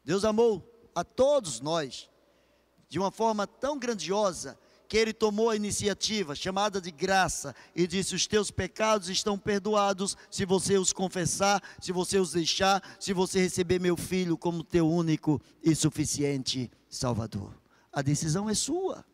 Deus 0.04 0.24
amou 0.24 0.64
a 0.94 1.04
todos 1.04 1.60
nós 1.60 2.10
de 2.88 3.00
uma 3.00 3.12
forma 3.12 3.48
tão 3.48 3.78
grandiosa 3.78 4.58
que 4.90 4.98
ele 4.98 5.14
tomou 5.14 5.52
a 5.52 5.56
iniciativa, 5.56 6.34
chamada 6.34 6.82
de 6.82 6.90
graça, 6.90 7.56
e 7.76 7.86
disse: 7.86 8.16
Os 8.16 8.26
teus 8.26 8.50
pecados 8.50 9.08
estão 9.08 9.38
perdoados 9.38 10.18
se 10.32 10.46
você 10.46 10.80
os 10.80 10.92
confessar, 10.92 11.62
se 11.80 11.92
você 11.92 12.18
os 12.18 12.32
deixar, 12.32 12.82
se 13.00 13.14
você 13.14 13.40
receber 13.40 13.80
meu 13.80 13.96
filho 13.96 14.36
como 14.36 14.64
teu 14.64 14.90
único 14.90 15.40
e 15.64 15.76
suficiente 15.76 16.72
Salvador. 16.90 17.56
A 17.94 18.02
decisão 18.02 18.50
é 18.50 18.56
sua. 18.56 19.06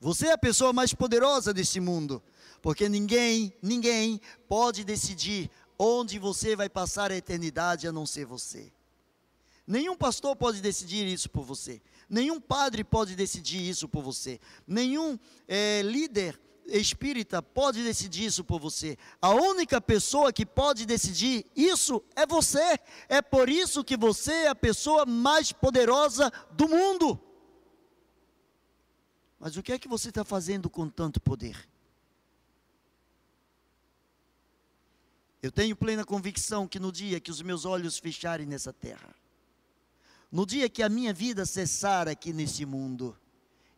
Você 0.00 0.28
é 0.28 0.32
a 0.32 0.38
pessoa 0.38 0.72
mais 0.72 0.94
poderosa 0.94 1.52
desse 1.52 1.78
mundo, 1.78 2.22
porque 2.62 2.88
ninguém, 2.88 3.52
ninguém 3.60 4.18
pode 4.48 4.82
decidir 4.84 5.50
onde 5.78 6.18
você 6.18 6.56
vai 6.56 6.70
passar 6.70 7.12
a 7.12 7.16
eternidade 7.16 7.86
a 7.86 7.92
não 7.92 8.06
ser 8.06 8.24
você. 8.24 8.72
Nenhum 9.70 9.94
pastor 9.94 10.34
pode 10.34 10.60
decidir 10.60 11.06
isso 11.06 11.30
por 11.30 11.44
você. 11.44 11.80
Nenhum 12.08 12.40
padre 12.40 12.82
pode 12.82 13.14
decidir 13.14 13.60
isso 13.60 13.88
por 13.88 14.02
você. 14.02 14.40
Nenhum 14.66 15.16
é, 15.46 15.80
líder 15.82 16.40
espírita 16.66 17.40
pode 17.40 17.84
decidir 17.84 18.24
isso 18.24 18.42
por 18.42 18.58
você. 18.58 18.98
A 19.22 19.30
única 19.30 19.80
pessoa 19.80 20.32
que 20.32 20.44
pode 20.44 20.84
decidir 20.84 21.46
isso 21.54 22.02
é 22.16 22.26
você. 22.26 22.80
É 23.08 23.22
por 23.22 23.48
isso 23.48 23.84
que 23.84 23.96
você 23.96 24.32
é 24.32 24.48
a 24.48 24.56
pessoa 24.56 25.06
mais 25.06 25.52
poderosa 25.52 26.32
do 26.50 26.68
mundo. 26.68 27.20
Mas 29.38 29.56
o 29.56 29.62
que 29.62 29.70
é 29.70 29.78
que 29.78 29.86
você 29.86 30.08
está 30.08 30.24
fazendo 30.24 30.68
com 30.68 30.88
tanto 30.88 31.20
poder? 31.20 31.56
Eu 35.40 35.52
tenho 35.52 35.76
plena 35.76 36.04
convicção 36.04 36.66
que 36.66 36.80
no 36.80 36.90
dia 36.90 37.20
que 37.20 37.30
os 37.30 37.40
meus 37.40 37.64
olhos 37.64 37.98
fecharem 38.00 38.46
nessa 38.46 38.72
terra, 38.72 39.14
no 40.30 40.46
dia 40.46 40.68
que 40.68 40.82
a 40.82 40.88
minha 40.88 41.12
vida 41.12 41.44
cessar 41.44 42.08
aqui 42.08 42.32
nesse 42.32 42.64
mundo, 42.64 43.16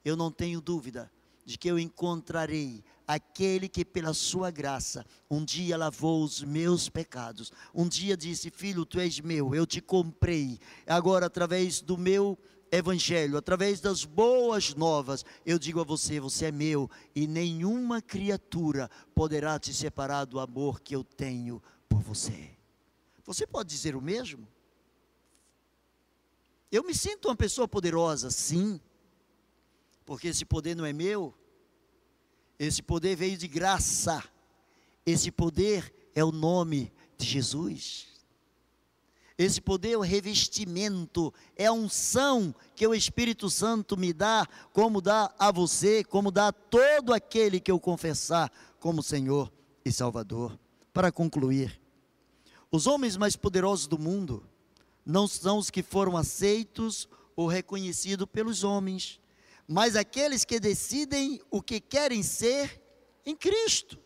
eu 0.04 0.16
não 0.16 0.30
tenho 0.30 0.60
dúvida 0.60 1.10
de 1.44 1.58
que 1.58 1.68
eu 1.68 1.78
encontrarei 1.78 2.84
aquele 3.06 3.68
que, 3.68 3.84
pela 3.84 4.14
sua 4.14 4.50
graça, 4.50 5.04
um 5.30 5.44
dia 5.44 5.76
lavou 5.76 6.22
os 6.22 6.42
meus 6.42 6.88
pecados, 6.88 7.52
um 7.74 7.88
dia 7.88 8.16
disse: 8.16 8.50
Filho, 8.50 8.84
tu 8.84 9.00
és 9.00 9.20
meu, 9.20 9.54
eu 9.54 9.66
te 9.66 9.80
comprei, 9.80 10.58
agora 10.86 11.26
através 11.26 11.80
do 11.80 11.96
meu 11.98 12.38
evangelho, 12.70 13.36
através 13.36 13.80
das 13.80 14.04
boas 14.04 14.74
novas, 14.74 15.24
eu 15.44 15.58
digo 15.58 15.80
a 15.80 15.84
você: 15.84 16.20
você 16.20 16.46
é 16.46 16.52
meu, 16.52 16.90
e 17.14 17.26
nenhuma 17.26 18.00
criatura 18.00 18.90
poderá 19.14 19.58
te 19.58 19.74
separar 19.74 20.24
do 20.24 20.40
amor 20.40 20.80
que 20.80 20.94
eu 20.94 21.04
tenho 21.04 21.62
por 21.88 22.00
você. 22.00 22.50
Você 23.24 23.46
pode 23.46 23.68
dizer 23.68 23.94
o 23.94 24.00
mesmo? 24.00 24.48
Eu 26.72 26.82
me 26.82 26.94
sinto 26.94 27.28
uma 27.28 27.36
pessoa 27.36 27.68
poderosa, 27.68 28.30
sim, 28.30 28.80
porque 30.06 30.28
esse 30.28 30.42
poder 30.42 30.74
não 30.74 30.86
é 30.86 30.92
meu, 30.92 31.34
esse 32.58 32.82
poder 32.82 33.14
veio 33.14 33.36
de 33.36 33.46
graça, 33.46 34.24
esse 35.04 35.30
poder 35.30 35.94
é 36.14 36.24
o 36.24 36.32
nome 36.32 36.90
de 37.18 37.26
Jesus. 37.26 38.06
Esse 39.36 39.60
poder 39.60 39.92
é 39.92 39.96
o 39.98 40.02
revestimento, 40.02 41.32
é 41.56 41.66
a 41.66 41.72
unção 41.72 42.54
que 42.74 42.86
o 42.86 42.94
Espírito 42.94 43.50
Santo 43.50 43.94
me 43.94 44.12
dá, 44.12 44.46
como 44.72 45.02
dá 45.02 45.34
a 45.38 45.50
você, 45.50 46.02
como 46.02 46.30
dá 46.30 46.48
a 46.48 46.52
todo 46.52 47.12
aquele 47.12 47.60
que 47.60 47.70
eu 47.70 47.78
confessar 47.78 48.50
como 48.80 49.02
Senhor 49.02 49.52
e 49.84 49.92
Salvador. 49.92 50.58
Para 50.92 51.12
concluir, 51.12 51.78
os 52.70 52.86
homens 52.86 53.16
mais 53.16 53.36
poderosos 53.36 53.86
do 53.86 53.98
mundo 53.98 54.46
não 55.04 55.26
são 55.26 55.58
os 55.58 55.70
que 55.70 55.82
foram 55.82 56.16
aceitos 56.16 57.08
ou 57.34 57.46
reconhecidos 57.46 58.26
pelos 58.30 58.62
homens, 58.64 59.20
mas 59.66 59.96
aqueles 59.96 60.44
que 60.44 60.60
decidem 60.60 61.40
o 61.50 61.62
que 61.62 61.80
querem 61.80 62.22
ser 62.22 62.80
em 63.24 63.36
Cristo. 63.36 63.98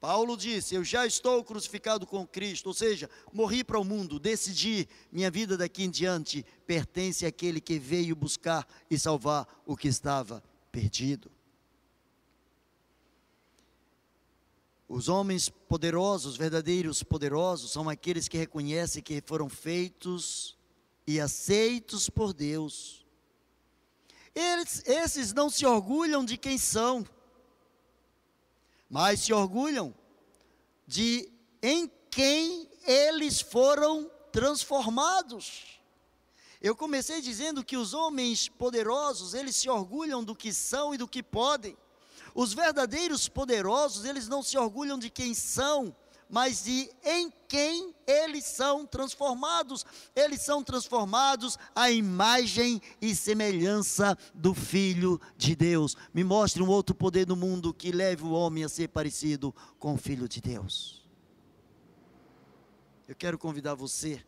Paulo 0.00 0.36
disse: 0.36 0.74
Eu 0.74 0.82
já 0.82 1.06
estou 1.06 1.44
crucificado 1.44 2.06
com 2.06 2.26
Cristo, 2.26 2.66
ou 2.66 2.74
seja, 2.74 3.08
morri 3.32 3.62
para 3.62 3.78
o 3.78 3.84
mundo, 3.84 4.18
decidi, 4.18 4.88
minha 5.12 5.30
vida 5.30 5.56
daqui 5.56 5.84
em 5.84 5.90
diante 5.90 6.44
pertence 6.66 7.24
àquele 7.24 7.60
que 7.60 7.78
veio 7.78 8.16
buscar 8.16 8.66
e 8.90 8.98
salvar 8.98 9.46
o 9.64 9.76
que 9.76 9.88
estava 9.88 10.42
perdido. 10.72 11.30
Os 14.94 15.08
homens 15.08 15.48
poderosos, 15.48 16.36
verdadeiros 16.36 17.02
poderosos, 17.02 17.72
são 17.72 17.88
aqueles 17.88 18.28
que 18.28 18.36
reconhecem 18.36 19.02
que 19.02 19.22
foram 19.24 19.48
feitos 19.48 20.54
e 21.06 21.18
aceitos 21.18 22.10
por 22.10 22.34
Deus. 22.34 23.02
Eles, 24.34 24.82
esses 24.84 25.32
não 25.32 25.48
se 25.48 25.64
orgulham 25.64 26.22
de 26.22 26.36
quem 26.36 26.58
são, 26.58 27.06
mas 28.90 29.20
se 29.20 29.32
orgulham 29.32 29.94
de 30.86 31.32
em 31.62 31.90
quem 32.10 32.68
eles 32.86 33.40
foram 33.40 34.10
transformados. 34.30 35.80
Eu 36.60 36.76
comecei 36.76 37.22
dizendo 37.22 37.64
que 37.64 37.78
os 37.78 37.94
homens 37.94 38.46
poderosos, 38.46 39.32
eles 39.32 39.56
se 39.56 39.70
orgulham 39.70 40.22
do 40.22 40.36
que 40.36 40.52
são 40.52 40.92
e 40.92 40.98
do 40.98 41.08
que 41.08 41.22
podem. 41.22 41.78
Os 42.34 42.54
verdadeiros 42.54 43.28
poderosos, 43.28 44.04
eles 44.04 44.28
não 44.28 44.42
se 44.42 44.56
orgulham 44.56 44.98
de 44.98 45.10
quem 45.10 45.34
são, 45.34 45.94
mas 46.28 46.64
de 46.64 46.90
em 47.04 47.30
quem 47.46 47.94
eles 48.06 48.44
são 48.46 48.86
transformados. 48.86 49.84
Eles 50.16 50.40
são 50.40 50.64
transformados 50.64 51.58
à 51.74 51.90
imagem 51.90 52.80
e 53.02 53.14
semelhança 53.14 54.16
do 54.32 54.54
Filho 54.54 55.20
de 55.36 55.54
Deus. 55.54 55.94
Me 56.14 56.24
mostre 56.24 56.62
um 56.62 56.68
outro 56.68 56.94
poder 56.94 57.26
no 57.26 57.36
mundo 57.36 57.74
que 57.74 57.92
leve 57.92 58.24
o 58.24 58.30
homem 58.30 58.64
a 58.64 58.68
ser 58.68 58.88
parecido 58.88 59.54
com 59.78 59.92
o 59.92 59.98
Filho 59.98 60.26
de 60.26 60.40
Deus. 60.40 61.02
Eu 63.06 63.14
quero 63.14 63.38
convidar 63.38 63.74
você 63.74 64.24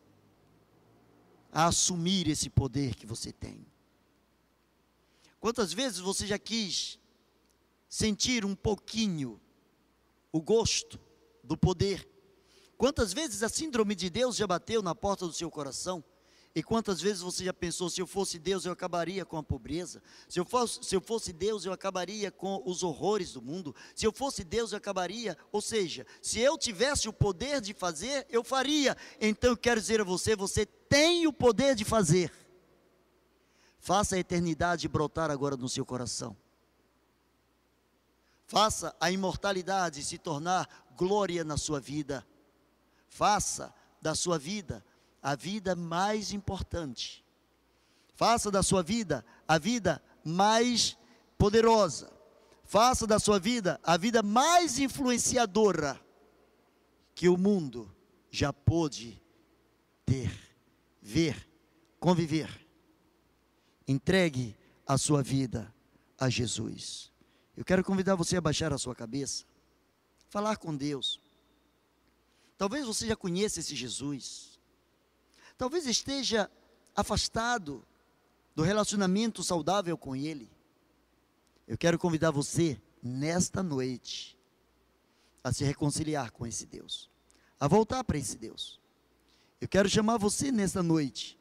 a 1.50 1.68
assumir 1.68 2.28
esse 2.28 2.50
poder 2.50 2.94
que 2.96 3.06
você 3.06 3.32
tem. 3.32 3.64
Quantas 5.40 5.72
vezes 5.72 6.00
você 6.00 6.26
já 6.26 6.38
quis 6.38 6.98
sentir 7.94 8.44
um 8.44 8.56
pouquinho 8.56 9.40
o 10.32 10.42
gosto 10.42 10.98
do 11.44 11.56
poder. 11.56 12.04
Quantas 12.76 13.12
vezes 13.12 13.44
a 13.44 13.48
síndrome 13.48 13.94
de 13.94 14.10
Deus 14.10 14.34
já 14.34 14.48
bateu 14.48 14.82
na 14.82 14.96
porta 14.96 15.28
do 15.28 15.32
seu 15.32 15.48
coração? 15.48 16.02
E 16.56 16.60
quantas 16.60 17.00
vezes 17.00 17.22
você 17.22 17.44
já 17.44 17.52
pensou, 17.52 17.88
se 17.88 18.00
eu 18.00 18.06
fosse 18.06 18.36
Deus, 18.36 18.64
eu 18.64 18.72
acabaria 18.72 19.24
com 19.24 19.36
a 19.36 19.44
pobreza? 19.44 20.02
Se 20.28 20.40
eu 20.40 20.44
fosse, 20.44 20.80
se 20.82 20.96
eu 20.96 21.00
fosse 21.00 21.32
Deus, 21.32 21.64
eu 21.64 21.72
acabaria 21.72 22.32
com 22.32 22.60
os 22.66 22.82
horrores 22.82 23.32
do 23.34 23.40
mundo? 23.40 23.72
Se 23.94 24.04
eu 24.04 24.12
fosse 24.12 24.42
Deus, 24.42 24.72
eu 24.72 24.78
acabaria. 24.78 25.38
Ou 25.52 25.60
seja, 25.60 26.04
se 26.20 26.40
eu 26.40 26.58
tivesse 26.58 27.08
o 27.08 27.12
poder 27.12 27.60
de 27.60 27.72
fazer, 27.72 28.26
eu 28.28 28.42
faria. 28.42 28.96
Então 29.20 29.50
eu 29.50 29.56
quero 29.56 29.80
dizer 29.80 30.00
a 30.00 30.04
você: 30.04 30.34
você 30.34 30.66
tem 30.66 31.28
o 31.28 31.32
poder 31.32 31.76
de 31.76 31.84
fazer. 31.84 32.32
Faça 33.78 34.16
a 34.16 34.18
eternidade 34.18 34.88
brotar 34.88 35.30
agora 35.30 35.56
no 35.56 35.68
seu 35.68 35.86
coração. 35.86 36.36
Faça 38.46 38.94
a 39.00 39.10
imortalidade 39.10 40.04
se 40.04 40.18
tornar 40.18 40.68
glória 40.96 41.42
na 41.44 41.56
sua 41.56 41.80
vida. 41.80 42.26
Faça 43.08 43.74
da 44.00 44.14
sua 44.14 44.38
vida 44.38 44.84
a 45.22 45.34
vida 45.34 45.74
mais 45.74 46.32
importante. 46.32 47.24
Faça 48.14 48.50
da 48.50 48.62
sua 48.62 48.82
vida 48.82 49.24
a 49.48 49.58
vida 49.58 50.02
mais 50.22 50.96
poderosa. 51.38 52.12
Faça 52.64 53.06
da 53.06 53.18
sua 53.18 53.38
vida 53.38 53.80
a 53.82 53.96
vida 53.96 54.22
mais 54.22 54.78
influenciadora 54.78 56.00
que 57.14 57.28
o 57.28 57.36
mundo 57.36 57.94
já 58.30 58.52
pôde 58.52 59.22
ter, 60.04 60.32
ver, 61.00 61.48
conviver. 62.00 62.50
Entregue 63.86 64.56
a 64.86 64.98
sua 64.98 65.22
vida 65.22 65.72
a 66.18 66.28
Jesus. 66.28 67.13
Eu 67.56 67.64
quero 67.64 67.84
convidar 67.84 68.14
você 68.16 68.36
a 68.36 68.40
baixar 68.40 68.72
a 68.72 68.78
sua 68.78 68.94
cabeça. 68.94 69.44
falar 70.28 70.56
com 70.56 70.74
Deus. 70.74 71.20
Talvez 72.58 72.84
você 72.86 73.06
já 73.06 73.14
conheça 73.14 73.60
esse 73.60 73.76
Jesus. 73.76 74.58
Talvez 75.56 75.86
esteja 75.86 76.50
afastado 76.94 77.84
do 78.54 78.62
relacionamento 78.62 79.44
saudável 79.44 79.96
com 79.96 80.16
Ele. 80.16 80.50
Eu 81.68 81.78
quero 81.78 81.98
convidar 81.98 82.32
você, 82.32 82.80
nesta 83.02 83.62
noite, 83.62 84.36
a 85.42 85.52
se 85.52 85.62
reconciliar 85.62 86.32
com 86.32 86.46
esse 86.46 86.66
Deus, 86.66 87.10
a 87.60 87.68
voltar 87.68 88.02
para 88.02 88.18
esse 88.18 88.36
Deus. 88.36 88.80
Eu 89.60 89.68
quero 89.68 89.88
chamar 89.88 90.18
você 90.18 90.50
nesta 90.50 90.82
noite 90.82 91.38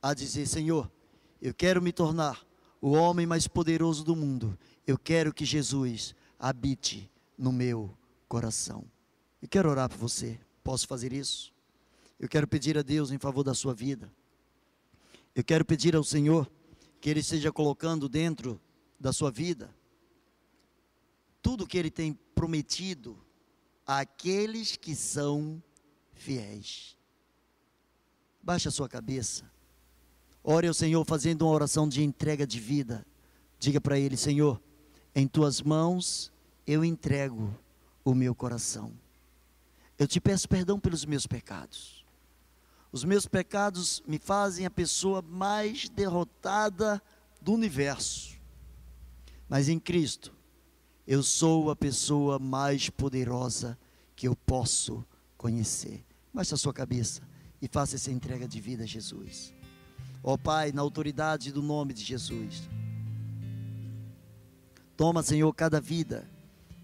a 0.00 0.12
dizer: 0.12 0.46
Senhor, 0.46 0.90
eu 1.40 1.54
quero 1.54 1.80
me 1.80 1.92
tornar 1.92 2.44
o 2.80 2.90
homem 2.90 3.26
mais 3.26 3.46
poderoso 3.46 4.02
do 4.02 4.16
mundo. 4.16 4.58
Eu 4.86 4.98
quero 4.98 5.32
que 5.32 5.44
Jesus 5.44 6.14
habite 6.38 7.10
no 7.36 7.52
meu 7.52 7.96
coração. 8.28 8.84
Eu 9.40 9.48
quero 9.48 9.70
orar 9.70 9.88
por 9.88 9.98
você. 9.98 10.38
Posso 10.64 10.86
fazer 10.86 11.12
isso? 11.12 11.52
Eu 12.18 12.28
quero 12.28 12.46
pedir 12.46 12.78
a 12.78 12.82
Deus 12.82 13.10
em 13.10 13.18
favor 13.18 13.42
da 13.42 13.54
sua 13.54 13.74
vida. 13.74 14.12
Eu 15.34 15.42
quero 15.42 15.64
pedir 15.64 15.96
ao 15.96 16.04
Senhor 16.04 16.50
que 17.00 17.10
Ele 17.10 17.20
esteja 17.20 17.50
colocando 17.50 18.08
dentro 18.08 18.60
da 18.98 19.12
sua 19.12 19.30
vida 19.30 19.74
tudo 21.42 21.66
que 21.66 21.76
Ele 21.76 21.90
tem 21.90 22.14
prometido 22.34 23.18
àqueles 23.84 24.76
que 24.76 24.94
são 24.94 25.60
fiéis. 26.14 26.96
Baixe 28.40 28.68
a 28.68 28.70
sua 28.70 28.88
cabeça. 28.88 29.50
Ore 30.42 30.68
ao 30.68 30.74
Senhor 30.74 31.04
fazendo 31.04 31.42
uma 31.42 31.52
oração 31.52 31.88
de 31.88 32.02
entrega 32.02 32.46
de 32.46 32.60
vida. 32.60 33.04
Diga 33.58 33.80
para 33.80 33.98
Ele: 33.98 34.16
Senhor, 34.16 34.60
em 35.14 35.26
tuas 35.26 35.60
mãos 35.60 36.32
eu 36.66 36.84
entrego 36.84 37.54
o 38.04 38.14
meu 38.14 38.34
coração. 38.34 38.92
Eu 39.98 40.06
te 40.06 40.20
peço 40.20 40.48
perdão 40.48 40.80
pelos 40.80 41.04
meus 41.04 41.26
pecados. 41.26 42.04
Os 42.90 43.04
meus 43.04 43.26
pecados 43.26 44.02
me 44.06 44.18
fazem 44.18 44.66
a 44.66 44.70
pessoa 44.70 45.22
mais 45.22 45.88
derrotada 45.88 47.02
do 47.40 47.52
universo. 47.52 48.36
Mas 49.48 49.68
em 49.68 49.78
Cristo, 49.78 50.32
eu 51.06 51.22
sou 51.22 51.70
a 51.70 51.76
pessoa 51.76 52.38
mais 52.38 52.90
poderosa 52.90 53.78
que 54.14 54.28
eu 54.28 54.36
posso 54.36 55.04
conhecer. 55.36 56.04
Baixe 56.32 56.54
a 56.54 56.56
sua 56.56 56.72
cabeça 56.72 57.22
e 57.60 57.68
faça 57.68 57.96
essa 57.96 58.10
entrega 58.10 58.46
de 58.46 58.60
vida 58.60 58.84
a 58.84 58.86
Jesus. 58.86 59.54
Ó 60.22 60.34
oh, 60.34 60.38
Pai, 60.38 60.72
na 60.72 60.82
autoridade 60.82 61.50
do 61.50 61.62
nome 61.62 61.92
de 61.92 62.04
Jesus. 62.04 62.68
Toma, 65.02 65.20
Senhor, 65.20 65.52
cada 65.52 65.80
vida 65.80 66.30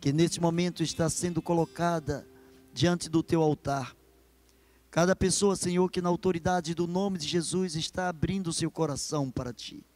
que 0.00 0.12
neste 0.12 0.40
momento 0.40 0.82
está 0.82 1.08
sendo 1.08 1.40
colocada 1.40 2.26
diante 2.74 3.08
do 3.08 3.22
teu 3.22 3.40
altar. 3.40 3.94
Cada 4.90 5.14
pessoa, 5.14 5.54
Senhor, 5.54 5.88
que 5.88 6.02
na 6.02 6.08
autoridade 6.08 6.74
do 6.74 6.88
nome 6.88 7.16
de 7.16 7.28
Jesus 7.28 7.76
está 7.76 8.08
abrindo 8.08 8.52
seu 8.52 8.72
coração 8.72 9.30
para 9.30 9.52
ti. 9.52 9.86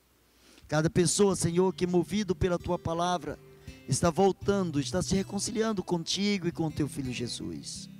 Cada 0.68 0.88
pessoa, 0.88 1.34
Senhor, 1.34 1.74
que 1.74 1.84
movido 1.84 2.32
pela 2.32 2.60
tua 2.60 2.78
palavra, 2.78 3.40
está 3.88 4.08
voltando, 4.08 4.78
está 4.78 5.02
se 5.02 5.16
reconciliando 5.16 5.82
contigo 5.82 6.46
e 6.46 6.52
com 6.52 6.70
teu 6.70 6.86
filho 6.86 7.12
Jesus. 7.12 7.90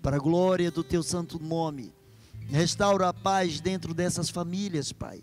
Para 0.00 0.16
a 0.16 0.18
glória 0.18 0.70
do 0.70 0.82
teu 0.82 1.02
santo 1.02 1.38
nome, 1.38 1.92
restaura 2.48 3.10
a 3.10 3.12
paz 3.12 3.60
dentro 3.60 3.92
dessas 3.92 4.30
famílias, 4.30 4.94
Pai. 4.94 5.22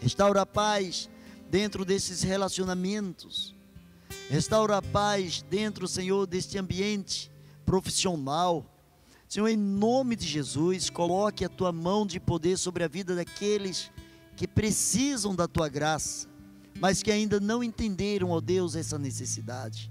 Restaura 0.00 0.40
a 0.40 0.46
paz 0.46 1.10
dentro 1.52 1.84
desses 1.84 2.22
relacionamentos. 2.22 3.54
Restaura 4.28 4.78
a 4.78 4.82
paz 4.82 5.44
dentro, 5.48 5.86
Senhor, 5.86 6.26
deste 6.26 6.58
ambiente 6.58 7.30
profissional 7.64 8.66
Senhor, 9.32 9.48
em 9.48 9.56
nome 9.56 10.14
de 10.14 10.26
Jesus, 10.26 10.90
coloque 10.90 11.42
a 11.42 11.48
tua 11.48 11.72
mão 11.72 12.06
de 12.06 12.20
poder 12.20 12.58
sobre 12.58 12.84
a 12.84 12.86
vida 12.86 13.16
daqueles 13.16 13.90
que 14.36 14.46
precisam 14.46 15.34
da 15.34 15.48
tua 15.48 15.70
graça, 15.70 16.28
mas 16.78 17.02
que 17.02 17.10
ainda 17.10 17.40
não 17.40 17.64
entenderam, 17.64 18.28
ó 18.28 18.42
Deus, 18.42 18.76
essa 18.76 18.98
necessidade. 18.98 19.90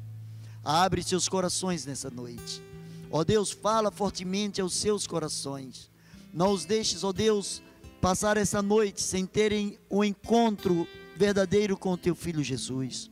Abre 0.63 1.01
seus 1.01 1.27
corações 1.27 1.87
nessa 1.87 2.11
noite. 2.11 2.61
Ó 3.09 3.23
Deus, 3.23 3.49
fala 3.49 3.89
fortemente 3.89 4.61
aos 4.61 4.75
seus 4.75 5.07
corações. 5.07 5.89
Não 6.31 6.51
os 6.51 6.63
deixes, 6.63 7.03
ó 7.03 7.11
Deus, 7.11 7.63
passar 7.99 8.37
essa 8.37 8.61
noite 8.61 9.01
sem 9.01 9.25
terem 9.25 9.79
um 9.89 10.03
encontro 10.03 10.87
verdadeiro 11.21 11.77
com 11.77 11.95
teu 11.95 12.15
filho 12.15 12.43
Jesus. 12.43 13.11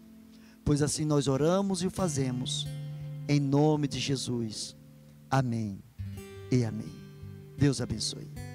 Pois 0.65 0.81
assim 0.81 1.05
nós 1.05 1.27
oramos 1.27 1.83
e 1.83 1.87
o 1.87 1.91
fazemos. 1.91 2.65
Em 3.27 3.39
nome 3.39 3.87
de 3.87 3.99
Jesus. 3.99 4.75
Amém 5.29 5.83
e 6.51 6.65
amém. 6.65 6.91
Deus 7.55 7.79
abençoe. 7.79 8.48